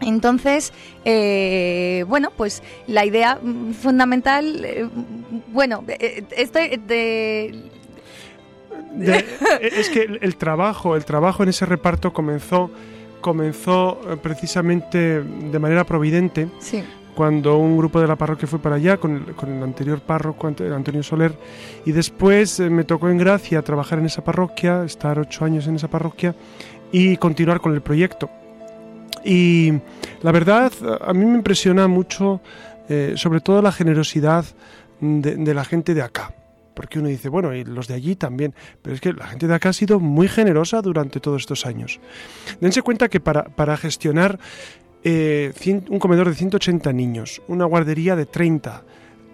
Entonces, 0.00 0.72
eh, 1.04 2.04
bueno, 2.08 2.30
pues 2.36 2.62
la 2.86 3.04
idea 3.04 3.38
fundamental, 3.80 4.64
eh, 4.64 4.88
bueno, 5.52 5.84
eh, 5.88 6.24
estoy 6.36 6.76
de, 6.86 7.70
De- 8.92 9.24
es 9.60 9.88
que 9.90 10.02
el, 10.02 10.18
el 10.22 10.36
trabajo, 10.36 10.96
el 10.96 11.04
trabajo 11.04 11.42
en 11.42 11.48
ese 11.48 11.66
reparto 11.66 12.12
comenzó, 12.12 12.70
comenzó 13.20 14.00
eh, 14.08 14.16
precisamente 14.22 15.20
de 15.22 15.58
manera 15.58 15.84
providente 15.84 16.48
sí, 16.60 16.82
cuando 17.14 17.56
un 17.58 17.76
grupo 17.76 18.00
de 18.00 18.06
la 18.08 18.16
parroquia 18.16 18.46
fue 18.48 18.58
para 18.58 18.76
allá 18.76 18.96
con 18.96 19.14
el, 19.28 19.34
con 19.34 19.50
el 19.52 19.62
anterior 19.62 20.00
párroco 20.00 20.48
Ant- 20.48 20.72
Antonio 20.74 21.02
Soler 21.02 21.32
y 21.84 21.92
después 21.92 22.58
eh, 22.60 22.68
me 22.70 22.84
tocó 22.84 23.08
en 23.08 23.18
gracia 23.18 23.62
trabajar 23.62 23.98
en 24.00 24.06
esa 24.06 24.22
parroquia, 24.24 24.84
estar 24.84 25.18
ocho 25.18 25.44
años 25.44 25.66
en 25.66 25.76
esa 25.76 25.88
parroquia 25.88 26.34
y 26.92 27.16
continuar 27.16 27.60
con 27.60 27.72
el 27.74 27.82
proyecto. 27.82 28.28
Y 29.24 29.72
la 30.22 30.32
verdad 30.32 30.72
a 31.00 31.12
mí 31.12 31.24
me 31.24 31.36
impresiona 31.36 31.88
mucho 31.88 32.40
eh, 32.88 33.14
sobre 33.16 33.40
todo 33.40 33.62
la 33.62 33.72
generosidad 33.72 34.44
de, 35.00 35.54
la 35.54 35.64
gente 35.64 35.94
de 35.94 36.02
acá. 36.02 36.34
Porque 36.74 36.98
uno 36.98 37.08
dice, 37.08 37.28
bueno, 37.28 37.54
y 37.54 37.64
los 37.64 37.88
de 37.88 37.94
allí 37.94 38.16
también. 38.16 38.54
Pero 38.82 38.94
es 38.94 39.00
que 39.00 39.12
la 39.12 39.26
gente 39.26 39.46
de 39.46 39.54
acá 39.54 39.70
ha 39.70 39.72
sido 39.72 40.00
muy 40.00 40.28
generosa 40.28 40.82
durante 40.82 41.20
todos 41.20 41.42
estos 41.42 41.66
años. 41.66 42.00
Dense 42.60 42.82
cuenta 42.82 43.08
que 43.08 43.20
para, 43.20 43.44
para 43.44 43.76
gestionar 43.76 44.38
eh, 45.04 45.52
un 45.88 45.98
comedor 45.98 46.28
de 46.28 46.34
180 46.34 46.92
niños, 46.92 47.42
una 47.48 47.64
guardería 47.64 48.16
de 48.16 48.26
30, 48.26 48.82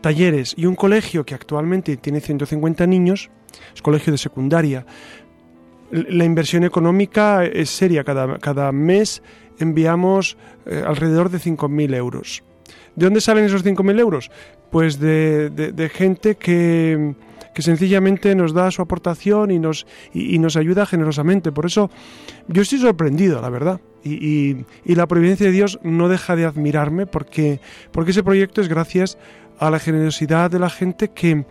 talleres 0.01 0.55
y 0.57 0.67
un 0.67 0.77
colegio 0.77 1.25
que 1.25 1.35
actualmente 1.35 1.97
tiene 1.97 2.21
150 2.21 2.87
niños, 2.87 3.31
es 3.75 3.83
colegio 3.83 4.13
de 4.13 4.19
secundaria, 4.19 4.87
la 5.91 6.25
inversión 6.25 6.63
económica 6.65 7.45
es 7.45 7.71
seria. 7.71 8.05
Cada, 8.05 8.39
cada 8.39 8.71
mes 8.71 9.23
enviamos 9.61 10.37
eh, 10.67 10.83
alrededor 10.87 11.31
de 11.31 11.39
5.000 11.39 11.95
euros. 11.95 12.43
¿De 12.97 13.07
dónde 13.07 13.21
salen 13.21 13.45
esos 13.45 13.65
5.000 13.65 14.01
euros? 14.01 14.31
Pues 14.71 14.99
de, 14.99 15.91
gente 15.95 16.37
que, 16.37 17.15
que 17.55 17.63
sencillamente 17.63 18.35
nos 18.35 18.53
da 18.53 18.71
su 18.71 18.83
aportación 18.83 19.51
y 19.51 19.59
nos, 19.59 19.87
y, 20.13 20.35
y 20.35 20.39
nos 20.39 20.57
ayuda 20.57 20.87
generosamente. 20.87 21.53
Por 21.53 21.67
eso 21.67 21.91
yo 22.49 22.63
estoy 22.63 22.79
sorprendido, 22.79 23.41
la 23.41 23.49
verdad. 23.51 23.81
Y, 24.03 24.15
y- 24.15 24.65
y 24.85 24.95
la 24.95 25.07
providencia 25.07 25.47
de 25.47 25.53
Dios 25.53 25.79
no 25.83 26.09
deja 26.09 26.35
de 26.37 26.45
admirarme 26.47 27.07
porque, 27.07 27.61
porque 27.93 28.13
ese 28.13 28.23
proyecto 28.23 28.61
es 28.61 28.69
gracias 28.69 29.19
a 29.61 29.71
la 29.71 29.79
generosidad 29.79 30.51
de 30.51 30.59
la 30.59 30.71
gente 30.71 31.09
que, 31.09 31.45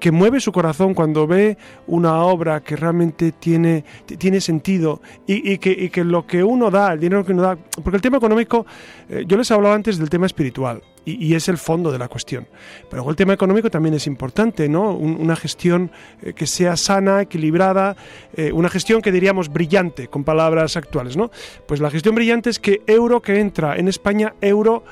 que, 0.00 0.10
mueve 0.10 0.40
su 0.40 0.50
corazón 0.50 0.92
cuando 0.92 1.26
ve 1.26 1.56
una 1.86 2.22
obra 2.24 2.60
que 2.62 2.74
realmente 2.74 3.30
tiene, 3.32 3.84
tiene 4.18 4.40
sentido 4.40 5.00
y, 5.26 5.56
que, 5.58 5.88
que 5.90 6.02
lo 6.04 6.26
que 6.26 6.42
uno 6.42 6.70
da, 6.70 6.92
el 6.92 7.00
dinero 7.00 7.24
que 7.24 7.32
uno 7.32 7.42
da, 7.42 7.56
porque 7.82 7.96
el 7.96 8.02
tema 8.02 8.16
económico, 8.16 8.66
eh, 9.08 9.24
yo 9.26 9.36
les 9.36 9.50
hablaba 9.52 9.74
antes 9.76 9.98
del 9.98 10.10
tema 10.10 10.26
espiritual 10.26 10.82
y, 11.06 11.34
es 11.34 11.48
el 11.48 11.58
fondo 11.58 11.92
de 11.92 11.98
la 11.98 12.08
cuestión, 12.08 12.48
pero 12.90 13.08
el 13.10 13.14
tema 13.14 13.34
económico 13.34 13.70
también 13.70 13.94
es 13.94 14.06
importante, 14.06 14.68
¿no? 14.70 14.92
Un- 14.94 15.18
una 15.20 15.36
gestión 15.36 15.90
eh, 16.22 16.32
que 16.32 16.46
sea 16.46 16.76
sana, 16.76 17.20
equilibrada, 17.20 17.94
eh, 18.34 18.50
una 18.52 18.68
gestión 18.70 19.02
que 19.02 19.12
diríamos 19.12 19.50
brillante, 19.50 20.08
con 20.08 20.24
palabras 20.24 20.76
actuales, 20.78 21.16
¿no? 21.16 21.30
Pues 21.68 21.80
la 21.80 21.90
gestión 21.90 22.14
brillante 22.14 22.48
es 22.50 22.58
que 22.58 22.82
euro 22.86 23.20
que 23.20 23.38
entra 23.38 23.76
en 23.76 23.86
España, 23.88 24.34
euro 24.40 24.82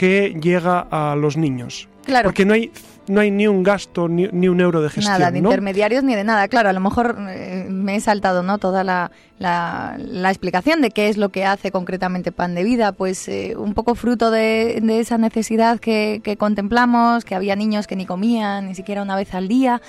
que 0.00 0.34
llega 0.40 0.86
a 0.90 1.14
los 1.14 1.36
niños. 1.36 1.86
Claro. 2.06 2.28
Porque 2.28 2.46
no 2.46 2.54
hay, 2.54 2.72
no 3.10 3.20
hay 3.20 3.30
ni 3.30 3.46
un 3.46 3.62
gasto 3.62 4.08
ni, 4.08 4.28
ni 4.32 4.48
un 4.48 4.60
euro 4.60 4.80
de 4.80 4.88
gestión. 4.90 5.12
Nada, 5.18 5.30
de 5.30 5.40
¿no? 5.42 5.48
intermediarios 5.48 6.02
ni 6.04 6.14
de 6.14 6.24
nada. 6.24 6.48
Claro, 6.48 6.68
a 6.68 6.72
lo 6.72 6.80
mejor 6.80 7.16
eh, 7.28 7.66
me 7.68 7.96
he 7.96 8.00
saltado 8.00 8.42
no 8.42 8.58
toda 8.58 8.84
la, 8.84 9.10
la- 9.38 9.96
la 9.98 10.30
explicación 10.30 10.80
de 10.80 10.90
qué 10.90 11.08
es 11.08 11.16
lo 11.16 11.28
que 11.30 11.44
hace 11.44 11.70
concretamente 11.70 12.32
Pan 12.32 12.54
de 12.54 12.64
Vida. 12.64 12.92
Pues 12.92 13.28
eh, 13.28 13.54
un 13.56 13.74
poco 13.74 13.94
fruto 13.94 14.30
de, 14.30 14.80
de 14.82 15.00
esa 15.00 15.18
necesidad 15.18 15.78
que, 15.80 16.20
que 16.24 16.36
contemplamos, 16.36 17.24
que 17.24 17.34
había 17.34 17.56
niños 17.56 17.86
que 17.86 17.96
ni 17.96 18.06
comían 18.06 18.66
ni 18.68 18.74
siquiera 18.74 19.02
una 19.02 19.16
vez 19.16 19.34
al 19.34 19.48
día, 19.48 19.80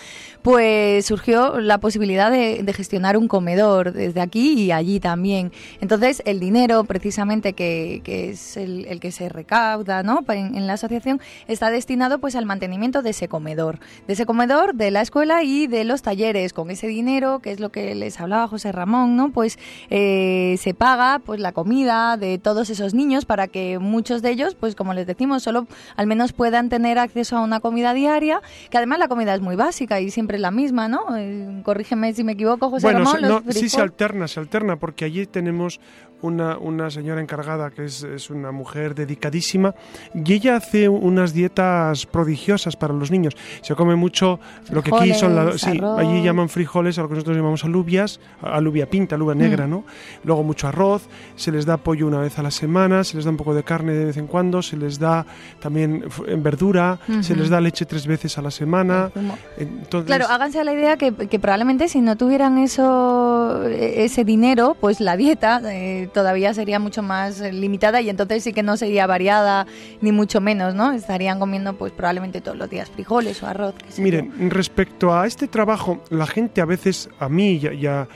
pues 0.42 1.06
surgió 1.06 1.60
la 1.60 1.78
posibilidad 1.78 2.32
de, 2.32 2.64
de 2.64 2.74
gestionar 2.74 3.18
un 3.18 3.28
comedor 3.28 3.94
desde 3.94 4.22
aquí 4.22 4.54
y 4.54 4.72
allí 4.72 5.00
también. 5.00 5.52
Entonces, 5.82 6.22
el 6.26 6.40
dinero 6.40 6.84
precisamente 6.84 7.54
que, 7.54 8.02
que 8.04 8.30
es 8.32 8.58
el, 8.58 8.86
el 8.86 9.00
que 9.00 9.12
se 9.12 9.30
recauda 9.30 10.04
¿no? 10.04 10.24
En 10.30 10.66
la 10.68 10.74
asociación 10.74 11.20
está 11.48 11.70
destinado 11.70 12.20
pues 12.20 12.36
al 12.36 12.46
mantenimiento 12.46 13.02
de 13.02 13.11
ese 13.12 13.28
comedor, 13.28 13.80
de 14.08 14.14
ese 14.14 14.26
comedor, 14.26 14.76
de 14.76 14.92
la 14.92 15.02
escuela 15.02 15.44
y 15.44 15.68
de 15.68 15.84
los 15.84 16.02
talleres. 16.02 16.54
Con 16.54 16.72
ese 16.72 16.88
dinero, 16.88 17.40
que 17.40 17.52
es 17.52 17.60
lo 17.60 17.70
que 17.70 17.96
les 17.96 18.20
hablaba 18.20 18.48
José 18.48 18.72
Ramón, 18.72 19.16
¿no? 19.16 19.32
pues 19.32 19.60
eh, 19.90 20.56
se 20.60 20.74
paga 20.74 21.20
pues 21.20 21.40
la 21.40 21.52
comida 21.52 22.18
de 22.18 22.38
todos 22.38 22.70
esos 22.70 22.94
niños 22.94 23.26
para 23.26 23.48
que 23.48 23.80
muchos 23.80 24.22
de 24.22 24.32
ellos, 24.32 24.56
pues 24.56 24.76
como 24.76 24.94
les 24.94 25.08
decimos, 25.08 25.44
solo 25.44 25.68
al 25.96 26.08
menos 26.08 26.34
puedan 26.34 26.70
tener 26.70 27.00
acceso 27.00 27.38
a 27.38 27.42
una 27.42 27.60
comida 27.60 27.94
diaria, 27.94 28.42
que 28.70 28.78
además 28.78 29.00
la 29.00 29.08
comida 29.08 29.34
es 29.34 29.42
muy 29.42 29.56
básica 29.56 30.00
y 30.00 30.12
siempre 30.12 30.38
es 30.38 30.42
la 30.42 30.52
misma, 30.52 30.88
¿no? 30.88 31.16
Eh, 31.16 31.62
corrígeme 31.64 32.14
si 32.14 32.24
me 32.24 32.34
equivoco, 32.34 32.70
José 32.70 32.88
Bueno, 32.88 33.00
Ramón. 33.00 33.22
los 33.22 33.46
no, 33.46 33.52
sí 33.52 33.70
se 33.70 33.82
alterna, 33.82 34.28
se 34.28 34.40
alterna, 34.40 34.78
porque 34.78 35.06
allí 35.06 35.26
tenemos 35.26 35.80
una, 36.22 36.58
una 36.58 36.90
señora 36.90 37.22
encargada 37.22 37.70
que 37.72 37.86
es, 37.86 38.04
es 38.04 38.30
una 38.30 38.52
mujer 38.52 38.96
dedicadísima 38.96 39.74
y 40.14 40.34
ella 40.34 40.56
hace 40.58 40.88
unas 40.90 41.34
dietas 41.34 42.06
prodigiosas 42.06 42.76
para 42.76 42.94
los 42.94 43.12
niños. 43.12 43.36
Se 43.62 43.76
come 43.76 43.96
mucho 43.96 44.40
lo 44.70 44.84
que 44.84 44.92
aquí 44.96 45.14
son... 45.14 45.36
La, 45.36 45.58
sí, 45.58 45.80
allí 45.98 46.22
llaman 46.24 46.50
frijoles, 46.50 46.98
a 46.98 47.04
lo 47.04 47.08
que 47.08 47.16
nosotros 47.16 47.38
llamamos 47.38 47.64
alubias, 47.66 48.20
alubia 48.42 48.90
pinta, 48.90 49.16
alubia 49.16 49.36
negra, 49.36 49.68
Mm. 49.68 49.70
¿no? 49.70 49.84
Luego 50.24 50.44
mucho 50.44 50.68
arroz, 50.68 51.08
se 51.36 51.52
les 51.52 51.66
da 51.66 51.78
pollo 51.78 52.08
una 52.08 52.20
vez 52.20 52.38
a 52.40 52.44
la 52.44 52.52
semana, 52.52 53.04
se 53.04 53.16
les 53.16 53.26
da 53.26 53.32
un 53.32 53.38
poco 53.38 53.54
de 53.54 53.64
carne 53.64 53.94
de 53.94 54.06
vez 54.06 54.18
en 54.18 54.28
cuando, 54.28 54.62
se 54.62 54.76
les 54.78 54.98
da 55.00 55.26
también 55.60 56.06
verdura, 56.38 57.00
se 57.22 57.36
les 57.36 57.50
da 57.50 57.60
leche 57.62 57.86
tres 57.86 58.08
veces 58.08 58.38
a 58.38 58.42
la 58.42 58.52
semana. 58.52 59.12
Entonces, 59.58 60.08
Claro, 60.08 60.26
háganse 60.30 60.60
a 60.60 60.64
la 60.64 60.74
idea 60.74 60.98
que, 60.98 61.14
que 61.14 61.40
probablemente 61.40 61.88
si 61.88 62.02
no 62.02 62.16
tuvieran 62.18 62.58
eso, 62.58 63.64
eh, 63.66 64.04
ese 64.06 64.24
dinero, 64.24 64.76
pues 64.80 65.00
la 65.00 65.16
dieta 65.18 65.62
eh, 65.66 66.10
todavía 66.14 66.54
sería 66.54 66.80
mucho 66.80 67.02
más 67.02 67.40
eh, 67.42 67.52
limitada 67.54 68.02
y 68.02 68.10
entonces 68.10 68.44
sí 68.44 68.54
que 68.54 68.64
no 68.64 68.78
sería 68.78 69.08
variada 69.08 69.66
ni 70.02 70.12
mucho 70.12 70.42
menos, 70.42 70.76
¿no? 70.76 70.92
Estarían 70.92 71.40
comiendo 71.40 71.74
pues 71.78 71.92
probablemente 71.92 72.42
todos 72.42 72.58
los 72.58 72.70
días 72.70 72.90
frijoles 72.90 73.42
o 73.44 73.48
arroz. 73.48 73.74
Miren, 73.98 74.32
respecto 74.50 75.14
a 75.14 75.26
este 75.28 75.48
trabajo, 75.48 76.02
la 76.10 76.28
gente 76.28 76.62
a 76.62 76.66
veces, 76.66 77.10
a 77.20 77.30
mí 77.30 77.54
y 77.62 77.86
a, 77.86 78.08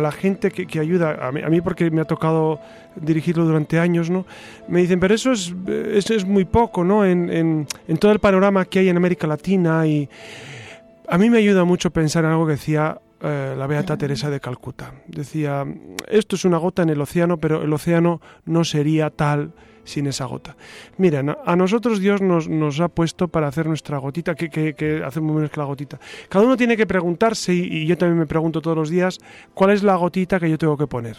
la 0.00 0.12
gente 0.12 0.50
que, 0.50 0.66
que 0.66 0.80
ayuda, 0.80 1.18
a 1.26 1.32
mí, 1.32 1.40
a 1.42 1.48
mí 1.48 1.60
porque 1.60 1.90
me 1.90 2.00
ha 2.00 2.04
tocado 2.04 2.60
dirigirlo 2.96 3.44
durante 3.44 3.78
años, 3.78 4.08
¿no? 4.10 4.24
Me 4.68 4.80
dicen, 4.80 5.00
pero 5.00 5.14
eso 5.14 5.32
es, 5.32 5.52
eso 5.66 6.14
es 6.14 6.24
muy 6.24 6.44
poco, 6.44 6.84
¿no? 6.84 7.04
En, 7.04 7.28
en- 7.30 7.66
en 7.88 7.96
todo 7.96 8.12
el 8.12 8.20
panorama 8.20 8.64
que 8.64 8.78
hay 8.78 8.88
en 8.88 8.96
América 8.96 9.26
Latina 9.26 9.86
y 9.86 10.08
a 11.08 11.18
mí 11.18 11.28
me 11.28 11.38
ayuda 11.38 11.64
mucho 11.64 11.90
pensar 11.90 12.24
en 12.24 12.30
algo 12.30 12.46
que 12.46 12.52
decía 12.52 12.98
eh, 13.24 13.54
la 13.56 13.66
Beata 13.66 13.96
Teresa 13.96 14.30
de 14.30 14.38
Calcuta. 14.40 14.92
Decía, 15.08 15.64
esto 16.08 16.36
es 16.36 16.44
una 16.44 16.58
gota 16.58 16.82
en 16.82 16.90
el 16.90 17.00
océano, 17.00 17.38
pero 17.38 17.62
el 17.62 17.72
océano 17.72 18.20
no 18.44 18.62
sería 18.64 19.10
tal 19.10 19.52
sin 19.84 20.06
esa 20.06 20.24
gota. 20.24 20.56
Miren, 20.96 21.30
a- 21.44 21.56
nosotros 21.56 22.00
Dios 22.00 22.22
nos, 22.22 22.48
nos 22.48 22.80
ha 22.80 22.88
puesto 22.88 23.28
para 23.28 23.48
hacer 23.48 23.66
nuestra 23.66 23.98
gotita, 23.98 24.34
que, 24.34 24.48
que, 24.48 24.74
que 24.74 25.02
hacemos 25.04 25.34
menos 25.34 25.50
que 25.50 25.60
la 25.60 25.66
gotita. 25.66 25.98
Cada 26.28 26.44
uno 26.44 26.56
tiene 26.56 26.76
que 26.76 26.86
preguntarse, 26.86 27.52
y 27.52 27.86
yo 27.86 27.98
también 27.98 28.18
me 28.18 28.26
pregunto 28.26 28.60
todos 28.62 28.76
los 28.76 28.88
días, 28.90 29.18
¿cuál 29.52 29.70
es 29.72 29.82
la 29.82 29.96
gotita 29.96 30.38
que 30.40 30.48
yo 30.48 30.56
tengo 30.56 30.76
que 30.76 30.86
poner? 30.86 31.16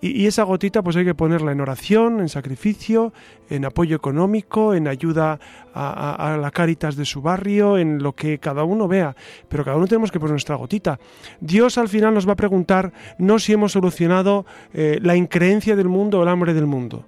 Y, 0.00 0.26
esa 0.26 0.42
gotita 0.42 0.82
pues 0.82 0.96
hay 0.96 1.04
que 1.04 1.14
ponerla 1.14 1.52
en 1.52 1.60
oración, 1.60 2.20
en 2.20 2.28
sacrificio, 2.28 3.12
en 3.48 3.64
apoyo 3.64 3.96
económico, 3.96 4.74
en 4.74 4.86
ayuda 4.86 5.38
a, 5.74 6.36
la 6.40 6.50
Cáritas 6.50 6.96
de 6.96 7.04
su 7.04 7.22
barrio, 7.22 7.78
en 7.78 8.02
lo 8.02 8.14
que 8.14 8.38
cada 8.38 8.64
uno 8.64 8.86
vea. 8.86 9.16
Pero 9.48 9.64
cada 9.64 9.76
uno 9.76 9.86
tenemos 9.86 10.12
que 10.12 10.20
poner 10.20 10.32
nuestra 10.32 10.56
gotita. 10.56 10.98
Dios 11.40 11.78
al 11.78 11.88
final 11.88 12.12
nos 12.12 12.28
va 12.28 12.32
a 12.32 12.36
preguntar 12.36 12.92
no 13.18 13.38
si 13.38 13.54
hemos 13.54 13.72
solucionado 13.72 14.44
eh, 14.72 14.98
la 15.02 15.16
increencia 15.16 15.74
del 15.74 15.88
mundo 15.88 16.18
o 16.20 16.22
el 16.22 16.28
hambre 16.28 16.52
del 16.52 16.66
mundo. 16.66 17.06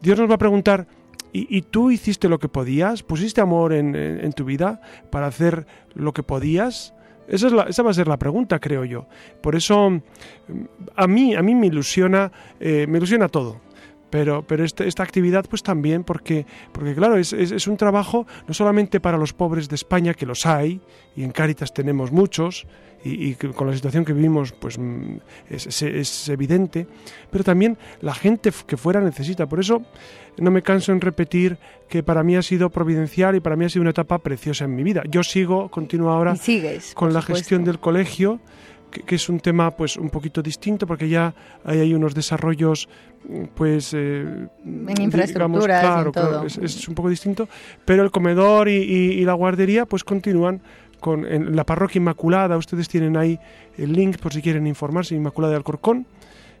Dios 0.00 0.18
nos 0.18 0.30
va 0.30 0.34
a 0.34 0.38
preguntar, 0.38 0.86
¿y, 1.32 1.62
tú 1.62 1.90
hiciste 1.90 2.28
lo 2.28 2.38
que 2.38 2.48
podías? 2.48 3.02
¿Pusiste 3.02 3.40
amor 3.40 3.72
en 3.72 4.32
tu 4.34 4.44
vida 4.44 4.80
para 5.10 5.26
hacer 5.26 5.66
lo 5.94 6.12
que 6.12 6.22
podías? 6.22 6.94
Esa, 7.28 7.46
es 7.48 7.52
la- 7.52 7.64
esa 7.64 7.82
va 7.82 7.90
a 7.90 7.94
ser 7.94 8.08
la 8.08 8.16
pregunta, 8.16 8.58
creo 8.58 8.84
yo. 8.84 9.06
Por 9.40 9.54
eso, 9.56 9.90
mm, 9.90 10.00
a 10.94 11.06
mí, 11.06 11.34
a 11.34 11.42
mí 11.42 11.54
me 11.54 11.66
ilusiona, 11.66 12.30
eh, 12.60 12.86
me 12.88 12.98
ilusiona 12.98 13.28
todo. 13.28 13.60
Pero, 14.18 14.42
pero 14.46 14.64
este- 14.64 14.86
esta 14.88 15.02
actividad, 15.02 15.44
pues 15.48 15.62
también, 15.62 16.02
porque, 16.04 16.46
porque 16.72 16.94
claro, 16.94 17.16
es, 17.18 17.32
es- 17.32 17.52
es 17.52 17.66
un 17.66 17.76
trabajo 17.76 18.26
no 18.48 18.54
solamente 18.54 18.98
para 19.00 19.18
los 19.18 19.32
pobres 19.32 19.68
de 19.68 19.74
España, 19.74 20.14
que 20.14 20.24
los 20.26 20.46
hay, 20.46 20.80
y 21.14 21.22
en 21.22 21.32
Cáritas 21.32 21.74
tenemos 21.74 22.12
muchos, 22.12 22.66
y, 23.04 23.28
y 23.28 23.34
con 23.34 23.66
la 23.68 23.74
situación 23.74 24.04
que 24.04 24.12
vivimos, 24.14 24.52
pues 24.52 24.78
mm, 24.78 25.18
es, 25.50 25.82
es- 25.82 26.28
evidente, 26.30 26.86
pero 27.30 27.44
también 27.44 27.76
la 28.00 28.14
gente 28.14 28.50
que 28.66 28.76
fuera 28.76 29.00
necesita. 29.00 29.46
Por 29.46 29.60
eso 29.60 29.82
no 30.38 30.50
me 30.50 30.62
canso 30.62 30.92
en 30.92 31.00
repetir 31.00 31.58
que 31.88 32.02
para 32.02 32.22
mí 32.22 32.36
ha 32.36 32.42
sido 32.42 32.70
providencial 32.70 33.36
y 33.36 33.40
para 33.40 33.54
mí 33.56 33.64
ha 33.64 33.68
sido 33.68 33.82
una 33.82 33.90
etapa 33.90 34.18
preciosa 34.18 34.64
en 34.64 34.74
mi 34.74 34.82
vida. 34.82 35.02
Yo 35.08 35.22
sigo, 35.22 35.68
continúo 35.70 36.10
ahora 36.10 36.36
sigues, 36.36 36.94
con 36.94 37.12
la 37.12 37.20
supuesto. 37.20 37.38
gestión 37.42 37.64
del 37.64 37.78
colegio, 37.78 38.40
que, 38.96 39.02
que 39.02 39.14
es 39.16 39.28
un 39.28 39.40
tema 39.40 39.70
pues 39.70 39.96
un 39.96 40.08
poquito 40.10 40.42
distinto 40.42 40.86
porque 40.86 41.08
ya 41.08 41.34
hay, 41.64 41.80
hay 41.80 41.94
unos 41.94 42.14
desarrollos 42.14 42.88
pues 43.54 43.92
eh, 43.94 44.24
En 44.64 45.00
infraestructuras 45.02 45.82
en 45.82 45.88
claro, 45.90 46.12
claro, 46.12 46.28
todo. 46.38 46.46
es, 46.46 46.58
es 46.58 46.88
un 46.88 46.94
poco 46.94 47.08
distinto, 47.10 47.48
pero 47.84 48.02
el 48.02 48.10
comedor 48.10 48.68
y, 48.68 48.76
y- 48.76 49.12
y 49.20 49.24
la 49.24 49.32
guardería 49.34 49.84
pues 49.86 50.04
continúan 50.04 50.60
con 51.00 51.26
en 51.26 51.54
la 51.54 51.64
parroquia 51.64 51.98
Inmaculada, 51.98 52.56
ustedes 52.56 52.88
tienen 52.88 53.16
ahí 53.16 53.38
el 53.76 53.92
link 53.92 54.18
por 54.18 54.32
si 54.32 54.40
quieren 54.40 54.66
informarse, 54.66 55.14
Inmaculada 55.14 55.50
de 55.52 55.56
Alcorcón, 55.58 56.06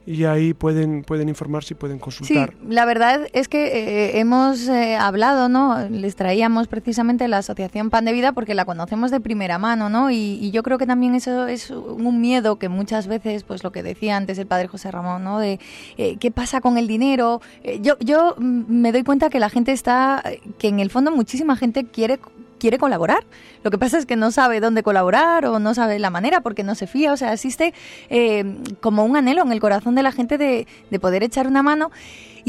y 0.06 0.24
ahí 0.24 0.54
pueden, 0.54 1.02
pueden 1.02 1.28
informarse 1.28 1.74
y 1.74 1.76
pueden 1.76 1.96
Sí, 1.98 2.02
consultar. 2.02 2.54
la 2.68 2.84
verdad 2.84 3.26
es 3.32 3.48
que 3.48 3.66
eh, 3.66 4.20
hemos 4.20 4.68
eh, 4.68 4.94
hablado, 4.96 5.48
¿no? 5.48 5.88
Les 5.90 6.14
traíamos 6.14 6.68
precisamente 6.68 7.26
la 7.26 7.38
Asociación 7.38 7.90
Pan 7.90 8.04
de 8.04 8.12
Vida 8.12 8.32
porque 8.32 8.54
la 8.54 8.64
conocemos 8.64 9.10
de 9.10 9.18
primera 9.20 9.58
mano, 9.58 9.88
¿no? 9.88 10.10
Y, 10.12 10.38
y 10.40 10.52
yo 10.52 10.62
creo 10.62 10.78
que 10.78 10.86
también 10.86 11.16
eso 11.16 11.48
es 11.48 11.70
un 11.70 12.20
miedo 12.20 12.56
que 12.56 12.68
muchas 12.68 13.08
veces, 13.08 13.42
pues 13.42 13.64
lo 13.64 13.72
que 13.72 13.82
decía 13.82 14.16
antes 14.16 14.38
el 14.38 14.46
padre 14.46 14.68
José 14.68 14.90
Ramón, 14.92 15.24
¿no? 15.24 15.40
De 15.40 15.58
eh, 15.96 16.16
qué 16.18 16.30
pasa 16.30 16.60
con 16.60 16.78
el 16.78 16.86
dinero. 16.86 17.40
Eh, 17.64 17.80
yo, 17.82 17.98
yo 17.98 18.36
mm, 18.38 18.62
me 18.68 18.92
doy 18.92 19.02
cuenta 19.02 19.28
que 19.28 19.40
la 19.40 19.50
gente 19.50 19.72
está, 19.72 20.22
que 20.58 20.68
en 20.68 20.78
el 20.78 20.90
fondo 20.90 21.10
muchísima 21.10 21.56
gente 21.56 21.84
quiere 21.84 22.20
quiere 22.58 22.78
colaborar. 22.78 23.24
Lo 23.62 23.70
que 23.70 23.78
pasa 23.78 23.98
es 23.98 24.06
que 24.06 24.16
no 24.16 24.30
sabe 24.30 24.60
dónde 24.60 24.82
colaborar 24.82 25.46
o 25.46 25.58
no 25.58 25.74
sabe 25.74 25.98
la 25.98 26.10
manera 26.10 26.40
porque 26.40 26.62
no 26.62 26.74
se 26.74 26.86
fía. 26.86 27.12
O 27.12 27.16
sea, 27.16 27.32
existe 27.32 27.74
eh, 28.10 28.44
como 28.80 29.04
un 29.04 29.16
anhelo 29.16 29.42
en 29.42 29.52
el 29.52 29.60
corazón 29.60 29.94
de 29.94 30.02
la 30.02 30.12
gente 30.12 30.38
de, 30.38 30.66
de 30.90 31.00
poder 31.00 31.22
echar 31.22 31.46
una 31.46 31.62
mano. 31.62 31.90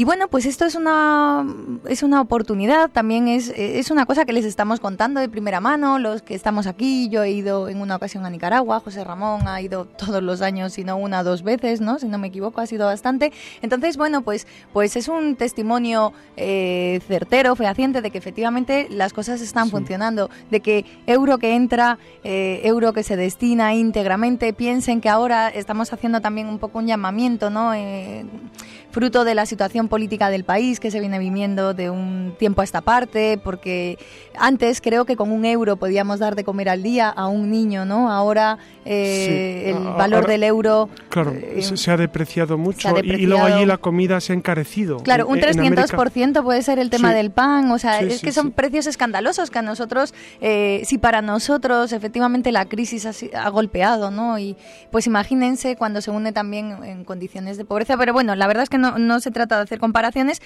Y 0.00 0.04
bueno, 0.04 0.28
pues 0.28 0.46
esto 0.46 0.64
es 0.64 0.76
una, 0.76 1.44
es 1.88 2.04
una 2.04 2.20
oportunidad, 2.20 2.88
también 2.88 3.26
es, 3.26 3.48
es 3.48 3.90
una 3.90 4.06
cosa 4.06 4.24
que 4.24 4.32
les 4.32 4.44
estamos 4.44 4.78
contando 4.78 5.18
de 5.18 5.28
primera 5.28 5.58
mano, 5.58 5.98
los 5.98 6.22
que 6.22 6.36
estamos 6.36 6.68
aquí, 6.68 7.08
yo 7.08 7.24
he 7.24 7.32
ido 7.32 7.68
en 7.68 7.80
una 7.80 7.96
ocasión 7.96 8.24
a 8.24 8.30
Nicaragua, 8.30 8.78
José 8.78 9.02
Ramón 9.02 9.48
ha 9.48 9.60
ido 9.60 9.86
todos 9.86 10.22
los 10.22 10.40
años, 10.40 10.74
si 10.74 10.84
no 10.84 10.96
una 10.98 11.22
o 11.22 11.24
dos 11.24 11.42
veces, 11.42 11.80
¿no? 11.80 11.98
Si 11.98 12.06
no 12.06 12.16
me 12.16 12.28
equivoco, 12.28 12.60
ha 12.60 12.66
sido 12.68 12.86
bastante. 12.86 13.32
Entonces, 13.60 13.96
bueno, 13.96 14.22
pues, 14.22 14.46
pues 14.72 14.94
es 14.94 15.08
un 15.08 15.34
testimonio 15.34 16.12
eh, 16.36 17.00
certero, 17.08 17.56
fehaciente 17.56 18.00
de 18.00 18.12
que 18.12 18.18
efectivamente 18.18 18.86
las 18.90 19.12
cosas 19.12 19.40
están 19.40 19.68
funcionando, 19.68 20.30
de 20.52 20.60
que 20.60 20.84
euro 21.08 21.38
que 21.38 21.56
entra, 21.56 21.98
eh, 22.22 22.60
euro 22.62 22.92
que 22.92 23.02
se 23.02 23.16
destina 23.16 23.74
íntegramente, 23.74 24.52
piensen 24.52 25.00
que 25.00 25.08
ahora 25.08 25.48
estamos 25.48 25.92
haciendo 25.92 26.20
también 26.20 26.46
un 26.46 26.60
poco 26.60 26.78
un 26.78 26.86
llamamiento, 26.86 27.50
¿no? 27.50 27.74
Eh, 27.74 28.24
fruto 28.98 29.22
de 29.22 29.36
la 29.36 29.46
situación 29.46 29.86
política 29.86 30.28
del 30.28 30.42
país 30.42 30.80
que 30.80 30.90
se 30.90 30.98
viene 30.98 31.20
viviendo 31.20 31.72
de 31.72 31.88
un 31.88 32.34
tiempo 32.36 32.62
a 32.62 32.64
esta 32.64 32.80
parte, 32.80 33.38
porque 33.44 33.96
antes 34.36 34.80
creo 34.80 35.04
que 35.04 35.14
con 35.14 35.30
un 35.30 35.44
euro 35.44 35.76
podíamos 35.76 36.18
dar 36.18 36.34
de 36.34 36.42
comer 36.42 36.68
al 36.68 36.82
día 36.82 37.08
a 37.08 37.28
un 37.28 37.48
niño, 37.48 37.84
¿no? 37.84 38.10
Ahora 38.10 38.58
eh, 38.84 39.66
Sí, 39.66 39.70
el 39.70 39.86
a- 39.86 39.90
valor 39.92 40.26
del 40.26 40.42
euro... 40.42 40.88
Claro, 41.10 41.32
eh, 41.32 41.62
se, 41.62 41.90
ha 41.92 41.96
depreciado 41.96 42.58
mucho 42.58 42.88
ha 42.88 42.98
y- 43.04 43.10
Y, 43.22 43.26
luego 43.26 43.44
allí 43.44 43.66
la 43.66 43.76
comida 43.76 44.20
se 44.20 44.32
ha 44.32 44.36
encarecido. 44.36 44.96
Claro, 44.98 45.28
un 45.28 45.38
En- 45.38 45.44
América- 45.60 45.86
300% 45.86 46.42
puede 46.42 46.62
ser 46.62 46.80
el 46.80 46.90
tema 46.90 47.10
Sí. 47.10 47.14
del 47.16 47.30
pan, 47.30 47.70
o 47.70 47.78
sea, 47.78 48.00
Sí, 48.00 48.06
es 48.06 48.20
que 48.20 48.32
son 48.32 48.50
precios 48.50 48.88
escandalosos 48.88 49.50
que 49.52 49.60
a 49.60 49.62
nosotros, 49.62 50.12
eh, 50.40 50.82
si 50.86 50.98
para 50.98 51.22
nosotros 51.22 51.92
efectivamente 51.92 52.50
la 52.50 52.64
crisis 52.64 53.06
ha, 53.06 53.12
ha 53.44 53.48
golpeado, 53.50 54.10
¿no? 54.10 54.40
Y 54.40 54.56
pues 54.90 55.06
imagínense 55.06 55.76
cuando 55.76 56.00
se 56.00 56.10
une 56.10 56.32
también 56.32 56.82
en 56.82 57.04
condiciones 57.04 57.58
de 57.58 57.64
pobreza, 57.64 57.96
pero 57.96 58.12
bueno, 58.12 58.34
la 58.34 58.46
verdad 58.48 58.64
es 58.64 58.70
que 58.70 58.78
no 58.78 58.87
no, 58.92 58.98
no 58.98 59.20
se 59.20 59.30
trata 59.30 59.56
de 59.56 59.62
hacer 59.62 59.78
comparaciones, 59.78 60.40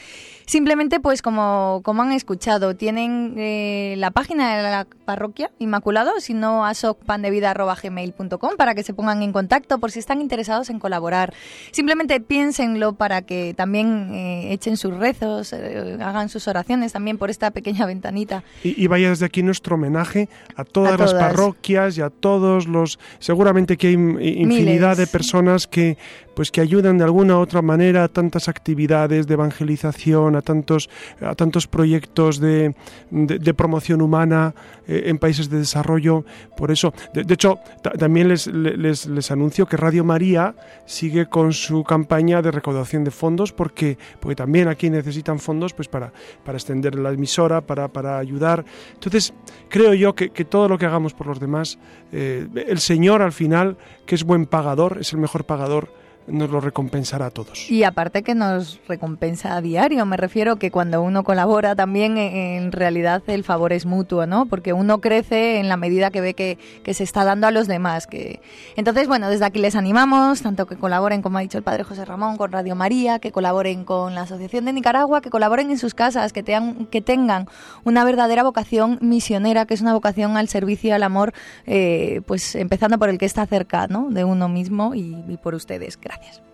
simplemente 0.47 1.01
pues 1.01 1.23
como, 1.23 1.81
como 1.85 2.03
han 2.03 2.13
escuchado, 2.13 2.75
tienen 2.77 3.35
eh, 3.37 3.95
la 3.99 4.11
página 4.11 4.57
de 4.57 4.63
la 4.63 4.87
parroquia 5.05 5.51
Inmaculado, 5.59 6.21
si 6.21 6.35
no 6.35 6.65
a 6.65 6.75
socpandevida.gmail.com 6.75 8.57
para 8.57 8.75
que 8.75 8.83
se 8.83 8.95
pongan 8.95 9.23
en 9.23 9.33
contacto 9.33 9.79
por 9.79 9.91
si 9.91 9.99
están 9.99 10.21
interesados 10.21 10.71
en 10.71 10.79
colaborar. 10.79 11.33
Simplemente 11.71 12.21
piénsenlo 12.21 12.95
para 12.95 13.23
que 13.23 13.55
también 13.57 14.13
eh, 14.15 14.53
echen 14.53 14.77
sus 14.77 14.97
rezos, 14.97 15.53
eh, 15.53 15.97
hagan 16.01 16.29
sus 16.29 16.49
oraciones 16.49 16.93
también 16.93 17.19
por 17.19 17.31
esta 17.31 17.51
pequeña 17.51 17.87
ventanita. 17.87 18.43
Y, 18.63 18.83
y 18.83 18.87
vaya 18.87 19.09
desde 19.11 19.27
aquí 19.27 19.43
nuestro 19.43 19.75
homenaje 19.77 20.29
a 20.57 20.65
todas, 20.65 20.95
A 20.95 20.97
las 20.99 21.11
todas. 21.13 21.25
parroquias 21.29 21.99
y 21.99 22.03
a 22.03 22.11
todos 22.11 22.67
los. 22.67 22.99
Seguramente 23.19 23.77
que 23.77 23.89
hay 23.89 23.93
in- 23.95 24.21
infinidad 24.21 24.91
Miles. 24.91 24.99
de 24.99 25.07
personas 25.07 25.67
que, 25.67 25.97
pues, 26.35 26.51
que 26.51 26.61
ayudan 26.61 26.99
de 26.99 27.05
alguna 27.05 27.37
u 27.37 27.41
otra 27.41 27.63
manera 27.63 28.05
a 28.05 28.09
tantas 28.09 28.49
actividades 28.49 29.27
de 29.27 29.35
evangelización, 29.35 30.37
a 30.37 30.43
tantos, 30.43 30.89
a 31.21 31.35
tantos 31.35 31.67
proyectos 31.67 32.39
de, 32.41 32.75
de- 33.11 33.55
promoción 33.55 34.01
humana 34.01 34.55
eh, 34.89 35.03
en 35.07 35.19
países 35.19 35.49
de 35.51 35.59
desarrollo. 35.59 36.25
Por 36.57 36.71
eso, 36.71 36.93
de, 37.13 37.33
hecho, 37.35 37.59
ta- 37.83 37.91
también 37.93 38.29
les, 38.29 38.47
les, 38.47 39.07
les 39.07 39.31
anuncio 39.31 39.67
que 39.67 39.77
Radio 39.77 40.05
María 40.05 40.55
sigue 40.87 41.27
con 41.27 41.53
su 41.53 41.85
campaña 41.85 42.41
de 42.43 42.51
recaudación 42.51 43.05
de 43.05 43.11
fondos 43.11 43.53
porque, 43.53 43.99
porque 44.21 44.35
también 44.37 44.69
aquí 44.69 44.89
necesitan 44.91 45.39
fondos 45.39 45.75
pues 45.75 45.89
para, 45.89 46.13
para 46.45 46.57
extender 46.59 46.95
la 46.99 47.11
emisora, 47.11 47.61
para, 47.61 47.89
para 47.89 48.19
ayudar. 48.19 48.65
Entonces, 48.95 49.35
creo 49.69 49.95
yo 49.95 50.15
que, 50.15 50.31
que 50.31 50.45
todo 50.45 50.69
lo 50.69 50.79
que 50.79 50.87
hagamos 50.87 51.13
por 51.15 51.27
los 51.27 51.39
demás, 51.41 51.79
eh, 52.11 52.47
el 52.67 52.79
Señor 52.79 53.23
al 53.23 53.33
final, 53.33 53.77
que 54.07 54.15
es 54.15 54.25
buen 54.25 54.47
pagador, 54.47 54.99
es 55.01 55.13
el 55.13 55.19
mejor 55.19 55.45
pagador, 55.45 55.93
nos 56.27 56.51
lo 56.51 56.61
recompensará 56.61 57.27
a 57.27 57.31
todos. 57.31 57.71
Y 57.71 57.85
aparte 57.85 58.23
que 58.23 58.35
nos 58.35 58.81
recompensa 58.89 59.57
a 59.57 59.61
diario, 59.61 60.07
me 60.07 60.17
refiero 60.17 60.57
que 60.57 60.71
cuando 60.71 61.03
uno 61.03 61.25
colabora 61.25 61.75
también 61.75 62.17
eh, 62.17 62.57
en 62.57 62.73
realidad 62.73 63.23
el 63.27 63.45
favor 63.45 63.73
es 63.73 63.87
mutuo, 63.87 64.27
¿no? 64.27 64.47
Porque 64.47 64.73
uno 64.73 65.01
crece 65.01 65.59
en 65.59 65.69
la 65.69 65.77
medida 65.77 66.11
que 66.11 66.21
ve 66.21 66.35
que, 66.35 66.59
que 66.85 66.95
se 66.95 67.05
está 67.05 67.25
dando 67.25 67.47
a 67.47 67.51
los 67.51 67.67
demás. 67.67 68.07
Que... 68.07 68.41
Entonces, 68.77 69.09
bueno, 69.09 69.29
desde 69.29 69.45
aquí 69.45 69.59
les 69.59 69.75
animamos, 69.77 70.43
tanto 70.43 70.67
que 70.67 70.77
colaboren, 70.77 71.23
como 71.23 71.39
ha 71.39 71.41
dicho 71.41 71.59
el 71.59 71.65
padre 71.65 71.85
José 71.85 72.05
Ramón, 72.05 72.37
con 72.37 72.53
Radio 72.53 72.75
María, 72.77 73.19
que 73.19 73.33
colaboren 73.33 73.85
con 73.85 74.15
la 74.15 74.23
Asociación 74.23 74.65
de 74.65 74.73
Nicaragua, 74.73 75.21
que 75.21 75.31
colaboren 75.31 75.71
en 75.71 75.79
sus 75.79 75.95
casas, 75.95 76.33
que, 76.33 76.43
tean- 76.43 76.87
que 76.87 77.01
tengan 77.01 77.49
una 77.85 78.05
verdadera 78.05 78.43
vocación 78.43 78.99
misionera, 79.01 79.67
que 79.67 79.75
es 79.75 79.81
una 79.81 79.93
vocación 79.95 80.37
al 80.37 80.49
servicio 80.49 80.95
al 80.95 81.03
amor, 81.03 81.33
eh, 81.67 82.21
pues 82.27 82.55
empezando 82.55 82.99
por 82.99 83.09
el 83.09 83.19
que 83.19 83.27
está 83.27 83.45
cerca, 83.47 83.87
¿no? 83.89 84.09
De 84.11 84.25
uno 84.25 84.49
mismo 84.49 84.95
y, 84.95 85.17
y 85.29 85.37
por 85.37 85.55
ustedes. 85.55 85.97
Hoy 86.13 86.52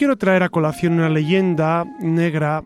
quiero 0.00 0.16
traer 0.16 0.42
a 0.42 0.48
colación 0.48 0.94
una 0.94 1.10
leyenda 1.10 1.84
negra, 2.00 2.64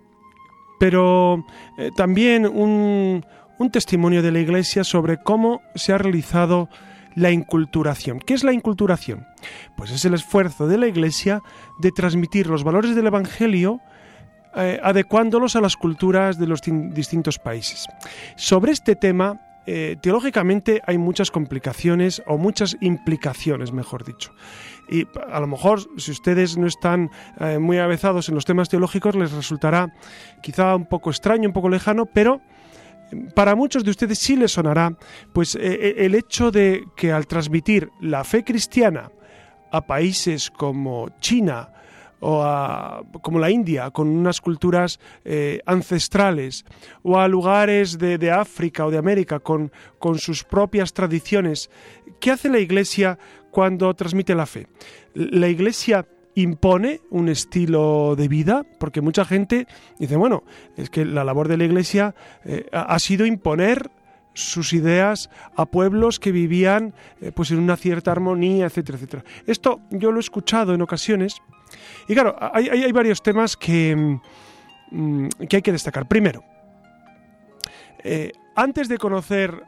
pero 0.78 1.44
eh, 1.76 1.90
también 1.96 2.46
un, 2.46 3.24
testimonio 3.72 4.22
de 4.22 4.30
la 4.30 4.38
Iglesia 4.38 4.84
sobre 4.84 5.16
cómo 5.20 5.60
se 5.74 5.92
ha 5.92 5.98
realizado 5.98 6.68
la 7.16 7.32
inculturación. 7.32 8.20
¿Qué 8.20 8.34
es 8.34 8.44
la 8.44 8.52
inculturación? 8.52 9.26
Pues 9.76 9.90
es 9.90 10.04
el 10.04 10.14
esfuerzo 10.14 10.68
de 10.68 10.78
la 10.78 10.86
Iglesia 10.86 11.40
de 11.80 11.90
transmitir 11.90 12.46
los 12.46 12.62
valores 12.62 12.94
del 12.94 13.08
Evangelio 13.08 13.80
eh, 14.54 14.78
adecuándolos 14.80 15.56
a 15.56 15.60
las 15.60 15.74
culturas 15.74 16.38
de 16.38 16.46
los 16.46 16.62
tin- 16.62 16.92
distintos 16.92 17.40
países. 17.40 17.88
Sobre 18.36 18.70
este 18.70 18.94
tema, 18.94 19.40
eh, 19.66 19.96
teológicamente 20.00 20.82
hay 20.86 20.98
muchas 20.98 21.30
complicaciones 21.30 22.22
o 22.26 22.38
muchas 22.38 22.76
implicaciones, 22.80 23.72
mejor 23.72 24.04
dicho. 24.04 24.32
Y 24.88 25.06
a 25.30 25.40
lo 25.40 25.46
mejor, 25.46 25.80
si 25.96 26.10
ustedes 26.10 26.58
no 26.58 26.66
están 26.66 27.10
eh, 27.40 27.58
muy 27.58 27.78
avezados 27.78 28.28
en 28.28 28.34
los 28.34 28.44
temas 28.44 28.68
teológicos, 28.68 29.14
les 29.14 29.32
resultará 29.32 29.94
quizá 30.42 30.76
un 30.76 30.86
poco 30.86 31.10
extraño, 31.10 31.48
un 31.48 31.54
poco 31.54 31.70
lejano, 31.70 32.06
pero 32.06 32.42
para 33.34 33.54
muchos 33.54 33.84
de 33.84 33.90
ustedes 33.90 34.18
sí 34.18 34.36
les 34.36 34.52
sonará 34.52 34.96
pues 35.32 35.54
eh, 35.54 35.94
el 35.98 36.14
hecho 36.14 36.50
de 36.50 36.84
que 36.96 37.12
al 37.12 37.26
transmitir 37.26 37.90
la 38.00 38.24
fe 38.24 38.44
cristiana 38.44 39.10
a 39.70 39.86
países 39.86 40.50
como 40.50 41.08
China 41.20 41.70
o 42.24 42.42
a- 42.42 43.02
como 43.22 43.38
la 43.38 43.50
India, 43.50 43.90
con 43.90 44.08
unas 44.08 44.40
culturas 44.40 44.98
eh, 45.24 45.60
ancestrales, 45.66 46.64
o 47.02 47.18
a 47.18 47.28
lugares 47.28 47.98
de, 47.98 48.16
de 48.16 48.30
África 48.30 48.86
o 48.86 48.90
de 48.90 48.98
América 48.98 49.40
con, 49.40 49.70
con 49.98 50.18
sus 50.18 50.42
propias 50.42 50.92
tradiciones. 50.92 51.70
¿Qué 52.20 52.30
hace 52.30 52.48
la 52.48 52.58
Iglesia 52.58 53.18
cuando 53.50 53.92
transmite 53.94 54.34
la 54.34 54.46
fe? 54.46 54.66
La 55.14 55.48
Iglesia 55.48 56.06
impone 56.34 57.00
un 57.10 57.28
estilo 57.28 58.16
de 58.16 58.26
vida, 58.26 58.64
porque 58.80 59.00
mucha 59.02 59.24
gente 59.24 59.66
dice, 59.98 60.16
bueno, 60.16 60.42
es 60.76 60.88
que 60.90 61.04
la 61.04 61.22
labor 61.24 61.46
de 61.48 61.58
la 61.58 61.64
Iglesia 61.64 62.14
eh, 62.44 62.66
ha 62.72 62.98
sido 62.98 63.26
imponer 63.26 63.90
sus 64.32 64.72
ideas 64.72 65.30
a 65.54 65.66
pueblos 65.66 66.18
que 66.18 66.32
vivían 66.32 66.92
eh, 67.20 67.30
pues 67.30 67.52
en 67.52 67.60
una 67.60 67.76
cierta 67.76 68.10
armonía, 68.10 68.66
etcétera, 68.66 68.96
etcétera. 68.98 69.24
Esto 69.46 69.80
yo 69.90 70.10
lo 70.10 70.18
he 70.18 70.26
escuchado 70.26 70.74
en 70.74 70.82
ocasiones 70.82 71.40
y 72.08 72.14
claro, 72.14 72.36
hay, 72.52 72.92
varios 72.92 73.22
temas 73.22 73.56
que, 73.56 74.18
mm, 74.90 75.28
que 75.48 75.56
hay 75.56 75.62
que 75.62 75.72
destacar. 75.72 76.06
Primero, 76.06 76.44
eh, 78.02 78.32
antes 78.56 78.88
de 78.88 78.98
conocer 78.98 79.64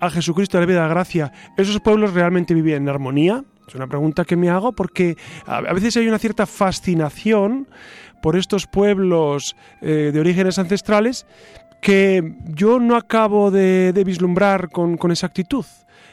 a 0.00 0.10
Jesucristo 0.10 0.56
de 0.56 0.62
la 0.62 0.66
vida 0.66 0.82
de 0.82 0.88
la 0.88 0.94
gracia, 0.94 1.32
¿esos 1.56 1.80
pueblos 1.80 2.14
realmente 2.14 2.54
vivían 2.54 2.82
en 2.82 2.88
armonía? 2.88 3.44
Es 3.68 3.74
una 3.74 3.86
pregunta 3.86 4.24
que 4.24 4.36
me 4.36 4.50
hago 4.50 4.72
porque 4.72 5.16
a, 5.46 5.60
veces 5.72 5.96
hay 5.96 6.08
una 6.08 6.18
cierta 6.18 6.46
fascinación 6.46 7.68
por 8.22 8.36
estos 8.36 8.66
pueblos 8.66 9.54
eh, 9.82 10.10
de 10.12 10.20
orígenes 10.20 10.58
ancestrales 10.58 11.26
que 11.80 12.34
yo 12.46 12.80
no 12.80 12.96
acabo 12.96 13.50
de, 13.50 14.02
vislumbrar 14.04 14.70
con, 14.70 14.98
exactitud. 15.10 15.66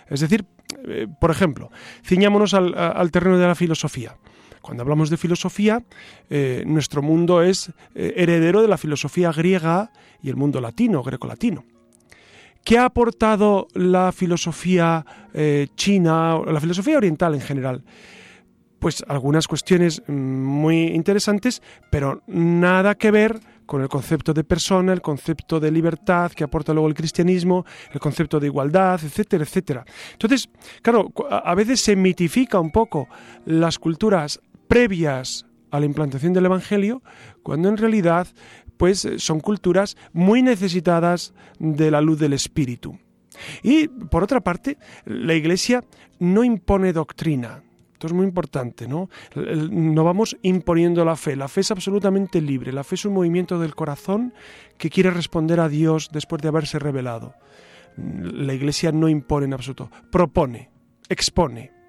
Es 0.08 0.20
decir, 0.20 0.46
eh, 0.86 1.08
por 1.20 1.32
ejemplo, 1.32 1.72
ciñámonos 2.04 2.54
al 2.54 3.12
terreno 3.12 3.38
de 3.38 3.48
la 3.48 3.56
filosofía. 3.56 4.18
Cuando 4.62 4.84
hablamos 4.84 5.10
de 5.10 5.18
filosofía, 5.18 5.84
eh, 6.30 6.64
nuestro 6.68 7.02
mundo 7.02 7.42
es 7.42 7.72
eh, 7.96 8.14
heredero 8.16 8.62
de 8.62 8.68
la 8.68 8.78
filosofía 8.78 9.32
griega 9.32 9.92
y 10.22 10.30
el 10.30 10.36
mundo 10.36 10.62
latino, 10.62 11.02
grecolatino. 11.02 11.64
¿Qué 12.64 12.78
ha 12.78 12.86
aportado 12.86 13.68
la 13.74 14.12
filosofía 14.12 15.06
eh, 15.34 15.68
china, 15.76 16.40
la 16.46 16.60
filosofía 16.60 16.98
oriental 16.98 17.34
en 17.34 17.42
general? 17.42 17.84
Pues 18.78 19.04
algunas 19.08 19.48
cuestiones 19.48 20.04
mm, 20.08 20.14
muy 20.14 20.88
interesantes, 20.90 21.62
pero 21.90 22.22
nada 22.28 22.96
que 22.96 23.10
ver 23.10 23.40
con 23.66 23.82
el 23.82 23.90
concepto 23.90 24.34
de 24.34 24.44
persona, 24.44 24.92
el 24.92 25.02
concepto 25.02 25.60
de 25.60 25.72
libertad 25.72 26.32
que 26.34 26.44
aporta 26.44 26.74
luego 26.74 26.90
el 26.90 26.94
cristianismo, 26.94 27.66
el 27.94 28.00
concepto 28.00 28.40
de 28.40 28.48
igualdad, 28.48 29.00
etcétera, 29.02 29.44
etcétera. 29.44 29.86
Entonces, 30.12 30.50
claro, 30.82 31.12
a 31.30 31.56
veces 31.56 31.80
se 31.80 31.96
mitifica 31.96 32.60
un 32.60 32.72
poco 32.72 33.08
las 33.46 33.80
culturas 33.80 34.42
previas 34.72 35.46
a 35.70 35.82
la 35.82 35.86
implantación 35.86 36.32
del 36.32 36.46
Evangelio, 36.46 37.04
cuando 37.44 37.68
en 37.68 37.76
realidad 37.76 38.26
pues 38.78 39.06
son 39.18 39.42
culturas 39.42 39.98
muy 40.14 40.42
necesitadas 40.42 41.34
de 41.60 41.92
la 41.92 42.00
luz 42.00 42.18
del 42.20 42.32
Espíritu. 42.32 42.98
Y 43.64 43.90
por 43.90 44.24
otra 44.24 44.40
parte, 44.40 44.78
la 45.04 45.34
Iglesia 45.34 45.84
no 46.20 46.46
impone 46.46 46.94
doctrina. 46.94 47.62
Esto 47.92 48.08
es 48.08 48.14
muy 48.14 48.26
importante, 48.26 48.88
¿no? 48.88 49.10
No 49.36 50.06
vamos 50.06 50.38
imponiendo 50.42 51.04
la 51.04 51.18
fe. 51.18 51.36
La 51.36 51.50
fe 51.50 51.60
es 51.60 51.72
absolutamente 51.72 52.40
libre. 52.40 52.72
La 52.72 52.86
fe 52.86 52.96
es 52.96 53.04
un 53.04 53.14
movimiento 53.14 53.60
del 53.60 53.76
corazón 53.76 54.34
que 54.78 54.90
quiere 54.90 55.12
responder 55.12 55.60
a 55.60 55.68
Dios 55.68 56.12
después 56.14 56.42
de 56.42 56.48
haberse 56.48 56.80
revelado. 56.80 57.36
La 57.98 58.54
Iglesia 58.54 58.94
no 58.94 59.10
impone 59.10 59.48
en 59.48 59.54
absoluto. 59.54 59.92
Propone, 60.10 60.70
expone. 61.10 61.81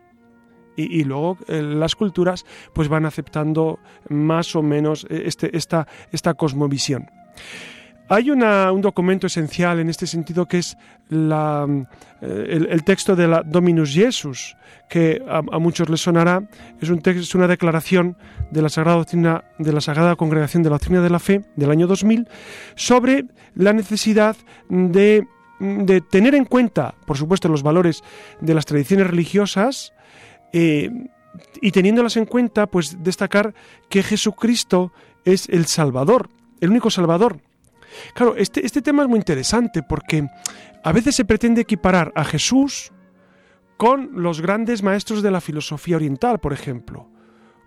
Y, 0.77 1.05
luego 1.05 1.37
eh, 1.49 1.61
las 1.63 1.95
culturas 1.97 2.45
pues 2.73 2.89
van 2.89 3.05
aceptando 3.05 3.79
más 4.09 4.57
o 4.57 4.63
menos 4.63 5.07
eh, 5.11 5.25
este, 5.27 5.57
esta, 5.57 5.87
esta 6.13 6.35
cosmovisión. 6.35 7.11
Hay 8.09 8.31
una- 8.31 8.73
un 8.73 8.83
documento 8.83 9.27
esencial 9.27 9.79
en 9.81 9.89
este 9.89 10.07
sentido 10.07 10.47
que 10.47 10.59
es 10.59 10.77
la, 11.09 11.67
eh, 12.21 12.67
el, 12.71 12.85
texto 12.85 13.17
de 13.17 13.27
la 13.29 13.43
Dominus 13.43 13.95
Jesus, 13.95 14.57
que 14.89 15.23
a, 15.27 15.39
a 15.39 15.59
muchos 15.59 15.89
les 15.89 16.01
sonará. 16.03 16.43
Es, 16.81 16.91
un 16.91 17.01
texto, 17.01 17.23
es 17.23 17.35
una 17.35 17.47
declaración 17.49 18.17
de 18.51 18.61
la 18.61 18.69
Sagrada 18.69 18.99
Doctrina, 18.99 19.45
de 19.59 19.73
la 19.73 19.81
Sagrada 19.81 20.17
Congregación 20.17 20.63
de 20.63 20.69
la 20.71 20.75
Doctrina 20.75 21.01
de 21.01 21.09
la 21.11 21.19
Fe 21.21 21.43
del 21.57 21.71
año 21.71 21.87
2000 21.87 22.29
sobre 22.75 23.25
la 23.55 23.73
necesidad 23.73 24.37
de, 24.69 25.27
de 25.61 26.01
tener 26.03 26.35
en 26.35 26.45
cuenta, 26.45 26.95
por 27.07 27.17
supuesto, 27.17 27.49
los 27.49 27.63
valores 27.63 28.03
de 28.41 28.53
las 28.55 28.67
tradiciones 28.67 29.07
religiosas. 29.07 29.95
Eh, 30.53 30.91
y 31.61 31.71
teniéndolas 31.71 32.17
en 32.17 32.27
cuenta, 32.27 32.67
pues 32.67 33.03
destacar 33.03 33.55
que 33.89 34.03
Jesucristo 34.03 34.93
es 35.25 35.49
el 35.49 35.67
Salvador, 35.67 36.29
el 36.61 36.71
único 36.71 36.91
Salvador. 36.91 37.41
Claro, 38.15 38.37
este, 38.37 38.65
este 38.65 38.83
tema 38.83 39.03
es 39.03 39.09
muy 39.09 39.19
interesante 39.19 39.83
porque 39.83 40.27
a 40.85 40.93
veces 40.93 41.15
se 41.15 41.25
pretende 41.25 41.63
equiparar 41.63 42.13
a 42.15 42.25
Jesús 42.25 42.93
con 43.77 44.11
los 44.23 44.41
grandes 44.41 44.83
maestros 44.83 45.23
de 45.23 45.31
la 45.31 45.41
filosofía 45.41 45.97
oriental, 45.97 46.39
por 46.39 46.53
ejemplo, 46.53 47.09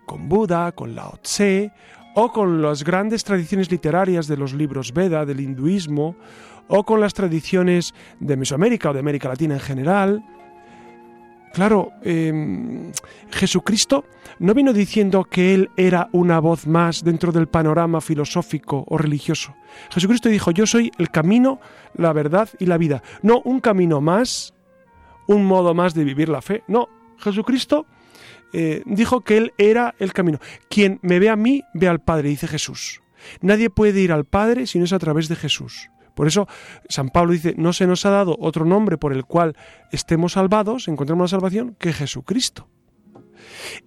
con 0.06 0.28
Buda, 0.28 0.72
con 0.72 0.94
Lao 0.94 1.18
Tse, 1.22 1.72
o 2.14 2.32
con 2.32 2.62
las 2.62 2.84
grandes 2.84 3.24
tradiciones 3.24 3.70
literarias 3.70 4.26
de 4.26 4.38
los 4.38 4.54
libros 4.54 4.94
Veda, 4.94 5.26
del 5.26 5.40
hinduismo, 5.40 6.16
o 6.68 6.84
con 6.84 7.00
las 7.00 7.12
tradiciones 7.12 7.94
de 8.20 8.36
Mesoamérica 8.36 8.90
o 8.90 8.92
de 8.94 9.00
América 9.00 9.28
Latina 9.28 9.54
en 9.54 9.60
general. 9.60 10.24
Claro, 11.56 11.94
eh, 12.02 12.92
Jesucristo 13.30 14.04
no 14.40 14.52
vino 14.52 14.74
diciendo 14.74 15.24
que 15.24 15.54
Él 15.54 15.70
era 15.78 16.10
una 16.12 16.38
voz 16.38 16.66
más 16.66 17.02
dentro 17.02 17.32
del 17.32 17.46
panorama 17.46 18.02
filosófico 18.02 18.84
o 18.86 18.98
religioso. 18.98 19.54
Jesucristo 19.90 20.28
dijo, 20.28 20.50
yo 20.50 20.66
soy 20.66 20.92
el 20.98 21.08
camino, 21.08 21.58
la 21.94 22.12
verdad 22.12 22.50
y 22.58 22.66
la 22.66 22.76
vida. 22.76 23.02
No 23.22 23.40
un 23.40 23.60
camino 23.60 24.02
más, 24.02 24.52
un 25.28 25.46
modo 25.46 25.72
más 25.72 25.94
de 25.94 26.04
vivir 26.04 26.28
la 26.28 26.42
fe. 26.42 26.62
No, 26.68 26.90
Jesucristo 27.16 27.86
eh, 28.52 28.82
dijo 28.84 29.22
que 29.22 29.38
Él 29.38 29.54
era 29.56 29.94
el 29.98 30.12
camino. 30.12 30.38
Quien 30.68 30.98
me 31.00 31.18
ve 31.18 31.30
a 31.30 31.36
mí, 31.36 31.62
ve 31.72 31.88
al 31.88 32.00
Padre, 32.00 32.28
dice 32.28 32.48
Jesús. 32.48 33.00
Nadie 33.40 33.70
puede 33.70 34.02
ir 34.02 34.12
al 34.12 34.26
Padre 34.26 34.66
si 34.66 34.78
no 34.78 34.84
es 34.84 34.92
a 34.92 34.98
través 34.98 35.26
de 35.28 35.36
Jesús. 35.36 35.88
Por 36.16 36.26
eso 36.26 36.48
San 36.88 37.10
Pablo 37.10 37.34
dice, 37.34 37.54
no 37.58 37.74
se 37.74 37.86
nos 37.86 38.06
ha 38.06 38.10
dado 38.10 38.36
otro 38.40 38.64
nombre 38.64 38.96
por 38.96 39.12
el 39.12 39.26
cual 39.26 39.54
estemos 39.92 40.32
salvados, 40.32 40.88
encontremos 40.88 41.30
la 41.30 41.36
salvación, 41.36 41.76
que 41.78 41.92
Jesucristo. 41.92 42.68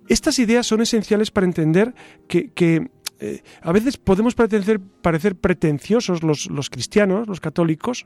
Estas 0.08 0.38
ideas 0.38 0.68
son 0.68 0.82
esenciales 0.82 1.32
para 1.32 1.48
entender 1.48 1.96
que, 2.28 2.92
eh, 3.20 3.42
a 3.64 3.72
veces 3.72 3.98
podemos 3.98 4.36
parecer, 4.36 5.36
pretenciosos 5.36 6.22
los, 6.22 6.70
cristianos, 6.70 7.28
los 7.28 7.40
católicos, 7.40 8.06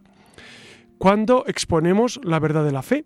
cuando 0.98 1.44
exponemos 1.46 2.22
la 2.24 2.40
verdad 2.40 2.64
de 2.64 2.72
la 2.72 2.82
fe. 2.82 3.06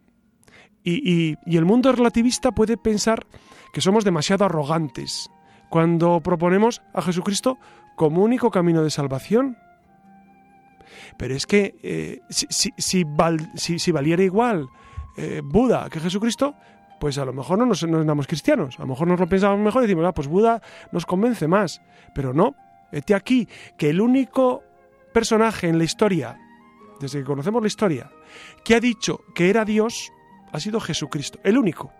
Y 0.83 1.35
el 1.57 1.65
mundo 1.65 1.91
relativista 1.91 2.51
puede 2.53 2.77
pensar 2.77 3.25
que 3.73 3.81
somos 3.81 4.05
demasiado 4.05 4.45
arrogantes 4.45 5.29
cuando 5.69 6.21
proponemos 6.21 6.81
a 6.93 7.01
Jesucristo 7.01 7.57
como 7.97 8.23
único 8.23 8.51
camino 8.51 8.83
de 8.83 8.91
salvación. 8.91 9.57
Pero 11.17 11.35
es 11.35 11.45
que 11.45 11.75
eh, 11.83 12.19
si, 12.29 12.45
si- 12.49 12.73
si 12.77 13.03
val- 13.03 13.51
si- 13.55 13.79
si 13.79 13.91
valiera 13.91 14.23
igual 14.23 14.67
eh, 15.17 15.41
Buda 15.43 15.89
que 15.89 15.99
Jesucristo, 15.99 16.55
pues 16.99 17.17
a 17.17 17.25
lo 17.25 17.33
mejor 17.33 17.59
no 17.59 17.65
nos, 17.65 17.83
no 17.87 18.01
éramos 18.01 18.27
cristianos. 18.27 18.75
A 18.79 18.83
lo 18.83 18.87
mejor 18.89 19.07
nos 19.07 19.19
lo 19.19 19.27
pensamos 19.27 19.59
mejor 19.59 19.83
y 19.83 19.87
decimos, 19.87 20.05
ah, 20.07 20.13
pues 20.13 20.27
Buda 20.27 20.61
nos 20.91 21.05
convence 21.05 21.47
más. 21.47 21.81
Pero 22.13 22.33
no, 22.33 22.55
este 22.91 23.13
aquí, 23.15 23.47
que 23.77 23.89
el 23.89 24.01
único 24.01 24.63
personaje 25.13 25.67
en 25.67 25.77
la 25.77 25.83
historia, 25.83 26.37
desde 26.99 27.19
que 27.19 27.25
conocemos 27.25 27.61
la 27.61 27.67
historia, 27.67 28.09
que 28.63 28.75
ha 28.75 28.79
dicho 28.79 29.19
que 29.35 29.49
era 29.49 29.63
Dios, 29.65 30.11
ha 30.51 30.59
sido 30.59 30.79
Jesucristo, 30.79 31.39
el 31.43 31.57
único. 31.57 31.91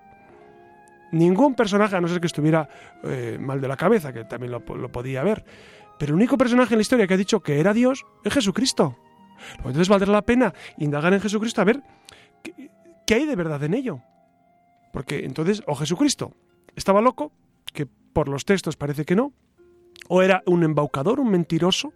Ningún 1.12 1.56
personaje, 1.56 1.96
a 1.96 2.02
no 2.02 2.08
ser 2.10 2.20
que 2.20 2.28
estuviera 2.28 2.68
eh, 3.04 3.38
mal 3.40 3.62
de 3.62 3.68
la 3.68 3.78
cabeza, 3.78 4.12
que 4.12 4.26
también 4.26 4.52
lo, 4.52 4.60
lo 4.76 4.92
podía 4.92 5.22
haber, 5.22 5.46
pero 5.98 6.12
el 6.12 6.16
único 6.16 6.38
personaje 6.38 6.74
en 6.74 6.80
la 6.80 6.82
historia 6.82 7.08
que 7.08 7.14
ha 7.14 7.18
dicho 7.18 7.42
que 7.42 7.60
era 7.60 7.74
Dios 7.74 8.06
es 8.24 8.34
Jesucristo. 8.34 8.98
Pues 9.38 9.68
entonces 9.68 9.90
valdrá 9.90 10.12
la 10.12 10.24
pena 10.24 10.54
indagar 10.78 11.14
en 11.14 11.22
Jesucristo 11.22 11.62
a 11.62 11.66
ver 11.66 11.82
qué, 12.44 13.14
hay 13.14 13.26
de 13.26 13.36
verdad 13.36 13.64
en 13.64 13.74
ello. 13.74 14.02
Porque 14.92 15.26
entonces, 15.26 15.64
o 15.68 15.76
Jesucristo 15.76 16.34
estaba 16.76 17.02
loco, 17.02 17.32
que 17.74 17.86
por 17.86 18.30
los 18.30 18.46
textos 18.46 18.76
parece 18.76 19.06
que 19.06 19.16
no, 19.16 19.34
o 20.08 20.22
era 20.22 20.42
un 20.46 20.64
embaucador, 20.64 21.20
un 21.20 21.30
mentiroso, 21.30 21.94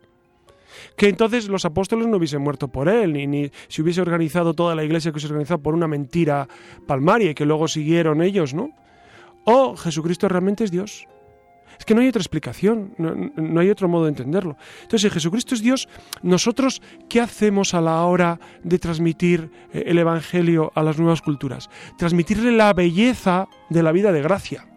que 0.95 1.09
entonces 1.09 1.49
los 1.49 1.65
apóstoles 1.65 2.07
no 2.07 2.17
hubiesen 2.17 2.41
muerto 2.41 2.67
por 2.67 2.87
él, 2.87 3.13
ni, 3.13 3.27
ni 3.27 3.51
se 3.67 3.81
hubiese 3.81 4.01
organizado 4.01 4.53
toda 4.53 4.75
la 4.75 4.83
iglesia 4.83 5.11
que 5.11 5.19
se 5.19 5.27
organizó 5.27 5.57
por 5.59 5.73
una 5.73 5.87
mentira 5.87 6.47
palmaria 6.87 7.31
y 7.31 7.35
que 7.35 7.45
luego 7.45 7.67
siguieron 7.67 8.21
ellos, 8.21 8.53
¿no? 8.53 8.71
O 9.45 9.75
Jesucristo 9.75 10.29
realmente 10.29 10.63
es 10.63 10.71
Dios. 10.71 11.07
Es 11.81 11.85
que 11.85 11.95
no 11.95 12.01
hay 12.01 12.09
otra 12.09 12.21
explicación, 12.21 12.93
no, 12.99 13.59
hay 13.59 13.71
otro 13.71 13.89
modo 13.89 14.03
de 14.03 14.09
entenderlo. 14.09 14.55
Entonces, 14.83 15.01
si 15.01 15.09
Jesucristo 15.09 15.55
es 15.55 15.63
Dios, 15.63 15.89
nosotros, 16.21 16.79
¿qué 17.09 17.19
hacemos 17.19 17.73
a 17.73 17.81
la 17.81 18.03
hora 18.03 18.39
de 18.63 18.77
transmitir 18.77 19.49
eh, 19.73 19.85
el 19.87 19.97
Evangelio 19.97 20.71
a 20.75 20.83
las 20.83 20.99
nuevas 20.99 21.23
culturas? 21.23 21.71
Transmitirle 21.97 22.51
la 22.51 22.71
belleza 22.73 23.47
de 23.71 23.81
la 23.81 23.91
vida 23.91 24.11
de 24.11 24.21
gracia, 24.21 24.67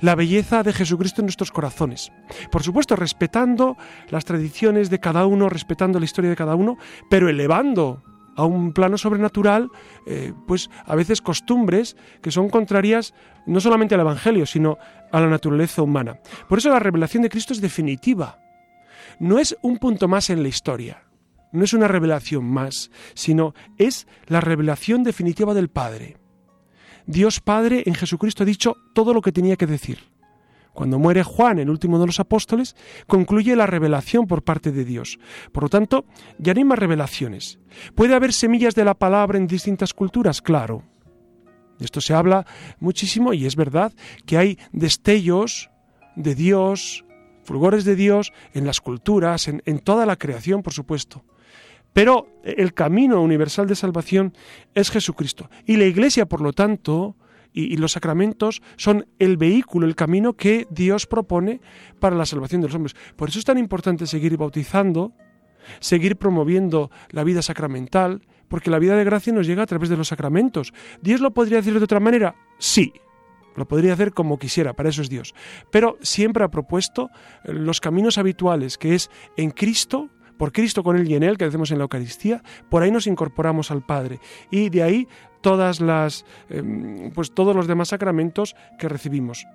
la 0.00 0.16
belleza 0.16 0.64
de 0.64 0.72
Jesucristo 0.72 1.20
en 1.20 1.26
nuestros 1.26 1.52
corazones. 1.52 2.10
Por 2.50 2.64
supuesto, 2.64 2.96
respetando 2.96 3.76
las 4.08 4.24
tradiciones 4.24 4.90
de 4.90 4.98
cada 4.98 5.26
uno, 5.26 5.48
respetando 5.48 6.00
la 6.00 6.06
historia 6.06 6.30
de 6.30 6.36
cada 6.36 6.56
uno, 6.56 6.76
pero 7.08 7.28
elevando 7.28 8.02
a 8.38 8.44
un 8.44 8.72
plano 8.72 8.96
sobrenatural, 8.96 9.68
eh, 10.06 10.32
pues 10.46 10.70
a 10.86 10.94
veces 10.94 11.20
costumbres 11.20 11.96
que 12.22 12.30
son 12.30 12.48
contrarias 12.48 13.12
no 13.46 13.58
solamente 13.58 13.96
al 13.96 14.02
Evangelio, 14.02 14.46
sino 14.46 14.78
a 15.10 15.18
la 15.18 15.26
naturaleza 15.26 15.82
humana. 15.82 16.20
Por 16.48 16.58
eso 16.58 16.70
la 16.70 16.78
revelación 16.78 17.24
de 17.24 17.30
Cristo 17.30 17.52
es 17.52 17.60
definitiva. 17.60 18.38
No 19.18 19.40
es 19.40 19.56
un 19.60 19.78
punto 19.78 20.06
más 20.06 20.30
en 20.30 20.44
la 20.44 20.48
historia, 20.48 21.02
no 21.50 21.64
es 21.64 21.72
una 21.72 21.88
revelación 21.88 22.44
más, 22.44 22.92
sino 23.14 23.54
es 23.76 24.06
la 24.28 24.40
revelación 24.40 25.02
definitiva 25.02 25.52
del 25.52 25.68
Padre. 25.68 26.16
Dios 27.06 27.40
Padre 27.40 27.82
en 27.86 27.96
Jesucristo 27.96 28.44
ha 28.44 28.46
dicho 28.46 28.76
todo 28.94 29.12
lo 29.12 29.20
que 29.20 29.32
tenía 29.32 29.56
que 29.56 29.66
decir. 29.66 29.98
Cuando 30.78 31.00
muere 31.00 31.24
Juan, 31.24 31.58
el 31.58 31.70
último 31.70 31.98
de 31.98 32.06
los 32.06 32.20
apóstoles, 32.20 32.76
concluye 33.08 33.56
la 33.56 33.66
revelación 33.66 34.28
por 34.28 34.44
parte 34.44 34.70
de 34.70 34.84
Dios. 34.84 35.18
Por 35.50 35.64
lo 35.64 35.68
tanto, 35.68 36.04
ya 36.38 36.54
no 36.54 36.58
hay 36.58 36.64
más 36.64 36.78
revelaciones. 36.78 37.58
¿Puede 37.96 38.14
haber 38.14 38.32
semillas 38.32 38.76
de 38.76 38.84
la 38.84 38.94
palabra 38.94 39.38
en 39.38 39.48
distintas 39.48 39.92
culturas? 39.92 40.40
Claro. 40.40 40.84
De 41.80 41.84
esto 41.84 42.00
se 42.00 42.14
habla 42.14 42.46
muchísimo 42.78 43.32
y 43.32 43.44
es 43.44 43.56
verdad 43.56 43.92
que 44.24 44.38
hay 44.38 44.56
destellos 44.70 45.68
de 46.14 46.36
Dios, 46.36 47.04
fulgores 47.42 47.84
de 47.84 47.96
Dios 47.96 48.32
en 48.54 48.64
las 48.64 48.80
culturas, 48.80 49.48
en, 49.48 49.64
en 49.66 49.80
toda 49.80 50.06
la 50.06 50.14
creación, 50.14 50.62
por 50.62 50.74
supuesto. 50.74 51.24
Pero 51.92 52.28
el 52.44 52.72
camino 52.72 53.20
universal 53.20 53.66
de 53.66 53.74
salvación 53.74 54.32
es 54.76 54.92
Jesucristo. 54.92 55.50
Y 55.66 55.76
la 55.76 55.86
Iglesia, 55.86 56.26
por 56.26 56.40
lo 56.40 56.52
tanto, 56.52 57.16
y, 57.52 57.76
los 57.76 57.92
sacramentos 57.92 58.62
son 58.76 59.06
el 59.18 59.36
vehículo, 59.36 59.86
el 59.86 59.96
camino 59.96 60.34
que 60.34 60.66
Dios 60.70 61.06
propone 61.06 61.60
para 61.98 62.16
la 62.16 62.26
salvación 62.26 62.60
de 62.60 62.68
los 62.68 62.74
hombres. 62.74 62.96
Por 63.16 63.28
eso 63.28 63.38
es 63.38 63.44
tan 63.44 63.58
importante 63.58 64.06
seguir 64.06 64.36
bautizando, 64.36 65.12
seguir 65.80 66.16
promoviendo 66.16 66.90
la 67.10 67.24
vida 67.24 67.42
sacramental, 67.42 68.22
porque 68.48 68.70
la 68.70 68.78
vida 68.78 68.96
de 68.96 69.04
gracia 69.04 69.32
nos 69.32 69.46
llega 69.46 69.62
a 69.62 69.66
través 69.66 69.88
de 69.88 69.96
los 69.96 70.08
sacramentos. 70.08 70.72
¿Dios 71.02 71.20
lo 71.20 71.32
podría 71.32 71.58
hacer 71.58 71.78
de 71.78 71.84
otra 71.84 72.00
manera? 72.00 72.34
Sí. 72.58 72.92
Lo 73.56 73.66
podría 73.66 73.92
hacer 73.92 74.12
como 74.12 74.38
quisiera, 74.38 74.72
para 74.72 74.88
eso 74.88 75.02
es 75.02 75.08
Dios. 75.08 75.34
Pero 75.72 75.98
siempre 76.00 76.44
ha 76.44 76.48
propuesto 76.48 77.10
los 77.42 77.80
caminos 77.80 78.16
habituales, 78.16 78.78
que 78.78 78.94
es 78.94 79.10
en 79.36 79.50
Cristo, 79.50 80.10
por 80.38 80.52
Cristo 80.52 80.82
con 80.82 80.96
Él 80.96 81.10
y 81.10 81.14
en 81.14 81.22
Él, 81.22 81.36
que 81.36 81.44
hacemos 81.44 81.70
en 81.70 81.78
la 81.78 81.84
Eucaristía, 81.84 82.42
por 82.70 82.82
ahí 82.82 82.90
nos 82.90 83.06
incorporamos 83.06 83.70
al 83.70 83.84
Padre. 83.84 84.20
Y 84.50 84.70
de 84.70 84.82
ahí 84.82 85.08
todas 85.40 85.80
las, 85.80 86.24
eh, 86.48 87.10
pues 87.14 87.32
todos 87.32 87.54
los 87.54 87.66
demás 87.66 87.88
sacramentos 87.88 88.56
que 88.78 88.88
recibimos. 88.88 89.46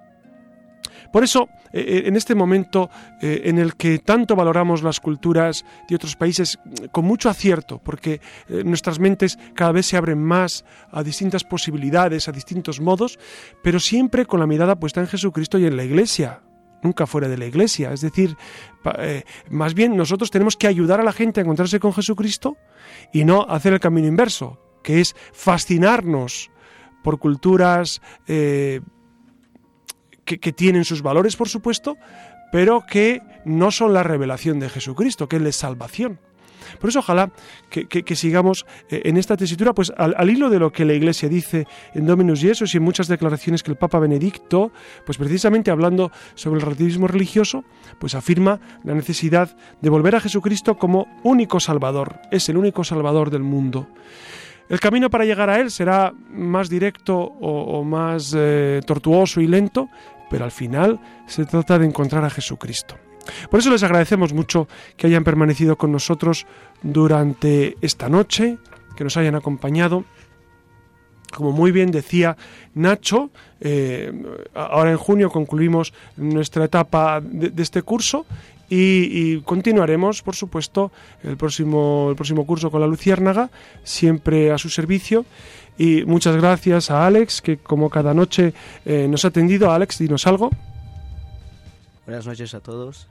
Por 1.12 1.24
eso, 1.24 1.50
eh, 1.72 2.04
en 2.06 2.16
este 2.16 2.34
momento 2.34 2.90
eh, 3.22 3.42
en 3.46 3.60
el 3.60 3.76
que 3.76 4.00
tanto 4.00 4.36
valoramos 4.36 4.82
las 4.82 5.00
culturas 5.00 5.66
de 5.88 5.96
otros 5.96 6.16
países 6.16 6.60
con 6.92 7.06
mucho 7.06 7.30
acierto, 7.30 7.80
porque 7.84 8.20
eh, 8.50 8.64
nuestras 8.66 9.00
mentes 9.00 9.38
cada 9.54 9.72
vez 9.72 9.86
se 9.86 9.98
abren 9.98 10.24
más 10.24 10.66
a 10.92 11.04
distintas 11.04 11.44
posibilidades, 11.44 12.28
a 12.28 12.32
distintos 12.32 12.82
modos, 12.82 13.20
pero 13.62 13.80
siempre 13.80 14.26
con 14.26 14.40
la 14.40 14.48
mirada 14.48 14.80
puesta 14.80 15.02
en 15.02 15.08
Jesucristo 15.08 15.60
y 15.60 15.66
en 15.66 15.78
la 15.78 15.84
Iglesia, 15.84 16.42
nunca 16.84 17.08
fuera 17.08 17.28
de 17.28 17.38
la 17.38 17.46
Iglesia. 17.46 17.92
Es 17.94 18.02
decir, 18.02 18.38
eh, 19.00 19.24
más 19.50 19.74
bien 19.74 19.96
nosotros 19.96 20.32
tenemos 20.32 20.58
que 20.58 20.68
ayudar 20.68 21.00
a 21.00 21.04
la 21.04 21.14
gente 21.14 21.40
a 21.40 21.44
encontrarse 21.44 21.80
con 21.80 21.94
Jesucristo 21.94 22.58
y 23.12 23.26
no 23.26 23.44
hacer 23.50 23.74
el 23.74 23.80
camino 23.80 24.08
inverso, 24.08 24.60
que 24.84 25.02
es 25.02 25.16
fascinarnos 25.32 26.52
por 27.04 27.20
culturas 27.20 28.02
eh, 28.28 28.82
que, 30.26 30.40
que 30.40 30.54
tienen 30.54 30.86
sus 30.86 31.02
valores, 31.02 31.36
por 31.36 31.50
supuesto, 31.50 31.98
pero 32.52 32.86
que 32.86 33.22
no 33.46 33.72
son 33.72 33.94
la 33.94 34.04
revelación 34.04 34.60
de 34.60 34.70
Jesucristo, 34.70 35.28
que 35.28 35.38
es 35.38 35.56
salvación. 35.56 36.20
Por 36.80 36.90
eso 36.90 37.00
ojalá 37.00 37.32
que, 37.70 37.88
que- 37.88 38.16
sigamos 38.16 38.66
eh, 38.90 39.02
en 39.06 39.18
esta 39.18 39.36
tesitura, 39.36 39.74
pues 39.74 39.92
al, 39.98 40.30
hilo 40.30 40.50
de 40.50 40.60
lo 40.60 40.72
que 40.72 40.86
la 40.86 40.94
Iglesia 40.94 41.28
dice 41.30 41.66
en 41.94 42.06
Dominus 42.06 42.42
Jesus 42.42 42.74
y 42.74 42.78
en 42.78 42.84
muchas 42.84 43.08
declaraciones 43.08 43.64
que 43.64 43.72
el 43.72 43.78
Papa 43.78 44.00
Benedicto, 44.00 44.72
pues 45.06 45.18
precisamente 45.18 45.72
hablando 45.72 46.12
sobre 46.36 46.60
el 46.60 46.62
relativismo 46.66 47.08
religioso, 47.08 47.64
pues 48.00 48.14
afirma 48.16 48.60
la 48.84 48.94
necesidad 48.94 49.56
de 49.82 49.90
volver 49.90 50.16
a 50.16 50.20
Jesucristo 50.20 50.78
como 50.78 51.08
único 51.24 51.60
Salvador, 51.60 52.20
es 52.32 52.48
el 52.50 52.58
único 52.58 52.84
Salvador 52.84 53.30
del 53.30 53.44
mundo. 53.44 53.88
El 54.70 54.80
camino 54.80 55.10
para 55.10 55.26
llegar 55.26 55.50
a 55.50 55.60
Él 55.60 55.72
será 55.72 56.14
más 56.30 56.70
directo 56.70 57.18
o, 57.18 57.80
o 57.80 57.84
más 57.84 58.34
eh, 58.38 58.80
tortuoso 58.86 59.42
y 59.42 59.48
lento, 59.48 59.90
pero 60.30 60.46
al 60.46 60.52
final 60.52 61.00
se 61.28 61.46
trata 61.46 61.78
de 61.78 61.86
encontrar 61.86 62.24
a 62.24 62.30
Jesucristo. 62.30 62.96
Por 63.50 63.60
eso 63.60 63.72
les 63.72 63.84
agradecemos 63.84 64.34
mucho 64.34 64.68
que 64.98 65.08
hayan 65.08 65.24
permanecido 65.24 65.78
con 65.78 65.92
nosotros 65.92 66.46
durante 66.82 67.78
esta 67.82 68.10
noche, 68.10 68.58
que 68.96 69.04
nos 69.04 69.18
hayan 69.18 69.36
acompañado. 69.36 70.06
Como 71.34 71.52
muy 71.52 71.72
bien 71.72 71.90
decía 71.90 72.38
Nacho, 72.76 73.32
eh, 73.60 74.12
ahora 74.54 74.92
en 74.92 74.98
junio 74.98 75.32
concluimos 75.32 75.94
nuestra 76.16 76.66
etapa 76.66 77.22
de, 77.22 77.52
este 77.62 77.82
curso 77.82 78.28
y, 78.70 79.34
y 79.34 79.42
continuaremos, 79.42 80.22
por 80.22 80.36
supuesto, 80.36 80.92
el 81.24 81.36
próximo, 81.38 82.08
el 82.12 82.16
próximo 82.16 82.46
curso 82.46 82.70
con 82.70 82.82
la 82.82 82.88
Luciérnaga, 82.88 83.50
siempre 83.84 84.52
a 84.52 84.60
su 84.60 84.70
servicio. 84.70 85.26
Y 85.78 86.04
muchas 86.06 86.36
gracias 86.36 86.92
a 86.92 87.06
Alex, 87.06 87.42
que 87.42 87.58
como 87.58 87.90
cada 87.90 88.14
noche 88.14 88.54
eh, 88.86 89.08
nos 89.10 89.26
ha 89.26 89.30
atendido. 89.30 89.72
Alex, 89.72 89.98
dinos 89.98 90.28
algo. 90.28 90.52
Buenas 92.06 92.28
noches 92.28 92.54
a 92.54 92.60
todos. 92.60 93.08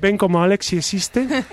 Ven 0.00 0.18
como 0.18 0.42
Alex 0.42 0.66
si 0.66 0.76
existe. 0.78 1.26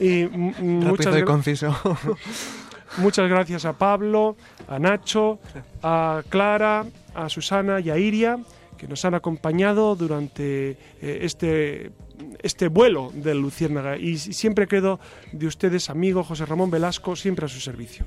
Y 0.00 0.26
muchas, 0.26 1.06
Rápido 1.06 1.18
y 1.18 1.24
conciso. 1.24 1.76
muchas 2.98 3.28
gracias 3.28 3.64
a 3.64 3.72
Pablo, 3.72 4.36
a 4.68 4.78
Nacho, 4.78 5.40
a 5.82 6.22
Clara, 6.28 6.86
a 7.14 7.28
Susana 7.28 7.80
y 7.80 7.90
a 7.90 7.98
Iria, 7.98 8.38
que 8.76 8.86
nos 8.86 9.04
han 9.04 9.14
acompañado 9.14 9.96
durante 9.96 10.70
eh, 10.70 11.18
este, 11.22 11.90
este 12.40 12.68
vuelo 12.68 13.10
del 13.12 13.40
Luciérnaga. 13.40 13.96
Y 13.96 14.18
siempre 14.18 14.68
quedo 14.68 15.00
de 15.32 15.48
ustedes, 15.48 15.90
amigo 15.90 16.22
José 16.22 16.46
Ramón 16.46 16.70
Velasco, 16.70 17.16
siempre 17.16 17.46
a 17.46 17.48
su 17.48 17.58
servicio. 17.58 18.06